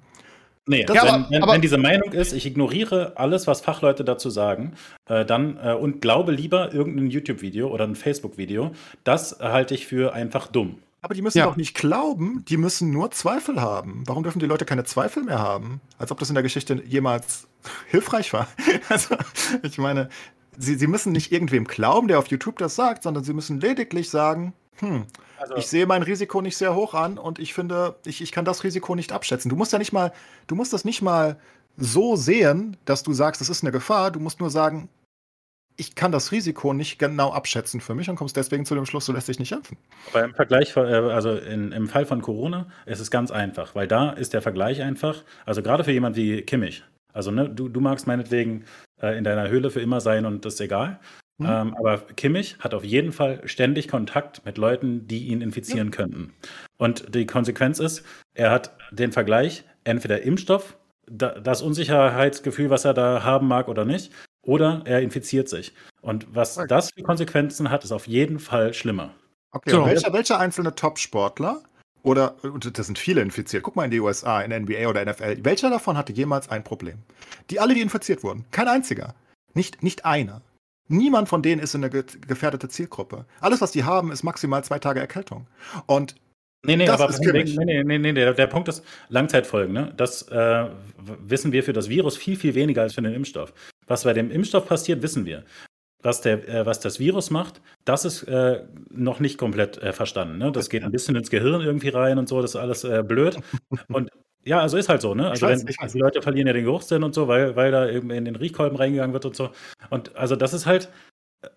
[0.67, 3.61] Nee, Das- Ja, wenn, aber- wenn, aber- wenn diese Meinung ist, ich ignoriere alles, was
[3.61, 4.73] Fachleute dazu sagen,
[5.09, 8.73] äh, dann äh, und glaube lieber irgendein YouTube-Video oder ein Facebook-Video,
[9.05, 10.79] das halte ich für einfach dumm.
[11.03, 11.45] Aber die müssen Ja.
[11.45, 14.05] doch nicht glauben, die müssen nur Zweifel haben.
[14.07, 15.83] Warum dürfen die Leute keine Zweifel mehr haben?
[15.99, 17.47] Als ob das in der Geschichte jemals
[17.91, 18.49] hilfreich war.
[18.89, 19.17] Also,
[19.63, 20.09] ich meine,
[20.57, 24.09] sie, sie müssen nicht irgendwem glauben, der auf YouTube das sagt, sondern sie müssen lediglich
[24.09, 25.05] sagen, hm,
[25.45, 28.45] Also, ich sehe mein Risiko nicht sehr hoch an und ich finde, ich, ich kann
[28.45, 29.49] das Risiko nicht abschätzen.
[29.49, 30.13] Du musst ja nicht mal,
[30.47, 31.37] du musst das nicht mal
[31.77, 34.11] so sehen, dass du sagst, es ist eine Gefahr.
[34.11, 34.89] Du musst nur sagen,
[35.77, 39.07] ich kann das Risiko nicht genau abschätzen für mich und kommst deswegen zu dem Schluss,
[39.07, 39.77] du lässt dich nicht impfen.
[40.11, 43.89] aber im Vergleich, äh, also in, im Fall von Corona ist es ganz einfach, weil
[43.89, 47.81] da ist der Vergleich einfach, also gerade für jemand wie Kimmich, also ne, du, du
[47.81, 48.65] magst meinetwegen
[49.03, 51.01] äh, in deiner Höhle für immer sein und das ist egal.
[51.39, 51.47] Mhm.
[51.49, 56.33] Ähm, aber Kimmich hat auf jeden Fall ständig Kontakt mit Leuten, die ihn infizieren könnten.
[56.77, 58.05] Und die Konsequenz ist,
[58.35, 60.77] er hat den Vergleich, entweder Impfstoff,
[61.07, 64.13] da, das Unsicherheitsgefühl, was er da haben mag oder nicht,
[64.43, 65.75] oder er infiziert sich.
[66.03, 66.67] Und was Okay.
[66.69, 69.15] das für Konsequenzen hat, ist auf jeden Fall schlimmer.
[69.51, 69.85] Okay, So.
[69.87, 71.63] welcher, welcher einzelne Top-Sportler
[72.03, 75.39] oder, und das sind viele infiziert, guck mal in die USA, in NBA oder NFL,
[75.45, 76.99] welcher davon hatte jemals ein Problem?
[77.51, 78.45] Die alle, die infiziert wurden.
[78.51, 79.15] Kein einziger.
[79.55, 80.43] Nicht, nicht einer.
[80.89, 83.25] Niemand von denen ist in eine ge gefährdete Zielgruppe.
[83.41, 85.47] Alles, was die haben, ist maximal zwei Tage Erkältung.
[85.87, 86.15] Und
[86.67, 89.73] Nee, nee, Das aber ist nee, nee, nee, nee, der, der Punkt ist Langzeitfolgen.
[89.73, 89.93] Ne?
[89.97, 90.67] Das äh,
[91.21, 93.53] wissen wir für das Virus viel, viel weniger als für den Impfstoff.
[93.87, 95.45] Was bei dem Impfstoff passiert, wissen wir.
[96.03, 100.39] Was, der, äh, was das Virus macht, das ist äh, noch nicht komplett äh, verstanden.
[100.39, 100.53] Ne?
[100.53, 103.39] Das geht ein bisschen ins Gehirn irgendwie rein und so, das ist alles äh, blöd.
[103.89, 104.11] Und
[104.45, 105.31] ja, also ist halt so, ne?
[105.31, 108.11] Also weiß, wenn, die Leute verlieren ja den Geruchssinn und so, weil, weil da eben
[108.11, 109.51] in den Riechkolben reingegangen wird und so.
[109.91, 110.91] Und also das ist halt,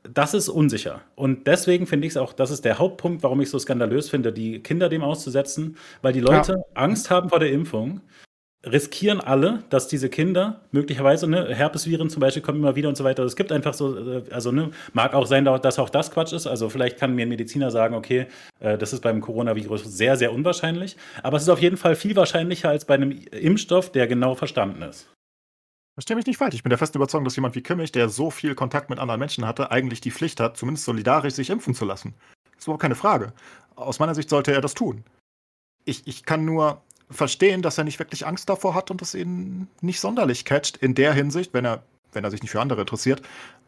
[0.04, 1.02] das ist unsicher.
[1.16, 4.10] Und deswegen finde ich es auch, das ist der Hauptpunkt, warum ich es so skandalös
[4.10, 8.02] finde, die Kinder dem auszusetzen, weil die Leute Angst haben vor der Impfung,
[8.66, 13.03] riskieren alle, dass diese Kinder möglicherweise, ne, Herpesviren zum Beispiel kommen immer wieder und so
[13.03, 13.24] weiter.
[13.24, 16.47] Es gibt einfach so, äh, also ne, mag auch sein, dass auch das Quatsch ist.
[16.47, 18.28] Also vielleicht kann mir ein Mediziner sagen, okay,
[18.60, 20.97] äh, das ist beim Coronavirus sehr, sehr unwahrscheinlich.
[21.24, 24.82] Aber es ist auf jeden Fall viel wahrscheinlicher als bei einem Impfstoff, der genau verstanden
[24.82, 25.08] ist.
[25.93, 26.54] Versteh mich nicht falsch.
[26.54, 29.20] Ich bin der festen Überzeugung, dass jemand wie Kimmich, der so viel Kontakt mit anderen
[29.20, 32.13] Menschen hatte, eigentlich die Pflicht hat, zumindest solidarisch sich impfen zu lassen.
[32.46, 33.34] Das ist überhaupt keine Frage.
[33.75, 35.04] Aus meiner Sicht sollte er das tun.
[35.86, 39.67] Ich, ich kann nur verstehen, dass er nicht wirklich Angst davor hat und es ihn
[39.82, 43.21] nicht sonderlich catcht, in der Hinsicht, wenn er, wenn er sich nicht für andere interessiert,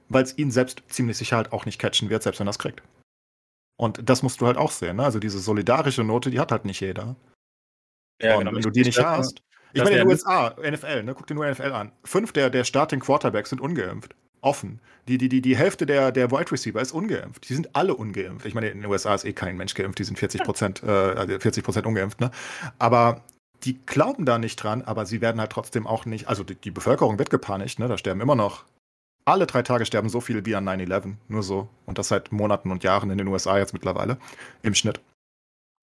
[0.09, 2.59] weil es ihn selbst ziemlich sicher halt auch nicht catchen wird, selbst wenn er es
[2.59, 2.81] kriegt.
[3.77, 4.97] Und das musst du halt auch sehen.
[4.97, 5.03] Ne?
[5.03, 7.15] Also diese solidarische Note, die hat halt nicht jeder.
[8.37, 9.41] und wenn du die nicht hast.
[9.71, 11.91] Ich meine, in den USA, NFL, ne, guck dir nur NFL an.
[12.03, 14.15] Fünf der, der Starting Quarterbacks sind ungeimpft.
[14.41, 14.79] Offen.
[15.07, 17.49] Die, die, die, die Hälfte der, der Wide Receiver ist ungeimpft.
[17.49, 18.45] Die sind alle ungeimpft.
[18.45, 21.39] Ich meine, in den USA ist eh kein Mensch geimpft, die sind 40 Prozent, äh,
[21.39, 22.31] 40 Prozent ungeimpft, ne?
[22.77, 23.21] Aber
[23.63, 26.71] die glauben da nicht dran, aber sie werden halt trotzdem auch nicht, also die, die
[26.71, 27.87] Bevölkerung wird gepanikt, ne?
[27.87, 28.65] Da sterben immer noch
[29.25, 31.15] alle drei Tage sterben so viele wie an 9-11.
[31.27, 31.69] Nur so.
[31.85, 34.17] Und das seit Monaten und Jahren in den USA jetzt mittlerweile
[34.63, 35.01] im Schnitt.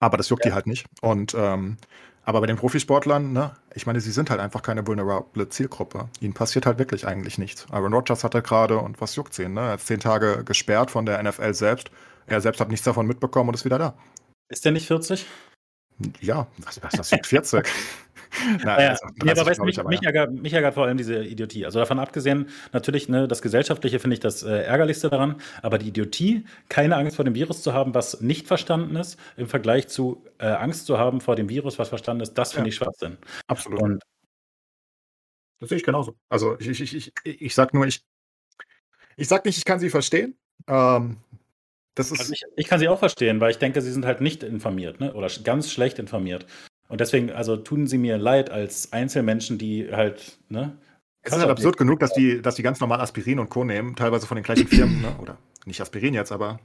[0.00, 0.50] Aber das juckt ja.
[0.50, 0.86] die halt nicht.
[1.00, 1.78] Und ähm,
[2.26, 6.08] aber bei den Profisportlern, ne, ich meine, sie sind halt einfach keine vulnerable Zielgruppe.
[6.18, 7.66] Ihnen passiert halt wirklich eigentlich nichts.
[7.70, 9.60] Aaron Rodgers hatte gerade, und was juckt sie, ne?
[9.60, 11.90] Er hat zehn Tage gesperrt von der NFL selbst.
[12.26, 13.94] Er selbst hat nichts davon mitbekommen und ist wieder da.
[14.48, 15.24] Ist der nicht 40?
[16.20, 17.64] Ja, was, was, was 40?
[18.44, 21.24] Nein, naja, also, nee, aber weißt, mich, aber, mich, ärgert, mich, ärgert, vor allem diese
[21.24, 21.64] Idiotie.
[21.64, 25.88] Also davon abgesehen, natürlich, ne, das Gesellschaftliche finde ich das äh, Ärgerlichste daran, aber die
[25.88, 30.24] Idiotie, keine Angst vor dem Virus zu haben, was nicht verstanden ist, im Vergleich zu
[30.38, 32.70] äh, Angst zu haben vor dem Virus, was verstanden ist, das finde ja.
[32.70, 33.16] ich Schwachsinn.
[33.46, 33.80] Absolut.
[33.80, 34.02] Und
[35.60, 36.16] das sehe ich genauso.
[36.28, 38.02] Also ich, ich, ich, ich sag nur, ich,
[39.16, 40.36] ich sag nicht, ich kann sie verstehen.
[40.66, 41.18] Ähm,
[41.96, 44.20] das ist also ich, ich, kann sie auch verstehen, weil ich denke, sie sind halt
[44.20, 45.14] nicht informiert, ne?
[45.14, 46.46] Oder ganz schlecht informiert.
[46.88, 50.76] Und deswegen, also tun sie mir leid als Einzelmenschen, die halt, ne?
[51.22, 53.64] Es ist halt absurd genug, dass die, dass die ganz normal Aspirin und Co.
[53.64, 55.16] nehmen, teilweise von den gleichen Firmen, ne?
[55.20, 56.60] oder nicht Aspirin jetzt, aber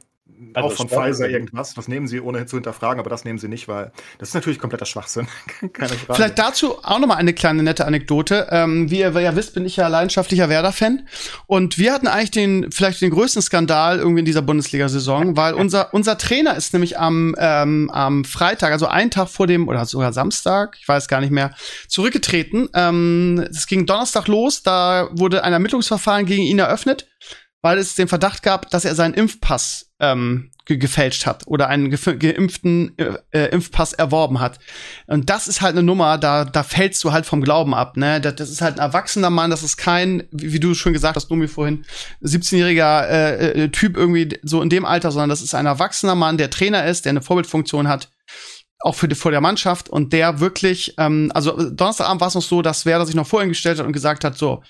[0.54, 1.74] also auch von Pfizer irgendwas.
[1.74, 4.60] Das nehmen sie ohne zu hinterfragen, aber das nehmen sie nicht, weil das ist natürlich
[4.60, 5.28] kompletter Schwachsinn.
[5.74, 6.16] Keine Frage.
[6.16, 8.48] Vielleicht dazu auch noch mal eine kleine nette Anekdote.
[8.52, 11.08] Ähm, wie ihr ja wisst, bin ich ja leidenschaftlicher Werder-Fan.
[11.48, 15.94] Und wir hatten eigentlich den, vielleicht den größten Skandal irgendwie in dieser Bundesliga-Saison, weil unser,
[15.94, 20.14] unser Trainer ist nämlich am, ähm, am Freitag, also einen Tag vor dem, oder sogar
[20.14, 21.54] Samstag, ich weiß gar nicht mehr,
[21.88, 22.70] zurückgetreten.
[22.74, 27.08] Ähm, es ging Donnerstag los, da wurde ein Ermittlungsverfahren gegen ihn eröffnet
[27.62, 31.90] weil es den Verdacht gab, dass er seinen Impfpass ähm, ge gefälscht hat oder einen
[31.90, 34.60] geimpften äh, äh, Impfpass erworben hat.
[35.08, 37.98] Und das ist halt eine Nummer, da, da fällst du halt vom Glauben ab.
[37.98, 38.20] Ne?
[38.20, 41.16] Das, das ist halt ein erwachsener Mann, das ist kein, wie, wie du schon gesagt
[41.16, 41.86] hast, Numi vorhin,
[42.22, 46.38] 17-jähriger äh, äh, Typ irgendwie so in dem Alter, sondern das ist ein erwachsener Mann,
[46.38, 48.10] der Trainer ist, der eine Vorbildfunktion hat
[48.84, 52.42] auch für die, vor der Mannschaft und der wirklich, ähm, also Donnerstagabend war es noch
[52.42, 54.64] so, dass Werder sich noch vorhin gestellt hat und gesagt hat, so,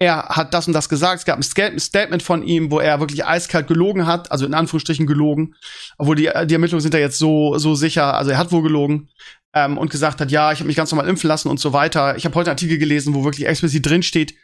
[0.00, 1.20] er hat das und das gesagt.
[1.28, 5.06] Es gab ein Statement von ihm, wo er wirklich eiskalt gelogen hat, also in Anführungsstrichen
[5.06, 5.54] gelogen,
[5.98, 9.10] obwohl die, die Ermittlungen sind ja jetzt so, so sicher, also er hat wohl gelogen
[9.54, 12.16] ähm, und gesagt hat, ja, ich habe mich ganz normal impfen lassen und so weiter.
[12.16, 14.34] Ich habe heute einen Artikel gelesen, wo wirklich explizit drin steht,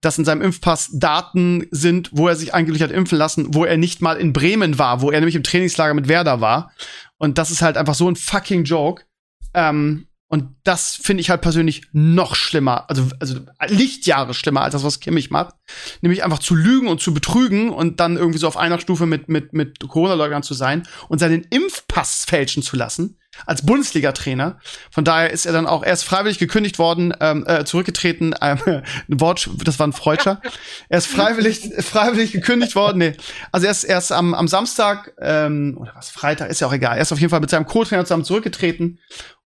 [0.00, 3.76] dass in seinem Impfpass Daten sind, wo er sich angeblich hat impfen lassen, wo er
[3.76, 6.72] nicht mal in Bremen war, wo er nämlich im Trainingslager mit Werder war.
[7.18, 9.04] Und das ist halt einfach so ein fucking Joke.
[9.52, 13.36] Ähm, und das finde ich halt persönlich noch schlimmer, also, also
[13.68, 15.54] Lichtjahre schlimmer als das, was Kimmich macht.
[16.00, 19.28] Nämlich einfach zu lügen und zu betrügen und dann irgendwie so auf einer Stufe mit,
[19.28, 23.16] mit, mit Corona-Leugnern zu sein und seinen Impfpass fälschen zu lassen
[23.46, 24.58] als Bundesliga-Trainer.
[24.90, 28.58] Von daher ist er dann auch erst freiwillig gekündigt worden, ähm, äh, zurückgetreten, ähm,
[29.08, 30.40] ein Wort, das war ein Freudscher.
[30.88, 32.98] Er ist freiwillig, freiwillig gekündigt worden.
[32.98, 33.12] Nee.
[33.52, 36.96] Also er ist erst am, am Samstag, ähm, oder was, Freitag, ist ja auch egal.
[36.96, 38.98] Er ist auf jeden Fall mit seinem Co-Trainer zusammen zurückgetreten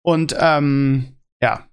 [0.06, 1.66] und ähm, ja.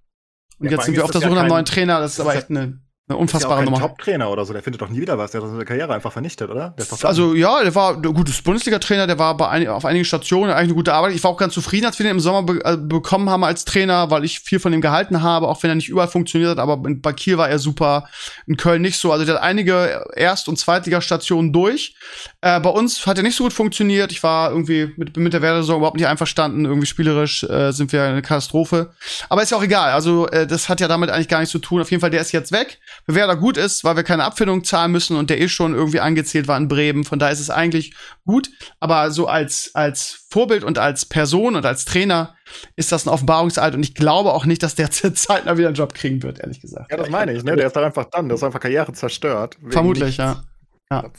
[0.57, 1.99] Und ja, jetzt sind wir auf der Suche nach einem neuen Trainer.
[1.99, 2.81] Das ist aber echt eine
[3.14, 3.80] eine unfassbare ist ja Nummer.
[3.80, 6.49] Top-Trainer oder so, der findet doch nie wieder was, der hat seine Karriere einfach vernichtet,
[6.49, 6.76] oder?
[7.03, 10.69] also ja, der war ein gutes Bundesliga-Trainer, der war bei ein, auf einigen Stationen eigentlich
[10.69, 11.14] eine gute Arbeit.
[11.14, 13.65] Ich war auch ganz zufrieden, als wir den im Sommer be äh, bekommen haben als
[13.65, 16.60] Trainer, weil ich viel von ihm gehalten habe, auch wenn er nicht überall funktioniert hat,
[16.60, 18.07] aber bei Kiel war er super,
[18.48, 19.11] in Köln nicht so.
[19.11, 21.95] Also der hat einige Erst- und Zweitligastationen durch.
[22.41, 24.11] Äh, bei uns hat er nicht so gut funktioniert.
[24.11, 26.65] Ich war irgendwie mit, mit der Werder-Saison überhaupt nicht einverstanden.
[26.65, 28.91] Irgendwie spielerisch äh, sind wir eine Katastrophe.
[29.30, 29.91] Aber ist ja auch egal.
[29.91, 31.81] Also äh, das hat ja damit eigentlich gar nichts zu tun.
[31.81, 34.64] Auf jeden Fall, der ist jetzt weg wer da gut ist, weil wir keine Abfindung
[34.64, 37.04] zahlen müssen und der eh schon irgendwie angezählt war in Bremen.
[37.04, 37.94] Von daher ist es eigentlich
[38.26, 38.50] gut.
[38.80, 42.36] Aber so als, als Vorbild und als Person und als Trainer
[42.76, 45.94] ist das ein Offenbarungseid und ich glaube auch nicht, dass der zeitnah wieder einen Job
[45.94, 46.92] kriegen wird, ehrlich gesagt.
[46.92, 47.56] Ja, das meine ich, ne?
[47.56, 49.58] Der ist dann einfach dann, der ist einfach Karriere zerstört.
[49.70, 50.44] Vermutlich, ja.
[50.92, 51.12] ja.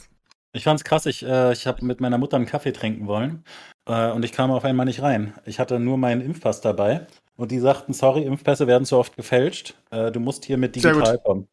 [0.53, 3.43] Ich fand's krass, ich, äh, ich habe mit meiner Mutter einen Kaffee trinken wollen
[3.87, 5.33] äh, und ich kam auf einmal nicht rein.
[5.45, 9.75] Ich hatte nur meinen Impfpass dabei und die sagten, sorry, Impfpässe werden zu oft gefälscht.
[9.91, 11.47] Äh, du musst hier mit digital kommen.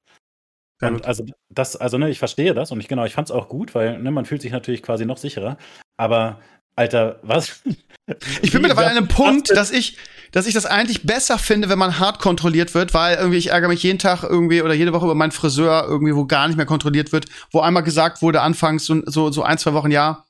[0.89, 3.49] Und also das, also ne, ich verstehe das und ich genau, ich fand es auch
[3.49, 5.57] gut, weil ne, man fühlt sich natürlich quasi noch sicherer.
[5.97, 6.41] Aber
[6.75, 7.63] Alter, was?
[8.43, 9.97] Ich bin mittlerweile an einem Punkt, dass ich,
[10.33, 13.69] dass ich das eigentlich besser finde, wenn man hart kontrolliert wird, weil irgendwie ich ärgere
[13.69, 16.67] mich jeden Tag irgendwie oder jede Woche über meinen Friseur irgendwie, wo gar nicht mehr
[16.67, 20.25] kontrolliert wird, wo einmal gesagt wurde, anfangs so, so, so ein, zwei Wochen, ja,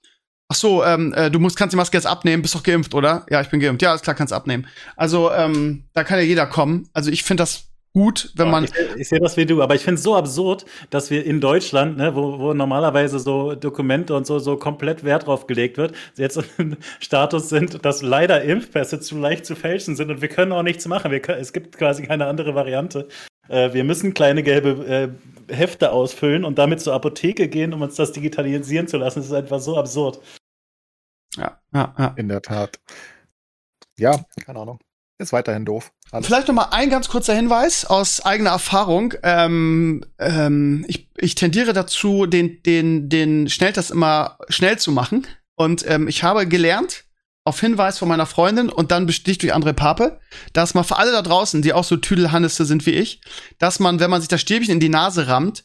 [0.49, 3.25] ach so, ähm, äh, du musst, kannst die Maske jetzt abnehmen, bist doch geimpft, oder?
[3.31, 3.81] Ja, ich bin geimpft.
[3.81, 4.67] Ja, ist klar, kannst abnehmen.
[4.97, 6.89] Also, ähm, da kann ja jeder kommen.
[6.93, 8.65] Also ich finde das gut, wenn man.
[8.65, 11.41] Ich, ich sehe das wie du, aber ich finde es so absurd, dass wir in
[11.41, 15.95] Deutschland, ne, wo, wo normalerweise so Dokumente und so, so komplett Wert drauf gelegt wird,
[16.17, 20.53] jetzt im Status sind, dass leider Impfpässe zu leicht zu fälschen sind und wir können
[20.53, 21.11] auch nichts machen.
[21.11, 23.09] Wir können, es gibt quasi keine andere Variante.
[23.49, 25.15] Äh, wir müssen kleine gelbe
[25.49, 29.21] Hefte ausfüllen und damit zur Apotheke gehen, um uns das digitalisieren zu lassen.
[29.21, 30.21] Das ist einfach so absurd.
[31.37, 32.15] Ja, ja, ja.
[32.17, 32.79] In der Tat.
[33.99, 34.81] Ja, keine Ahnung.
[35.19, 35.93] Ist weiterhin doof.
[36.13, 36.27] Alles.
[36.27, 39.15] Vielleicht noch mal ein ganz kurzer Hinweis aus eigener Erfahrung.
[39.23, 45.27] Ähm, ähm, ich, ich tendiere dazu, den, den, den Schnelltest immer schnell zu machen.
[45.57, 47.05] Und ähm, ich habe gelernt,
[47.45, 50.21] auf Hinweis von meiner Freundin und dann besticht durch andere Pape,
[50.53, 53.21] dass man für alle da draußen, die auch so Tüdelhannisse sind wie ich,
[53.59, 55.65] dass man, wenn man sich das Stäbchen in die Nase rammt,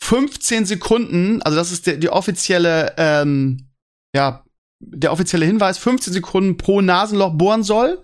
[0.00, 3.68] 15 Sekunden, also das ist der, die offizielle, ähm,
[4.14, 4.44] ja,
[4.80, 8.00] der offizielle Hinweis, 15 Sekunden pro Nasenloch bohren soll.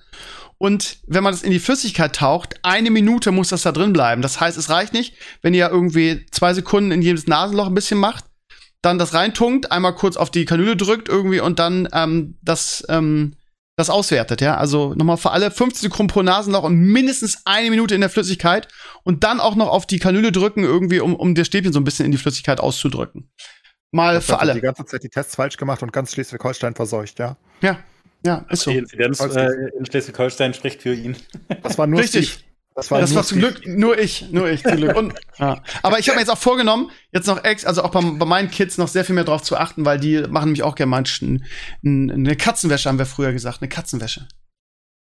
[0.65, 4.23] Und wenn man das in die Flüssigkeit taucht, eine Minute muss das da drin bleiben.
[4.23, 7.99] Das heißt, es reicht nicht, wenn ihr irgendwie zwei Sekunden in jedes Nasenloch ein bisschen
[7.99, 8.25] macht,
[8.81, 13.35] dann das reintunkt, einmal kurz auf die Kanüle drückt irgendwie und dann ähm, das, ähm,
[13.77, 14.57] das auswertet, ja.
[14.57, 18.67] Also nochmal für alle 15 Sekunden pro Nasenloch und mindestens eine Minute in der Flüssigkeit
[19.03, 21.85] und dann auch noch auf die Kanüle drücken, irgendwie, um, um das Stäbchen so ein
[21.85, 23.31] bisschen in die Flüssigkeit auszudrücken.
[23.93, 24.55] Mal für alle.
[24.55, 27.37] die ganze Zeit die Tests falsch gemacht und ganz Schleswig-Holstein verseucht, ja.
[27.61, 27.81] Ja,
[28.25, 28.71] ja, ist so.
[28.71, 29.49] Die Inzidenz äh,
[29.79, 31.17] in Schleswig-Holstein spricht für ihn.
[31.63, 32.31] Das war nur Richtig.
[32.31, 32.45] Steve.
[32.75, 34.97] Das war, das war zum Glück nur ich, nur ich zum Glück.
[34.97, 35.63] Und, ja.
[35.83, 38.51] Aber ich habe mir jetzt auch vorgenommen, jetzt noch ex, also auch bei, bei, meinen
[38.51, 41.41] Kids noch sehr viel mehr drauf zu achten, weil die machen nämlich auch gerne manchmal
[41.85, 44.27] eine Katzenwäsche, haben wir früher gesagt, eine Katzenwäsche.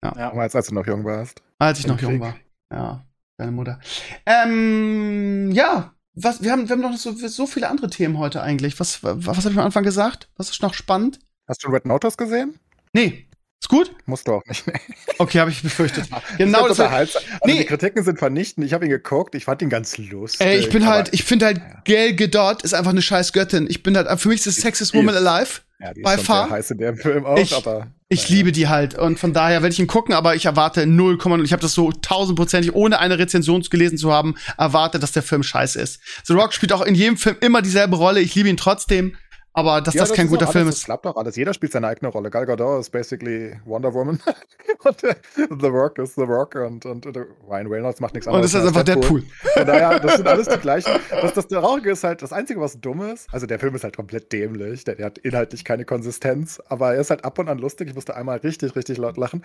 [0.03, 0.13] Ja.
[0.17, 0.33] ja.
[0.33, 1.41] Als, als du noch jung warst.
[1.57, 2.35] Als ich noch jung war.
[2.69, 3.05] Ja,
[3.37, 3.79] deine Mutter.
[4.25, 8.77] Ähm, ja, was, wir haben, wir haben noch so, so viele andere Themen heute eigentlich.
[8.79, 10.29] Was, was, was habe ich am Anfang gesagt?
[10.35, 11.19] Was ist noch spannend?
[11.47, 12.59] Hast du Red Notice gesehen?
[12.93, 13.27] Nee.
[13.59, 13.95] Ist gut?
[14.05, 14.67] Musst du auch nicht.
[14.67, 14.73] Nee.
[15.17, 16.09] Okay, habe ich befürchtet.
[16.37, 16.79] genau das.
[16.79, 17.59] also nee.
[17.59, 18.65] Die Kritiken sind vernichtend.
[18.65, 19.35] Ich habe ihn geguckt.
[19.35, 20.45] Ich fand ihn ganz lustig.
[20.45, 23.67] Ey, ich bin halt, ich finde halt, Gail Gadot ist einfach eine scheiß Göttin.
[23.69, 25.61] Ich bin halt, für mich ist das Sexiest Woman Alive.
[25.79, 26.49] Ja, die ist far.
[26.49, 27.87] heiß in dem Film auch, ich, aber.
[28.09, 28.35] Ich ja.
[28.35, 31.43] liebe die halt und von daher werde ich ihn gucken, aber ich erwarte 0,0.
[31.43, 35.41] Ich habe das so tausendprozentig, ohne eine Rezension gelesen zu haben, erwartet, dass der Film
[35.41, 35.99] scheiße ist.
[36.25, 38.19] The Rock spielt auch in jedem Film immer dieselbe Rolle.
[38.19, 39.15] Ich liebe ihn trotzdem.
[39.55, 40.81] Aber dass ja, das, das kein guter Film alles, ist.
[40.81, 41.35] Das klappt doch alles.
[41.35, 42.31] Jeder spielt seine eigene Rolle.
[42.31, 44.19] Gal Gadot ist basically Wonder Woman.
[44.83, 47.17] und äh, The Rock ist The Rock und, und, und
[47.47, 48.53] Ryan Reynolds macht nichts anderes.
[48.53, 49.21] Und das ist einfach Deadpool.
[49.21, 49.51] Deadpool.
[49.53, 50.91] Von daher, das sind alles die gleichen.
[51.09, 53.95] Das, das Traurige ist halt, das Einzige, was dumm ist, also der Film ist halt
[53.95, 54.85] komplett dämlich.
[54.85, 57.89] Der, der hat inhaltlich keine Konsistenz, aber er ist halt ab und an lustig.
[57.89, 59.43] Ich musste einmal richtig, richtig laut lachen.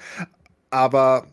[0.70, 1.26] Aber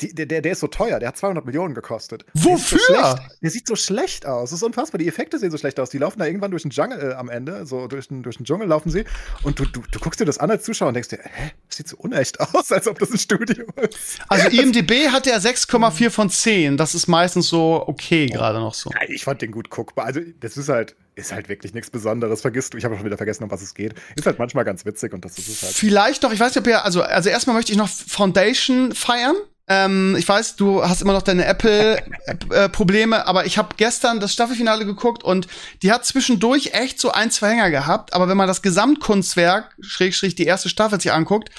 [0.00, 2.24] die, der, der ist so teuer, der hat 200 Millionen gekostet.
[2.32, 2.78] Wofür?
[2.88, 4.50] Der sieht, so der sieht so schlecht aus.
[4.50, 4.98] Das ist unfassbar.
[4.98, 5.90] Die Effekte sehen so schlecht aus.
[5.90, 7.66] Die laufen da irgendwann durch den Dschungel äh, am Ende.
[7.66, 9.04] So durch den, durch den Dschungel laufen sie.
[9.42, 11.78] Und du, du, du guckst dir das an als Zuschauer und denkst dir, hä, das
[11.78, 14.20] sieht so unecht aus, als ob das ein Studio ist.
[14.28, 16.76] Also IMDB hat er 6,4 von 10.
[16.76, 18.90] Das ist meistens so okay, gerade noch so.
[18.90, 20.06] Ja, ich fand den gut guckbar.
[20.06, 22.40] Also, das ist halt, ist halt wirklich nichts Besonderes.
[22.40, 23.94] Vergisst du, ich habe schon wieder vergessen, um was es geht.
[24.14, 25.72] Ist halt manchmal ganz witzig und das ist es halt.
[25.72, 29.34] Vielleicht noch, ich weiß nicht, ob ihr, also, also erstmal möchte ich noch Foundation feiern.
[29.68, 34.32] Ähm, ich weiß, du hast immer noch deine Apple-Probleme, äh, aber ich habe gestern das
[34.32, 35.46] Staffelfinale geguckt und
[35.82, 38.14] die hat zwischendurch echt so ein, zwei Hänger gehabt.
[38.14, 41.50] Aber wenn man das Gesamtkunstwerk, Schrägstrich, die erste Staffel sich anguckt,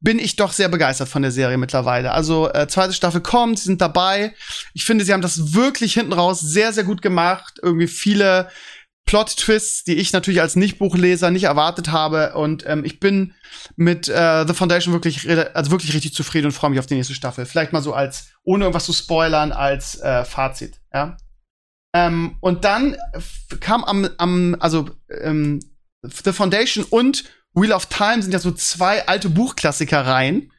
[0.00, 2.12] bin ich doch sehr begeistert von der Serie mittlerweile.
[2.12, 4.34] Also äh, zweite Staffel kommt, sie sind dabei.
[4.72, 7.58] Ich finde, sie haben das wirklich hinten raus sehr, sehr gut gemacht.
[7.62, 8.48] Irgendwie viele
[9.08, 12.34] Plot-Twists, die ich natürlich als Nicht-Buchleser nicht erwartet habe.
[12.34, 13.32] Und ähm, ich bin
[13.74, 17.14] mit äh, The Foundation wirklich, also wirklich richtig zufrieden und freue mich auf die nächste
[17.14, 17.46] Staffel.
[17.46, 20.82] Vielleicht mal so als, ohne irgendwas zu spoilern, als äh, Fazit.
[20.92, 21.16] Ja.
[21.96, 22.98] Ähm, und dann
[23.60, 25.60] kam am, am also ähm,
[26.02, 27.24] The Foundation und
[27.60, 30.50] Wheel of Time sind ja so zwei alte Buchklassiker rein,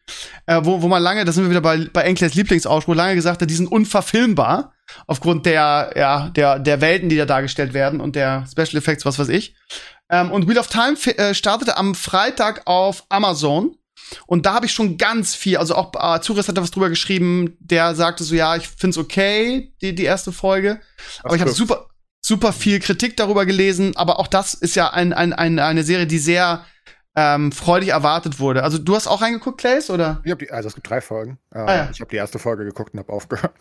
[0.45, 3.41] äh, wo, wo man lange, da sind wir wieder bei, bei Enklers Lieblingsausspruch, lange gesagt
[3.41, 4.73] hat, die sind unverfilmbar
[5.07, 9.19] aufgrund der, ja, der, der Welten, die da dargestellt werden und der Special Effects, was
[9.19, 9.55] weiß ich.
[10.09, 13.75] Ähm, und Wheel of Time äh, startete am Freitag auf Amazon.
[14.25, 16.89] Und da habe ich schon ganz viel, also auch äh, Zuris hat da was drüber
[16.89, 20.79] geschrieben, der sagte so, ja, ich find's okay, die, die erste Folge.
[21.21, 21.87] Aber ich habe super,
[22.29, 26.05] super viel Kritik darüber gelesen, aber auch das ist ja ein, ein, ein, eine Serie,
[26.05, 26.63] die sehr
[27.15, 28.63] ähm, freudig erwartet wurde.
[28.63, 30.21] Also du hast auch reingeguckt, Clays, oder?
[30.23, 31.39] Ich hab die, also es gibt drei Folgen.
[31.51, 31.89] Äh, ah, ja.
[31.91, 33.53] Ich habe die erste Folge geguckt und habe aufgehört.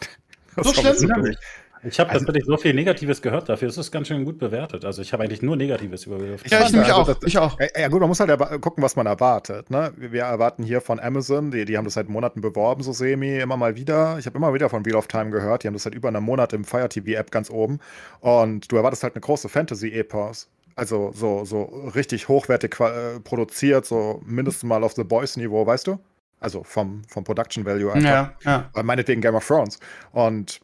[0.60, 1.36] So schlimm?
[1.82, 3.68] Ich habe also, tatsächlich so viel Negatives gehört dafür.
[3.68, 4.84] Es ist ganz schön gut bewertet.
[4.84, 7.22] Also ich habe eigentlich nur Negatives über Ja, ich nämlich also, auch.
[7.22, 7.58] ich auch.
[7.76, 9.70] Ja, gut, man muss halt gucken, was man erwartet.
[9.70, 9.92] Ne?
[9.96, 13.56] Wir erwarten hier von Amazon, die, die haben das seit Monaten beworben, so semi, immer
[13.56, 14.18] mal wieder.
[14.18, 15.62] Ich habe immer wieder von Wheel of Time gehört.
[15.62, 17.80] Die haben das seit über einem Monat im Fire TV App ganz oben.
[18.20, 20.48] Und du erwartest halt eine große Fantasy-Epos.
[20.74, 21.62] Also so, so
[21.94, 25.98] richtig hochwertig äh, produziert, so mindestens mal auf The Boys-Niveau, weißt du?
[26.40, 28.08] Also vom, vom Production Value einfach.
[28.08, 28.70] Ja, ja.
[28.76, 29.80] Äh, meinetwegen Game of Thrones.
[30.12, 30.60] Und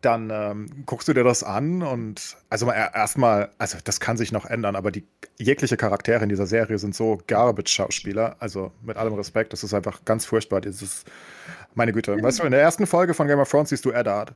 [0.00, 4.46] dann ähm, guckst du dir das an und also erstmal, also das kann sich noch
[4.46, 5.04] ändern, aber die
[5.38, 10.04] jegliche Charaktere in dieser Serie sind so Garbage-Schauspieler, also mit allem Respekt, das ist einfach
[10.04, 11.04] ganz furchtbar, dieses,
[11.74, 12.22] meine Güte.
[12.22, 14.34] Weißt du, in der ersten Folge von Game of Thrones siehst du Eddard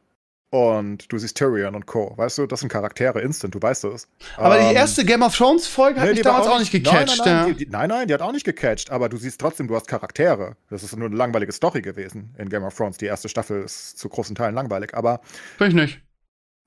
[0.52, 2.12] und du siehst Tyrion und Co.
[2.16, 4.06] Weißt du, das sind Charaktere instant, du weißt es.
[4.36, 7.22] Aber Ähm, die erste Game of Thrones Folge hat nee, mich damals auch nicht gecatcht.
[7.24, 7.54] Nein, nein, ja.
[7.54, 9.88] die, die, nein, nein, die hat auch nicht gecatcht, aber du siehst trotzdem, du hast
[9.88, 10.56] Charaktere.
[10.68, 12.98] Das ist nur eine langweilige Story gewesen in Game of Thrones.
[12.98, 15.22] Die erste Staffel ist zu großen Teilen langweilig, aber
[15.58, 16.00] Bin ich nicht.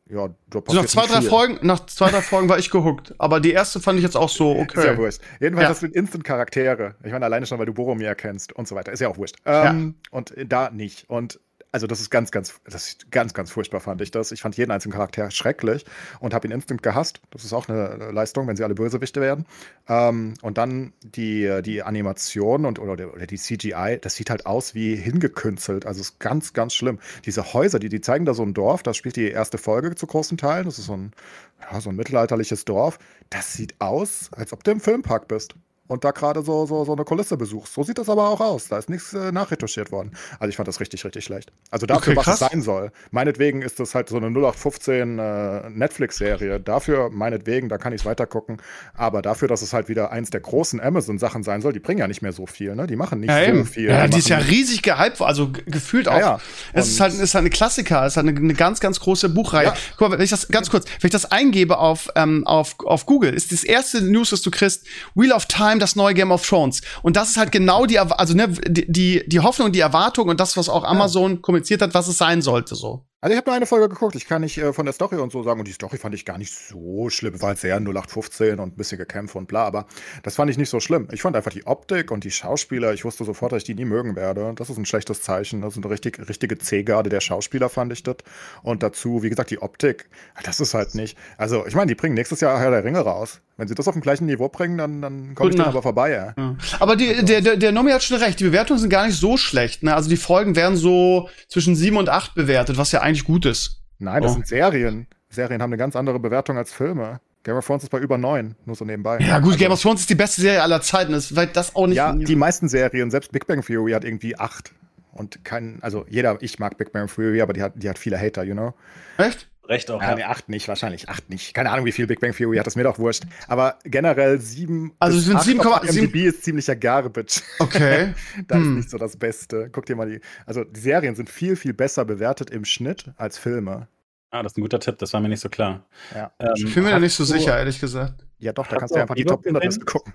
[0.10, 1.30] ja, da Also nach zwei, nicht drei viel.
[1.30, 3.14] Folgen, nach zwei, drei Folgen war ich gehuckt.
[3.20, 4.98] Aber die erste fand ich jetzt auch so Ist ja okay.
[4.98, 5.20] wurscht.
[5.40, 5.70] Jedenfalls Ja.
[5.70, 6.95] hast du instant Charaktere.
[7.03, 8.91] Ich meine, alleine schon, weil du Boromir kennst und so weiter.
[8.91, 9.36] Ist ja auch wurscht.
[9.45, 11.07] Ähm, Und da nicht.
[11.07, 11.40] Und
[11.76, 14.32] also das ist ganz, ganz, das ist ganz, ganz furchtbar, fand ich das.
[14.32, 15.84] Ich fand jeden einzelnen Charakter schrecklich
[16.22, 17.20] und habe ihn instant gehasst.
[17.32, 19.46] Das ist auch eine Leistung, wenn sie alle Bösewichte werden.
[19.90, 24.74] Ähm, und dann die, die Animation und oder, oder die CGI, das sieht halt aus
[24.74, 25.86] wie hingekünstelt.
[25.86, 27.00] Also ist ganz, ganz schlimm.
[27.26, 30.08] Diese Häuser, die, die zeigen da so ein Dorf, da spielt die erste Folge zu
[30.08, 30.64] großen Teilen.
[30.64, 31.12] Das ist so ein,
[31.60, 33.00] ja, so ein mittelalterliches Dorf.
[33.30, 35.56] Das sieht aus, als ob du im Filmpark bist.
[35.88, 37.74] Und da gerade so, so, so eine Kulisse besuchst.
[37.74, 38.68] So sieht das aber auch aus.
[38.70, 40.12] Da ist nichts äh, nachretuschiert worden.
[40.40, 41.52] Also ich fand das richtig, richtig schlecht.
[41.70, 42.91] Also dafür, Okay, was es sein soll.
[43.12, 46.60] Meinetwegen ist das halt so eine 0815 äh, Netflix-Serie.
[46.60, 48.57] Dafür, meinetwegen, da kann ich es weitergucken.
[48.95, 52.07] Aber dafür, dass es halt wieder eins der großen Amazon-Sachen sein soll, die bringen ja
[52.07, 52.76] nicht mehr so viel.
[52.76, 52.88] Ne?
[52.88, 53.66] Die machen nicht Ja, so eben.
[53.66, 53.90] viel.
[53.90, 56.14] ja die ist ja riesig gehypt, also ge- gefühlt auch.
[56.14, 56.40] Ja, ja.
[56.74, 59.30] Es ist halt, ist halt eine Klassiker, es ist halt eine, eine ganz, ganz große
[59.30, 59.66] Buchreihe.
[59.68, 59.76] Ja.
[59.98, 63.06] Guck mal, wenn ich das ganz kurz, wenn ich das eingebe auf, ähm, auf, auf
[63.06, 66.48] Google, ist das erste News, das du kriegst, Wheel of Time, das neue Game of
[66.48, 66.82] Thrones.
[67.02, 70.40] Und das ist halt genau die, also ne, die, die, die Hoffnung, die Erwartung und
[70.40, 73.06] das, was auch Amazon kommuniziert hat, was es sein sollte, so.
[73.26, 74.14] Also ich habe nur eine Folge geguckt.
[74.14, 75.60] Ich kann nicht äh, von der Story und so sagen.
[75.60, 77.42] Und die Story fand ich gar nicht so schlimm.
[77.42, 79.66] War halt sehr 0815 und ein bisschen Gekämpfe und bla.
[79.66, 79.88] Aber
[80.22, 81.08] das fand ich nicht so schlimm.
[81.12, 82.94] Ich fand einfach die Optik und die Schauspieler.
[82.94, 84.54] Ich wusste sofort, dass ich die nie mögen werde.
[84.56, 85.62] Das ist ein schlechtes Zeichen.
[85.62, 88.18] Das ist eine richtig, richtige C-Garde der Schauspieler, fand ich das.
[88.62, 90.08] Und dazu, wie gesagt, die Optik.
[90.44, 91.18] Das ist halt nicht.
[91.40, 93.42] Also ich meine, die bringen nächstes Jahr Herr der Ringe raus.
[93.58, 95.70] Wenn sie das auf dem gleichen Niveau bringen, dann, dann komme ich Nacht.
[95.70, 96.12] aber vorbei.
[96.12, 96.34] Ja.
[96.38, 96.58] Ja.
[96.80, 99.38] Aber die, der, der, der Nomi hat schon recht, die Bewertungen sind gar nicht so
[99.38, 99.82] schlecht.
[99.82, 99.96] Ne?
[99.96, 103.82] Also die Folgen werden so zwischen sieben und acht bewertet, was ja eigentlich gut ist.
[104.00, 104.36] Nein, das Oh.
[104.36, 105.08] sind Serien.
[105.30, 107.20] Serien haben eine ganz andere Bewertung als Filme.
[107.44, 109.20] Game of Thrones ist bei über neun, nur so nebenbei.
[109.20, 111.12] Ja, gut, Also- Game of Thrones ist die beste Serie aller Zeiten.
[111.12, 111.98] Das, weil das auch nicht.
[111.98, 114.74] Ja, die meisten Serien, selbst Big Bang Theory hat irgendwie acht.
[115.14, 118.20] Und kein, also jeder, ich mag Big Bang Theory, aber die hat, die hat viele
[118.20, 118.74] Hater, you know?
[119.18, 119.48] Echt?
[119.68, 120.02] Recht auch.
[120.02, 121.54] Ja, Ja, nee, acht nicht, wahrscheinlich acht nicht.
[121.54, 123.24] Keine Ahnung, wie viel Big Bang Theory hat, ist mir doch wurscht.
[123.48, 124.94] Aber generell sieben.
[125.00, 127.42] Also sind acht 7, auf 7 IMDb ist ziemlicher Garbage.
[127.60, 128.14] Okay.
[128.48, 128.62] da Hm.
[128.64, 129.70] ist nicht so das Beste.
[129.72, 130.22] Guck dir mal die.
[130.46, 133.88] Also die Serien sind viel, viel besser bewertet im Schnitt als Filme.
[134.32, 135.86] ah, das ist ein guter Tipp, das war mir nicht so klar.
[136.14, 136.32] Ja.
[136.40, 138.26] Ähm, Ich bin mir da hast nicht so du- sicher, ehrlich gesagt.
[138.38, 140.00] Ja, doch, da Hast kannst du einfach die Bebop Top 100 Liste gesehen?
[140.00, 140.14] gucken.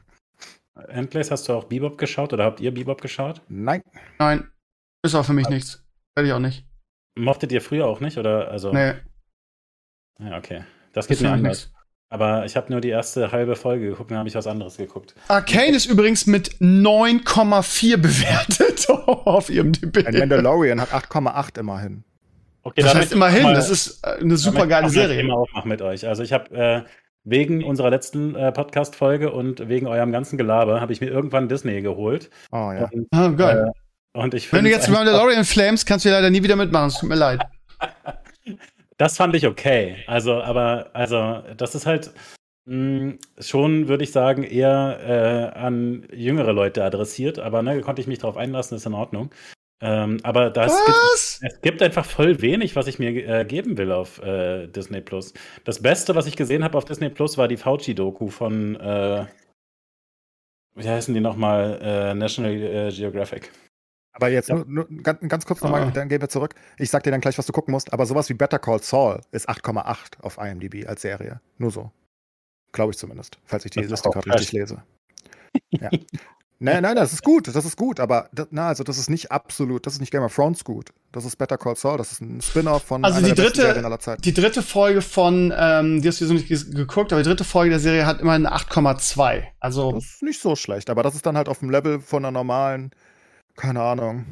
[0.89, 3.43] Endplace, hast du auch Bebop geschaut oder habt ihr Bebop geschaut?
[3.49, 3.83] Nein.
[4.19, 4.49] Nein.
[5.03, 5.83] Ist auch für mich nichts.
[6.15, 6.65] Werde ich auch nicht.
[7.19, 8.19] Mochtet ihr früher auch nicht?
[8.19, 8.73] Oder also.
[8.73, 8.95] Nee.
[10.23, 10.65] Ja, okay.
[10.93, 11.71] Das geht mir anders.
[12.13, 15.15] Aber ich habe nur die erste halbe Folge geguckt, dann habe ich was anderes geguckt.
[15.29, 20.05] Arcane ist übrigens mit 9,4 bewertet auf IMDb.
[20.07, 22.03] Ein Mandalorian hat 8,8 immerhin.
[22.63, 25.33] Okay, Das da heißt immerhin, mal- das ist äh, eine super geile ich auch Serie.
[25.33, 26.07] Aufmachen mit euch.
[26.07, 26.83] Also ich habe äh,
[27.23, 31.81] wegen unserer letzten äh, Podcast-Folge und wegen eurem ganzen Gelaber habe ich mir irgendwann Disney
[31.81, 32.29] geholt.
[32.51, 32.89] Oh ja.
[32.93, 33.71] Und, Ah, geil.
[34.15, 36.89] äh, und ich Wenn du jetzt Mandalorian flames, kannst du leider nie wieder mitmachen.
[36.89, 37.41] Es tut mir leid.
[39.01, 40.05] Das fand ich okay.
[40.07, 42.13] Also, aber, also, das ist halt
[42.67, 47.39] mh, schon, würde ich sagen, eher äh, an jüngere Leute adressiert.
[47.39, 49.31] Aber ne, konnte ich mich darauf einlassen, ist in Ordnung.
[49.81, 50.99] Ähm, aber das gibt,
[51.51, 55.33] es gibt einfach voll wenig, was ich mir äh, geben will auf äh, Disney Plus.
[55.65, 59.25] Das Beste, was ich gesehen habe auf Disney Plus, war die Fauci-Doku von, äh,
[60.75, 61.79] wie heißen die nochmal?
[61.81, 63.51] Äh, National äh, Geographic.
[64.21, 64.57] Aber jetzt Ja.
[64.57, 65.91] nur, nur ganz, ganz kurz nochmal, Ah.
[65.91, 66.55] dann gehen wir zurück.
[66.79, 67.93] Ich sag dir dann gleich, was du gucken musst.
[67.93, 71.41] Aber sowas wie Better Call Saul ist 8,8 auf IMDb als Serie.
[71.59, 71.91] Nur so.
[72.73, 74.83] Glaube ich zumindest, falls ich die Das Liste gerade richtig lese.
[75.71, 75.91] Ja.
[76.61, 79.33] nein, nein, das ist gut, das ist gut, aber das, na, also das ist nicht
[79.33, 80.91] absolut, das ist nicht Game of Thrones gut.
[81.11, 83.85] Das ist Better Call Saul, das ist ein Spin-off von Also einer die dritte- Serien
[83.85, 84.23] aller Zeiten.
[84.23, 87.71] Die dritte Folge von, ähm, die hast du so nicht geguckt, aber die dritte Folge
[87.71, 89.43] der Serie hat immerhin eine 8,2.
[89.59, 92.25] Also, Das ist nicht so schlecht, aber das ist dann halt auf dem Level von
[92.25, 92.93] einer normalen,
[93.61, 94.25] keine Ahnung.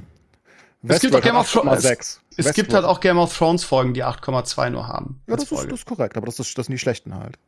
[0.86, 2.20] Es gibt auch Game of Thrones- 8,6.
[2.36, 5.20] es gibt halt auch Game of Thrones Folgen, die 8,2 nur haben.
[5.26, 7.38] Ja, das ist, das ist korrekt, aber das ist das sind die schlechten halt.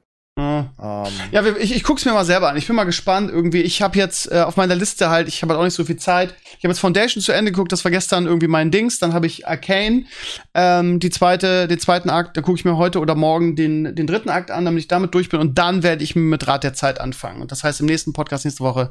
[0.40, 1.06] Ja.
[1.06, 2.56] Ähm, Ja, ich, ich guck's mir mal selber an.
[2.56, 3.30] Ich bin mal gespannt.
[3.30, 5.84] Irgendwie, ich habe jetzt äh, auf meiner Liste halt, ich habe halt auch nicht so
[5.84, 6.34] viel Zeit.
[6.58, 8.98] Ich habe jetzt Foundation zu Ende geguckt, das war gestern irgendwie mein Dings.
[8.98, 10.06] Dann habe ich Arcane,
[10.54, 14.06] ähm, die zweite, den zweiten Akt, da gucke ich mir heute oder morgen den, den
[14.06, 15.40] dritten Akt an, damit ich damit durch bin.
[15.40, 17.42] Und dann werde ich mit Rat der Zeit anfangen.
[17.42, 18.90] Und das heißt, im nächsten Podcast nächste Woche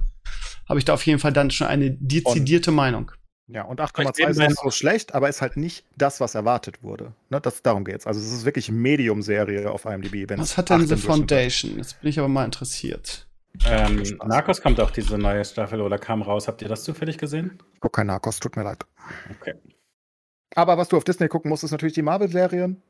[0.68, 3.12] habe ich da auf jeden Fall dann schon eine dezidierte Meinung.
[3.52, 6.84] Ja, und Ich 8,2 ist nicht so schlecht, aber ist halt nicht das, was erwartet
[6.84, 7.14] wurde.
[7.30, 8.06] Ne, das, darum geht's.
[8.06, 10.30] Also es ist wirklich Medium-Serie auf IMDb.
[10.30, 10.96] Wenn Was hat denn The.
[10.96, 11.78] Foundation?
[11.78, 13.28] Jetzt bin ich aber mal interessiert.
[13.66, 14.04] Ähm.
[14.26, 16.48] Narcos kommt auch diese neue Staffel oder kam raus.
[16.48, 17.58] Habt ihr das zufällig gesehen?
[17.80, 18.86] Guck kein Narcos, tut mir leid.
[19.40, 19.56] Okay.
[20.56, 22.82] Aber was du auf Disney gucken musst, ist natürlich die Marvel-Serien.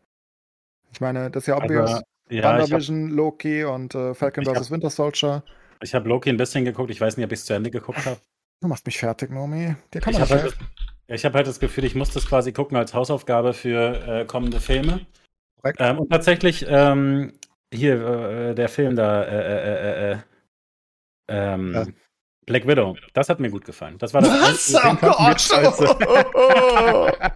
[0.92, 1.92] Ich meine, das ist ja obvious.
[1.92, 4.72] Also, ja, WandaVision, Loki und äh, Falcon vs.
[4.72, 5.44] Winter Soldier.
[5.82, 6.92] ich habe Loki ein bisschen geguckt.
[6.92, 8.20] Ich weiß nicht, ob ich es zu Ende geguckt habe.
[8.62, 9.76] Du machst mich fertig, Nomi.
[9.94, 10.68] Dir kann Ich man habe halt, helfen.
[11.08, 14.26] das- ich hab halt das Gefühl, ich muss das quasi gucken als Hausaufgabe für äh,
[14.26, 15.06] kommende Filme.
[15.62, 15.80] Korrekt.
[15.82, 17.34] Ähm, und tatsächlich, ähm,
[17.74, 17.96] hier,
[18.52, 20.18] äh, der Film da, äh, äh, äh, äh,
[21.30, 21.86] ähm, Ja.
[22.46, 23.98] Black Widow, das hat mir gut gefallen.
[24.00, 24.76] Das war das Was?
[24.76, 25.50] Oh Gott!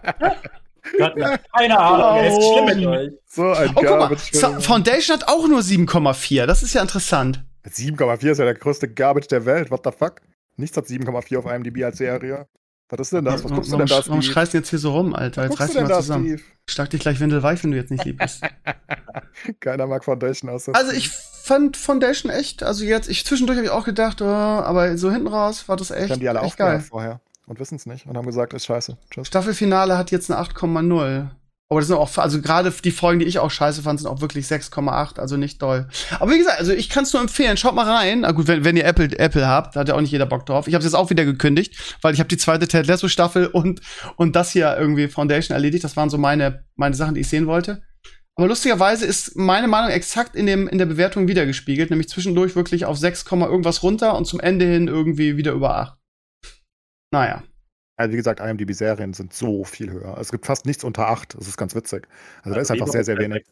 [0.98, 1.14] Gott,
[1.56, 3.10] keine Ahnung, ey, ist schlimm mit euch.
[3.26, 6.46] So ein Oh, guck mal, Foundation hat auch nur 7,4.
[6.46, 7.42] Das ist ja interessant.
[7.64, 9.70] 7,4 ist ja der größte Garbage der Welt.
[9.70, 10.20] What the fuck?
[10.56, 12.46] Nichts hat 7,4 auf IMDb als Serie.
[12.88, 13.42] Was ist denn das?
[13.42, 15.42] Was guckst du denn da, warum, warum schreist du jetzt hier so rum, Alter?
[15.42, 16.24] Was Jetzt reiß du dich mal da, zusammen.
[16.26, 16.42] Steve?
[16.66, 18.42] Ich schlag dich gleich windelweich, wenn du jetzt nicht lieb bist.
[19.60, 23.72] Keiner mag Foundation außer Also ich fand Foundation echt, also jetzt, ich zwischendurch habe ich
[23.72, 26.80] auch gedacht, oh, aber so hinten raus war das echt, Dann die alle echt geil.
[26.80, 28.96] vorher und wissen es nicht und haben gesagt, ist scheiße.
[29.10, 29.26] Tschüss.
[29.26, 31.28] Staffelfinale hat jetzt eine 8,0.
[31.70, 34.20] Aber das sind auch, also gerade die Folgen, die ich auch scheiße fand, sind auch
[34.20, 35.88] wirklich 6,8, also nicht doll.
[36.20, 38.20] Aber wie gesagt, also ich kann es nur empfehlen, schaut mal rein.
[38.20, 40.44] Na gut, wenn, wenn ihr Apple, Apple habt, da hat ja auch nicht jeder Bock
[40.44, 40.68] drauf.
[40.68, 43.80] Ich habe jetzt auch wieder gekündigt, weil ich habe die zweite Ted Lasso Staffel und,
[44.16, 45.84] und das hier irgendwie Foundation erledigt.
[45.84, 47.82] Das waren so meine, meine Sachen, die ich sehen wollte.
[48.36, 52.84] Aber lustigerweise ist meine Meinung exakt in, dem, in der Bewertung wiedergespiegelt, nämlich zwischendurch wirklich
[52.84, 55.98] auf 6, irgendwas runter und zum Ende hin irgendwie wieder über 8.
[57.12, 57.42] Naja.
[57.96, 60.16] Also wie gesagt, IMDb-Serien sind so viel höher.
[60.18, 61.36] Es gibt fast nichts unter 8.
[61.38, 62.08] Das ist ganz witzig.
[62.42, 63.44] Also da ist einfach sehr, sehr wenig.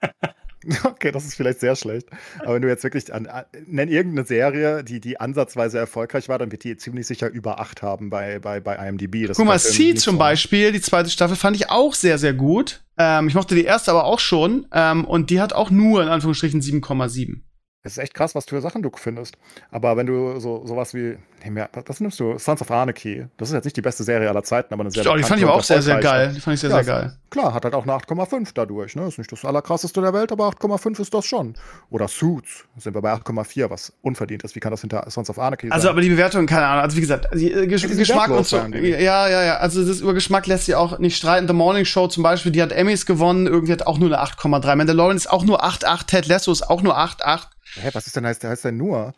[0.84, 2.08] Okay, das ist vielleicht sehr schlecht.
[2.40, 3.28] Aber wenn du jetzt wirklich an,
[3.66, 7.82] nenn irgendeine Serie, die, die ansatzweise erfolgreich war, dann wird die ziemlich sicher über 8
[7.82, 9.26] haben bei, bei, bei IMDb.
[9.26, 10.18] Das Guck ist mal, nicht zum so.
[10.18, 12.82] Beispiel, die zweite Staffel, fand ich auch sehr, sehr gut.
[12.98, 14.66] Ähm, ich mochte die erste aber auch schon.
[14.72, 17.40] Ähm, und die hat auch nur in Anführungsstrichen 7,7.
[17.84, 19.38] Es ist echt krass, was für Sachen du findest.
[19.70, 22.38] Aber wenn du so sowas wie, nehm ja, was nimmst du?
[22.38, 23.26] Sons of Anarchy.
[23.36, 25.40] Das ist jetzt nicht die beste Serie aller Zeiten, aber eine sehr Oh, die fand
[25.40, 26.32] ich aber auch sehr, sehr geil.
[26.34, 27.16] Die fand ich sehr, Ja, sehr geil.
[27.30, 28.96] Klar, hat halt auch eine 8,5 dadurch.
[28.96, 29.06] Ne?
[29.06, 31.54] Ist nicht das allerkrasseste der Welt, aber 8,5 ist das schon.
[31.90, 34.54] Oder Suits sind wir bei 8,4, was unverdient ist.
[34.56, 35.92] Wie kann das hinter Sons of Anarchy Also, sein?
[35.92, 36.82] aber die Bewertung, keine Ahnung.
[36.82, 38.56] Also, wie gesagt, die, äh, Gesch Ja, Geschmack und so.
[38.56, 39.56] Ja, ja, ja.
[39.58, 41.46] Also, das über Geschmack lässt sich auch nicht streiten.
[41.48, 43.46] The Morning Show zum Beispiel, die hat Emmys gewonnen.
[43.46, 44.76] Irgendwie hat auch nur eine 8,3.
[44.76, 46.06] Mandalorian ist auch nur 8,8.
[46.06, 47.48] Ted Lasso ist auch nur 8,8.
[47.80, 49.12] Hä, was ist denn heißt, heißt denn nur?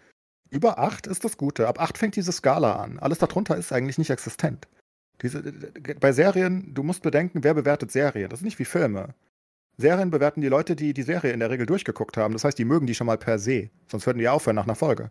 [0.51, 1.69] Über 8 ist das Gute.
[1.69, 2.99] Ab 8 fängt diese Skala an.
[2.99, 4.67] Alles darunter ist eigentlich nicht existent.
[5.23, 5.43] Diese,
[6.01, 8.31] bei Serien, du musst bedenken, wer bewertet Serien?
[8.31, 9.15] Das ist nicht wie Filme.
[9.77, 12.33] Serien bewerten die Leute, die die Serie in der Regel durchgeguckt haben.
[12.33, 13.71] Das heißt, die mögen die schon mal per se.
[13.89, 15.11] Sonst würden die aufhören nach einer Folge.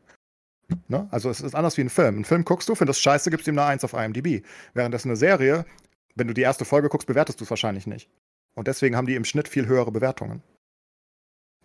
[0.87, 1.07] Ne?
[1.11, 2.15] Also es ist anders wie ein Film.
[2.15, 4.45] Einen Film guckst du, findest scheiße, gibst ihm eine 1 auf IMDb.
[4.73, 5.65] Während das eine Serie,
[6.15, 8.09] wenn du die erste Folge guckst, bewertest du es wahrscheinlich nicht.
[8.55, 10.43] Und deswegen haben die im Schnitt viel höhere Bewertungen.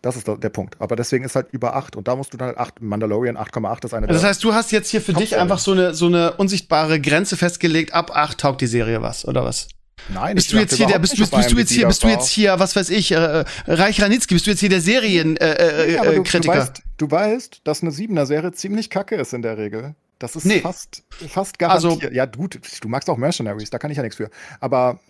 [0.05, 0.76] Das ist der Punkt.
[0.81, 1.97] Aber deswegen ist halt über 8.
[1.97, 2.82] Und da musst du dann halt 8.
[2.82, 5.72] Mandalorian 8,8 ist eine Also, das heißt, du hast jetzt hier für dich einfach so
[5.72, 7.94] eine, so eine unsichtbare Grenze festgelegt.
[7.94, 9.68] Ab 8 taugt die Serie was, oder was?
[10.12, 12.28] Nein, Bist du jetzt hier der, bist, bist, bist du jetzt hier, bist du jetzt
[12.28, 15.86] hier, was weiß ich, äh, Reich Ranitzky, bist du jetzt hier der Serien-Kritiker?
[15.86, 16.55] Äh, Ja, aber äh, du, du, Kritiker?
[16.59, 19.94] weißt, du weißt, dass eine Siebener-Serie ziemlich kacke ist in der Regel.
[20.18, 20.60] Das ist Nee.
[20.60, 22.12] fast, fast Also- garantiert.
[22.12, 24.28] ja, gut, du magst auch Mercenaries, da kann ich ja nichts für.
[24.60, 25.01] Aber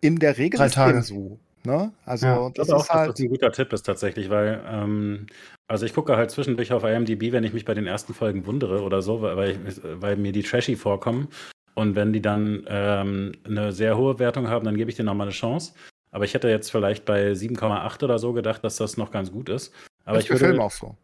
[0.00, 1.02] in der Regel Drei ist Tage.
[1.02, 1.38] so.
[1.64, 1.92] Ne?
[2.06, 2.46] Also, Ja.
[2.48, 3.10] Ich das glaube auch, ist dass halt.
[3.10, 5.26] das ein guter Tipp ist tatsächlich, weil, ähm,
[5.68, 8.82] also ich gucke halt zwischendurch auf IMDb, wenn ich mich bei den ersten Folgen wundere
[8.82, 11.28] oder so, weil, ich, weil mir die trashy vorkommen.
[11.74, 15.26] Und wenn die dann ähm, eine sehr hohe Wertung haben, dann gebe ich denen nochmal
[15.26, 15.72] eine Chance.
[16.10, 19.48] Aber ich hätte jetzt vielleicht bei 7,8 oder so gedacht, dass das noch ganz gut
[19.48, 19.72] ist.
[20.04, 20.96] Aber das ich ist würde, Filmen auch so.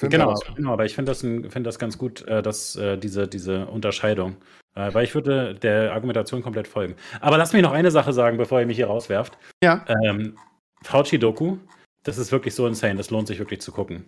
[0.00, 3.66] Genau, genau, aber ich finde das, find das ganz gut, äh, dass äh, diese, diese
[3.66, 4.36] Unterscheidung.
[4.74, 6.94] Äh, weil ich würde der Argumentation komplett folgen.
[7.20, 9.38] Aber lass mich noch eine Sache sagen, bevor ihr mich hier rauswerft.
[9.62, 9.84] Ja.
[10.04, 10.36] Ähm,
[10.82, 11.56] Fauci-Doku,
[12.04, 14.04] das ist wirklich so insane, das lohnt sich wirklich zu gucken.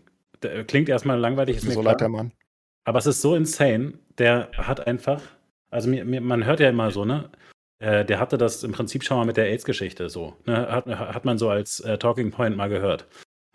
[0.66, 1.92] Klingt erstmal langweilig, ist Mir so klar.
[1.92, 2.32] leid der Mann.
[2.84, 5.22] Aber es ist so insane, der hat einfach,
[5.70, 7.30] also mir, mir, man hört ja immer so, ne?
[7.82, 10.36] Der hatte das im Prinzip schon mal mit der AIDS-Geschichte so.
[10.44, 10.70] Ne?
[10.70, 13.06] Hat, hat man so als äh, Talking Point mal gehört.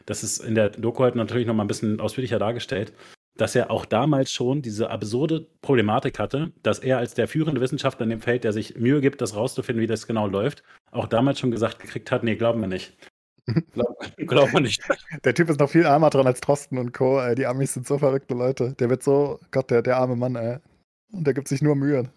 [0.06, 2.94] Das ist in der Doku halt natürlich noch mal ein bisschen ausführlicher dargestellt,
[3.38, 8.04] dass er auch damals schon diese absurde Problematik hatte, dass er als der führende Wissenschaftler
[8.06, 11.40] in dem Feld, der sich Mühe gibt, das rauszufinden, wie das genau läuft, auch damals
[11.40, 12.98] schon gesagt gekriegt hat, nee, glauben wir nicht.
[13.74, 14.82] Glaub, glauben wir nicht.
[15.24, 17.22] Der Typ ist noch viel armer dran als Trosten und Co.
[17.36, 18.74] Die Amis sind so verrückte Leute.
[18.80, 20.58] Der wird so, Gott, der, der arme Mann, ey.
[21.12, 22.10] Und der gibt sich nur Mühe.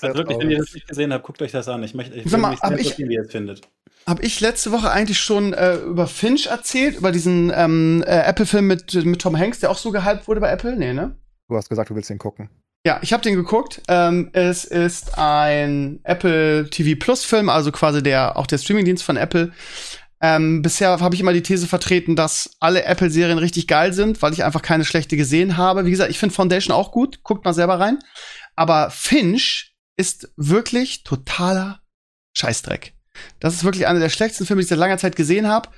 [0.00, 1.82] Also wirklich, wenn ihr das nicht gesehen habt, guckt euch das an.
[1.82, 3.62] Ich möchte, ich Sag mal, hab ich- wie ihr es findet.
[4.06, 8.66] Habe ich letzte Woche eigentlich schon äh, über Finch erzählt, über diesen ähm, äh, Apple-Film
[8.66, 10.74] mit, mit Tom Hanks, der auch so gehypt wurde bei Apple?
[10.76, 11.14] Nee, ne?
[11.48, 12.50] Du hast gesagt, du willst den gucken.
[12.84, 13.80] Ja, ich habe den geguckt.
[13.86, 19.16] Ähm, es ist ein Apple TV Plus Film, also quasi der auch der Streamingdienst von
[19.16, 19.52] Apple.
[20.20, 24.32] Ähm, bisher habe ich immer die These vertreten, dass alle Apple-Serien richtig geil sind, weil
[24.32, 25.84] ich einfach keine schlechte gesehen habe.
[25.86, 27.22] Wie gesagt, ich finde Foundation auch gut.
[27.22, 28.00] Guckt mal selber rein.
[28.56, 31.80] Aber Finch ist wirklich totaler
[32.36, 32.94] Scheißdreck.
[33.40, 35.68] Das ist wirklich einer der schlechtesten Filme, die ich seit langer Zeit gesehen habe.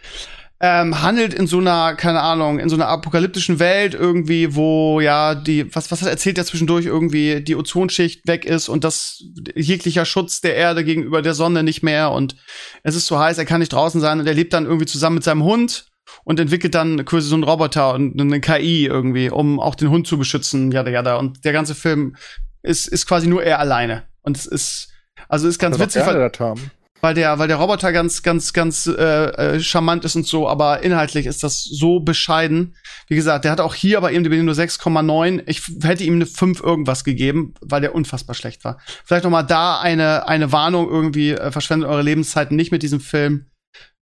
[0.61, 5.35] Ähm, handelt in so einer, keine Ahnung, in so einer apokalyptischen Welt irgendwie, wo ja
[5.35, 9.25] die, was, was hat erzählt er zwischendurch irgendwie, die Ozonschicht weg ist und das
[9.57, 12.37] jeglicher Schutz der Erde gegenüber der Sonne nicht mehr und
[12.85, 15.17] es ist so heiß, er kann nicht draußen sein und er lebt dann irgendwie zusammen
[15.17, 15.87] mit seinem Hund
[16.23, 20.07] und entwickelt dann quasi so einen Roboter und eine KI irgendwie, um auch den Hund
[20.07, 21.17] zu beschützen, jada jada.
[21.17, 22.17] Und der ganze Film
[22.65, 24.05] ist, ist quasi nur er alleine.
[24.23, 24.93] Und es ist,
[25.29, 26.31] also ist ganz witzig, weil,
[27.01, 30.83] weil, der, weil der Roboter ganz, ganz, ganz äh, äh, charmant ist und so, aber
[30.83, 32.75] inhaltlich ist das so bescheiden.
[33.09, 35.43] Wie gesagt, der hat auch hier bei ihm nur 6,9.
[35.47, 38.79] Ich hätte ihm eine 5 irgendwas gegeben, weil der unfassbar schlecht war.
[39.05, 43.01] Vielleicht noch mal da eine, eine Warnung irgendwie, äh, verschwendet eure Lebenszeiten nicht mit diesem
[43.01, 43.47] Film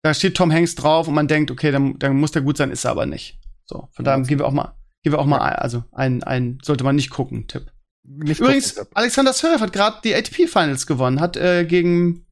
[0.02, 2.70] da steht Tom Hanks drauf und man denkt, okay, dann, dann muss der gut sein,
[2.70, 3.38] ist er aber nicht.
[3.66, 6.84] So, von daher geben wir auch mal, geben wir auch mal, also ein, ein, sollte
[6.84, 7.70] man nicht gucken, Tipp.
[8.10, 12.24] Nicht Übrigens, Alexander Zverev hat gerade die ATP Finals gewonnen, hat äh, gegen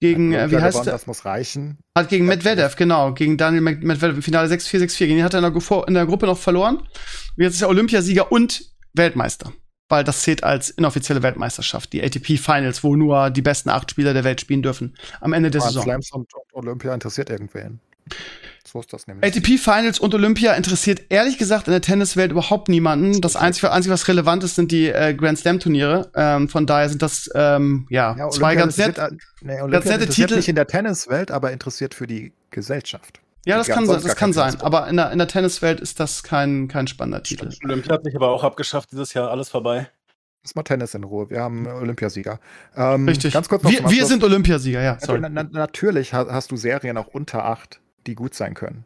[0.00, 0.90] gegen äh, wie heißt gewonnen?
[0.90, 1.78] Das muss reichen.
[1.96, 5.44] Hat gegen Medvedev, genau, gegen Daniel Medvedev im Finale 6-4 6-4 gegen den hat er
[5.44, 6.78] in der, in der Gruppe noch verloren.
[6.78, 6.88] Und
[7.36, 9.52] jetzt ist er Olympiasieger und Weltmeister
[9.92, 14.14] weil das zählt als inoffizielle Weltmeisterschaft, die ATP Finals, wo nur die besten acht Spieler
[14.14, 15.82] der Welt spielen dürfen am Ende der Saison.
[15.82, 17.78] Slams und Olympia interessiert irgendwen.
[18.64, 19.24] So ist das nämlich.
[19.24, 23.20] ATP Finals und Olympia interessiert ehrlich gesagt in der Tenniswelt überhaupt niemanden.
[23.20, 26.10] Das Einzige, Einzige was relevant ist, sind die äh, Grand Slam Turniere.
[26.14, 28.98] Ähm, von daher sind das ähm, ja, ja zwei ganz, nett,
[29.42, 30.36] nee, ganz nette Titel.
[30.36, 33.20] nicht in der Tenniswelt, aber interessiert für die Gesellschaft.
[33.44, 34.60] Ja, das kann, das kann sein.
[34.60, 37.50] Aber in der, in der Tenniswelt ist das kein, kein spannender Titel.
[37.64, 39.88] Olympia hat sich aber auch abgeschafft dieses Jahr, alles vorbei.
[40.44, 41.28] Lass mal Tennis in Ruhe.
[41.30, 42.40] Wir haben Olympiasieger.
[42.74, 43.34] Ähm, Richtig.
[43.34, 44.98] Ganz kurz noch wir, wir sind Olympiasieger, ja.
[44.98, 45.20] Sorry.
[45.20, 48.84] Na, na, natürlich hast du Serien auch unter acht, die gut sein können.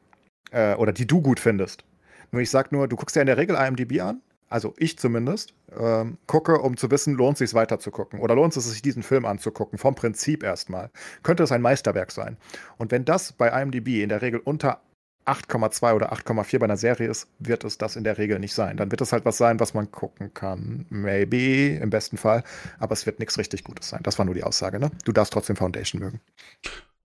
[0.50, 1.84] Äh, oder die du gut findest.
[2.32, 5.54] Nur ich sag nur, du guckst ja in der Regel IMDb an also ich zumindest,
[5.76, 8.80] ähm, gucke, um zu wissen, lohnt es sich weiter zu gucken oder lohnt es sich,
[8.80, 10.90] diesen Film anzugucken, vom Prinzip erstmal.
[11.22, 12.36] Könnte es ein Meisterwerk sein.
[12.78, 14.80] Und wenn das bei IMDb in der Regel unter
[15.24, 18.76] 8,2 oder 8,4 bei einer Serie ist, wird es das in der Regel nicht sein.
[18.76, 20.86] Dann wird es halt was sein, was man gucken kann.
[20.88, 22.44] Maybe, im besten Fall.
[22.78, 24.00] Aber es wird nichts richtig Gutes sein.
[24.04, 24.92] Das war nur die Aussage, ne?
[25.04, 26.20] Du darfst trotzdem Foundation mögen.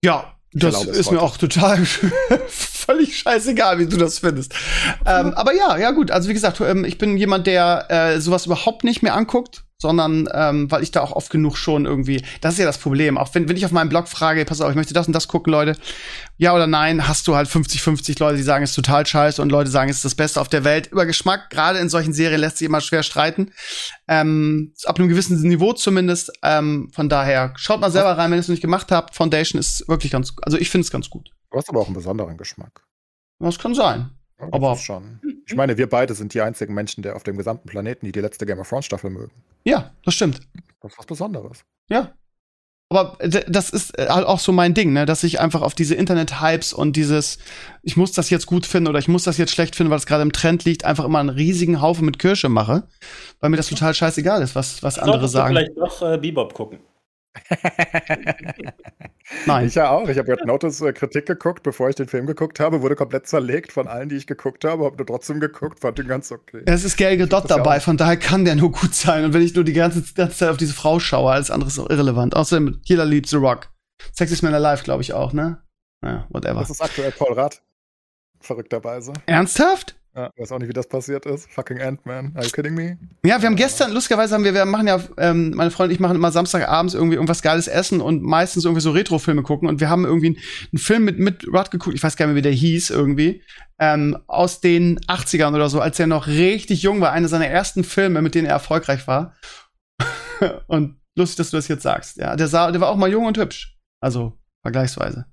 [0.04, 1.86] Ja, das ist mir auch total
[2.48, 4.54] völlig scheißegal, wie du das findest.
[5.06, 6.12] Ähm, aber ja, ja gut.
[6.12, 10.30] Also wie gesagt, ähm, ich bin jemand, der äh, sowas überhaupt nicht mehr anguckt sondern
[10.32, 13.34] ähm, weil ich da auch oft genug schon irgendwie, das ist ja das Problem, auch
[13.34, 15.52] wenn, wenn ich auf meinem Blog frage, pass auf, ich möchte das und das gucken,
[15.52, 15.76] Leute,
[16.38, 19.42] ja oder nein, hast du halt 50, 50 Leute, die sagen, es ist total scheiße
[19.42, 20.88] und Leute sagen, es ist das Beste auf der Welt.
[20.92, 23.52] Über Geschmack, gerade in solchen Serien lässt sich immer schwer streiten.
[24.08, 26.32] Ähm, ab einem gewissen Niveau zumindest.
[26.44, 29.16] Ähm, von daher, schaut mal selber rein, wenn ihr es noch nicht gemacht habt.
[29.16, 31.30] Foundation ist wirklich ganz, also ich finde es ganz gut.
[31.50, 32.84] Du hast aber auch einen besonderen Geschmack.
[33.40, 34.12] Das kann sein.
[34.42, 35.20] Ja, aber schon.
[35.46, 38.22] Ich meine, wir beide sind die einzigen Menschen, der auf dem gesamten Planeten, die die
[38.22, 39.32] letzte Game of Thrones Staffel mögen.
[39.64, 40.40] Ja, das stimmt.
[40.82, 41.64] Das ist was Besonderes.
[41.90, 42.14] Ja.
[42.90, 45.96] Aber das ist äh, halt auch so mein Ding, ne, dass ich einfach auf diese
[45.96, 47.38] Internet-Hypes und dieses,
[47.84, 50.06] ich muss das jetzt gut finden oder ich muss das jetzt schlecht finden, weil es
[50.06, 52.84] gerade im Trend liegt, einfach immer einen riesigen Haufen mit Kirsche mache,
[53.40, 55.56] weil mir das total scheißegal ist, was, was andere sagen.
[55.56, 56.80] vielleicht doch äh, Bebop gucken.
[59.46, 59.68] Nein.
[59.68, 60.08] Ich ja auch.
[60.10, 63.28] Ich habe Red Notice äh, Kritik geguckt, bevor ich den Film geguckt habe, wurde komplett
[63.28, 66.62] zerlegt von allen, die ich geguckt habe, habe nur trotzdem geguckt, fand den ganz okay.
[66.66, 69.24] Es ist Gal Gadot dabei, von daher kann der nur gut sein.
[69.24, 71.80] Und wenn ich nur die ganze, ganze Zeit auf diese Frau schaue, alles andere ist
[71.80, 72.36] auch irrelevant.
[72.36, 73.70] Außerdem, jeder liebt The Rock.
[74.14, 75.62] Sexiest Man Alive, glaube ich auch, ne?
[76.02, 76.60] Naja, whatever.
[76.60, 77.62] Das ist aktuell Paul Rath.
[78.40, 79.14] Verrückterweise.
[79.28, 79.96] Ernsthaft?
[80.14, 81.50] Ja, weiß auch nicht, wie das passiert ist.
[81.52, 82.34] Fucking Ant-Man.
[82.36, 82.98] Are you kidding me?
[83.24, 86.00] Ja, wir haben gestern, lustigerweise haben wir, wir machen ja, ähm, meine Freundin und ich
[86.02, 89.90] machen immer Samstagabends irgendwie irgendwas geiles essen und meistens irgendwie so Retro-Filme gucken und wir
[89.90, 92.52] haben irgendwie einen, Film mit, mit Rod geguckt, ich weiß gar nicht mehr, wie der
[92.52, 93.42] hieß irgendwie,
[93.80, 97.86] ähm, aus den 80ern oder so, als er noch richtig jung war, einer seiner ersten
[97.86, 99.36] Filme, mit denen er erfolgreich war.
[100.68, 102.18] und lustig, dass du das jetzt sagst.
[102.18, 103.78] Ja, der sah, der war auch mal jung und hübsch.
[104.02, 105.26] Also, vergleichsweise.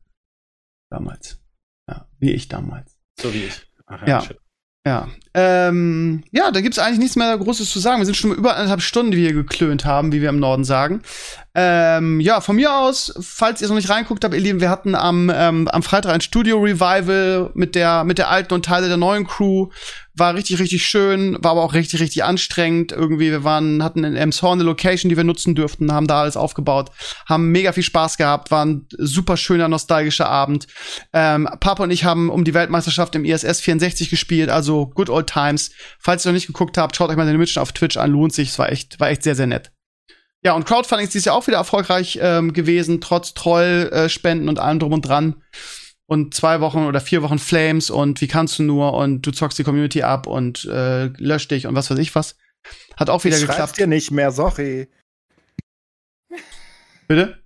[0.91, 1.41] Damals.
[1.89, 2.99] Ja, wie ich damals.
[3.21, 3.67] So wie ich.
[3.87, 4.23] Ach, ja.
[4.23, 4.29] ja.
[4.89, 5.07] Ja.
[5.35, 8.01] Ähm, ja, da gibt's eigentlich nichts mehr Großes zu sagen.
[8.01, 11.03] Wir sind schon über eineinhalb Stunden, die wir geklönt haben, wie wir im Norden sagen.
[11.61, 14.95] Ähm, ja, von mir aus, falls ihr noch nicht reinguckt habt, ihr Lieben, wir hatten
[14.95, 19.27] am, ähm, am Freitag ein Studio-Revival mit der, mit der alten und Teile der neuen
[19.27, 19.67] Crew.
[20.15, 22.93] War richtig, richtig schön, war aber auch richtig, richtig anstrengend.
[22.93, 26.37] Irgendwie, wir waren, hatten in Emshorn eine Location, die wir nutzen durften, haben da alles
[26.37, 26.93] aufgebaut,
[27.27, 30.69] haben mega viel Spaß gehabt, war ein super schöner, nostalgischer Abend.
[31.13, 35.27] Ähm, Papa und ich haben um die Weltmeisterschaft im ISS 64 gespielt, also good old
[35.27, 35.73] times.
[35.99, 38.33] Falls ihr noch nicht geguckt habt, schaut euch mal den Mission auf Twitch an, lohnt
[38.33, 39.73] sich, es war echt, war echt sehr, sehr nett.
[40.45, 44.59] Ja, und Crowdfunding ist dieses Jahr auch wieder erfolgreich ähm, gewesen, trotz Trollspenden äh, und
[44.61, 45.43] allem drum und dran
[46.07, 49.59] und zwei Wochen oder vier Wochen Flames und wie kannst du nur und du zockst
[49.59, 52.37] die Community ab und äh, löscht dich und was weiß ich was.
[52.97, 53.79] Hat auch wieder ich geklappt.
[53.79, 54.89] dir nicht mehr, sorry.
[57.09, 57.43] Bitte?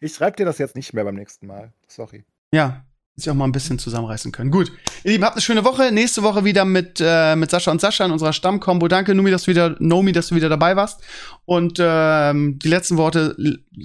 [0.00, 1.72] Ich schreibe dir das jetzt nicht mehr beim nächsten Mal.
[1.86, 2.24] Sorry.
[2.52, 2.84] Ja,
[3.16, 4.50] sich auch mal ein bisschen zusammenreißen können.
[4.50, 4.72] Gut.
[5.04, 5.92] Ihr Lieben, habt eine schöne Woche.
[5.92, 8.88] Nächste Woche wieder mit, äh, mit Sascha und Sascha in unserer Stammkombo.
[8.88, 11.02] Danke, Numi, dass du wieder, Nomi, dass du wieder dabei warst.
[11.44, 13.36] Und ähm, die letzten Worte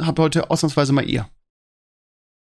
[0.01, 1.27] habt heute ausnahmsweise mal ihr.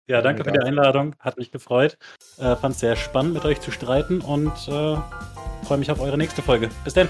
[0.07, 1.15] Ja, danke für die Einladung.
[1.19, 1.97] Hat mich gefreut.
[2.37, 4.95] Äh, Fand es sehr spannend, mit euch zu streiten und äh,
[5.65, 6.69] freue mich auf eure nächste Folge.
[6.85, 7.09] Bis dann.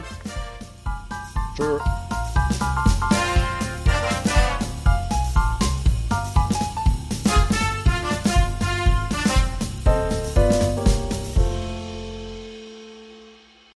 [1.55, 1.81] Tschüss.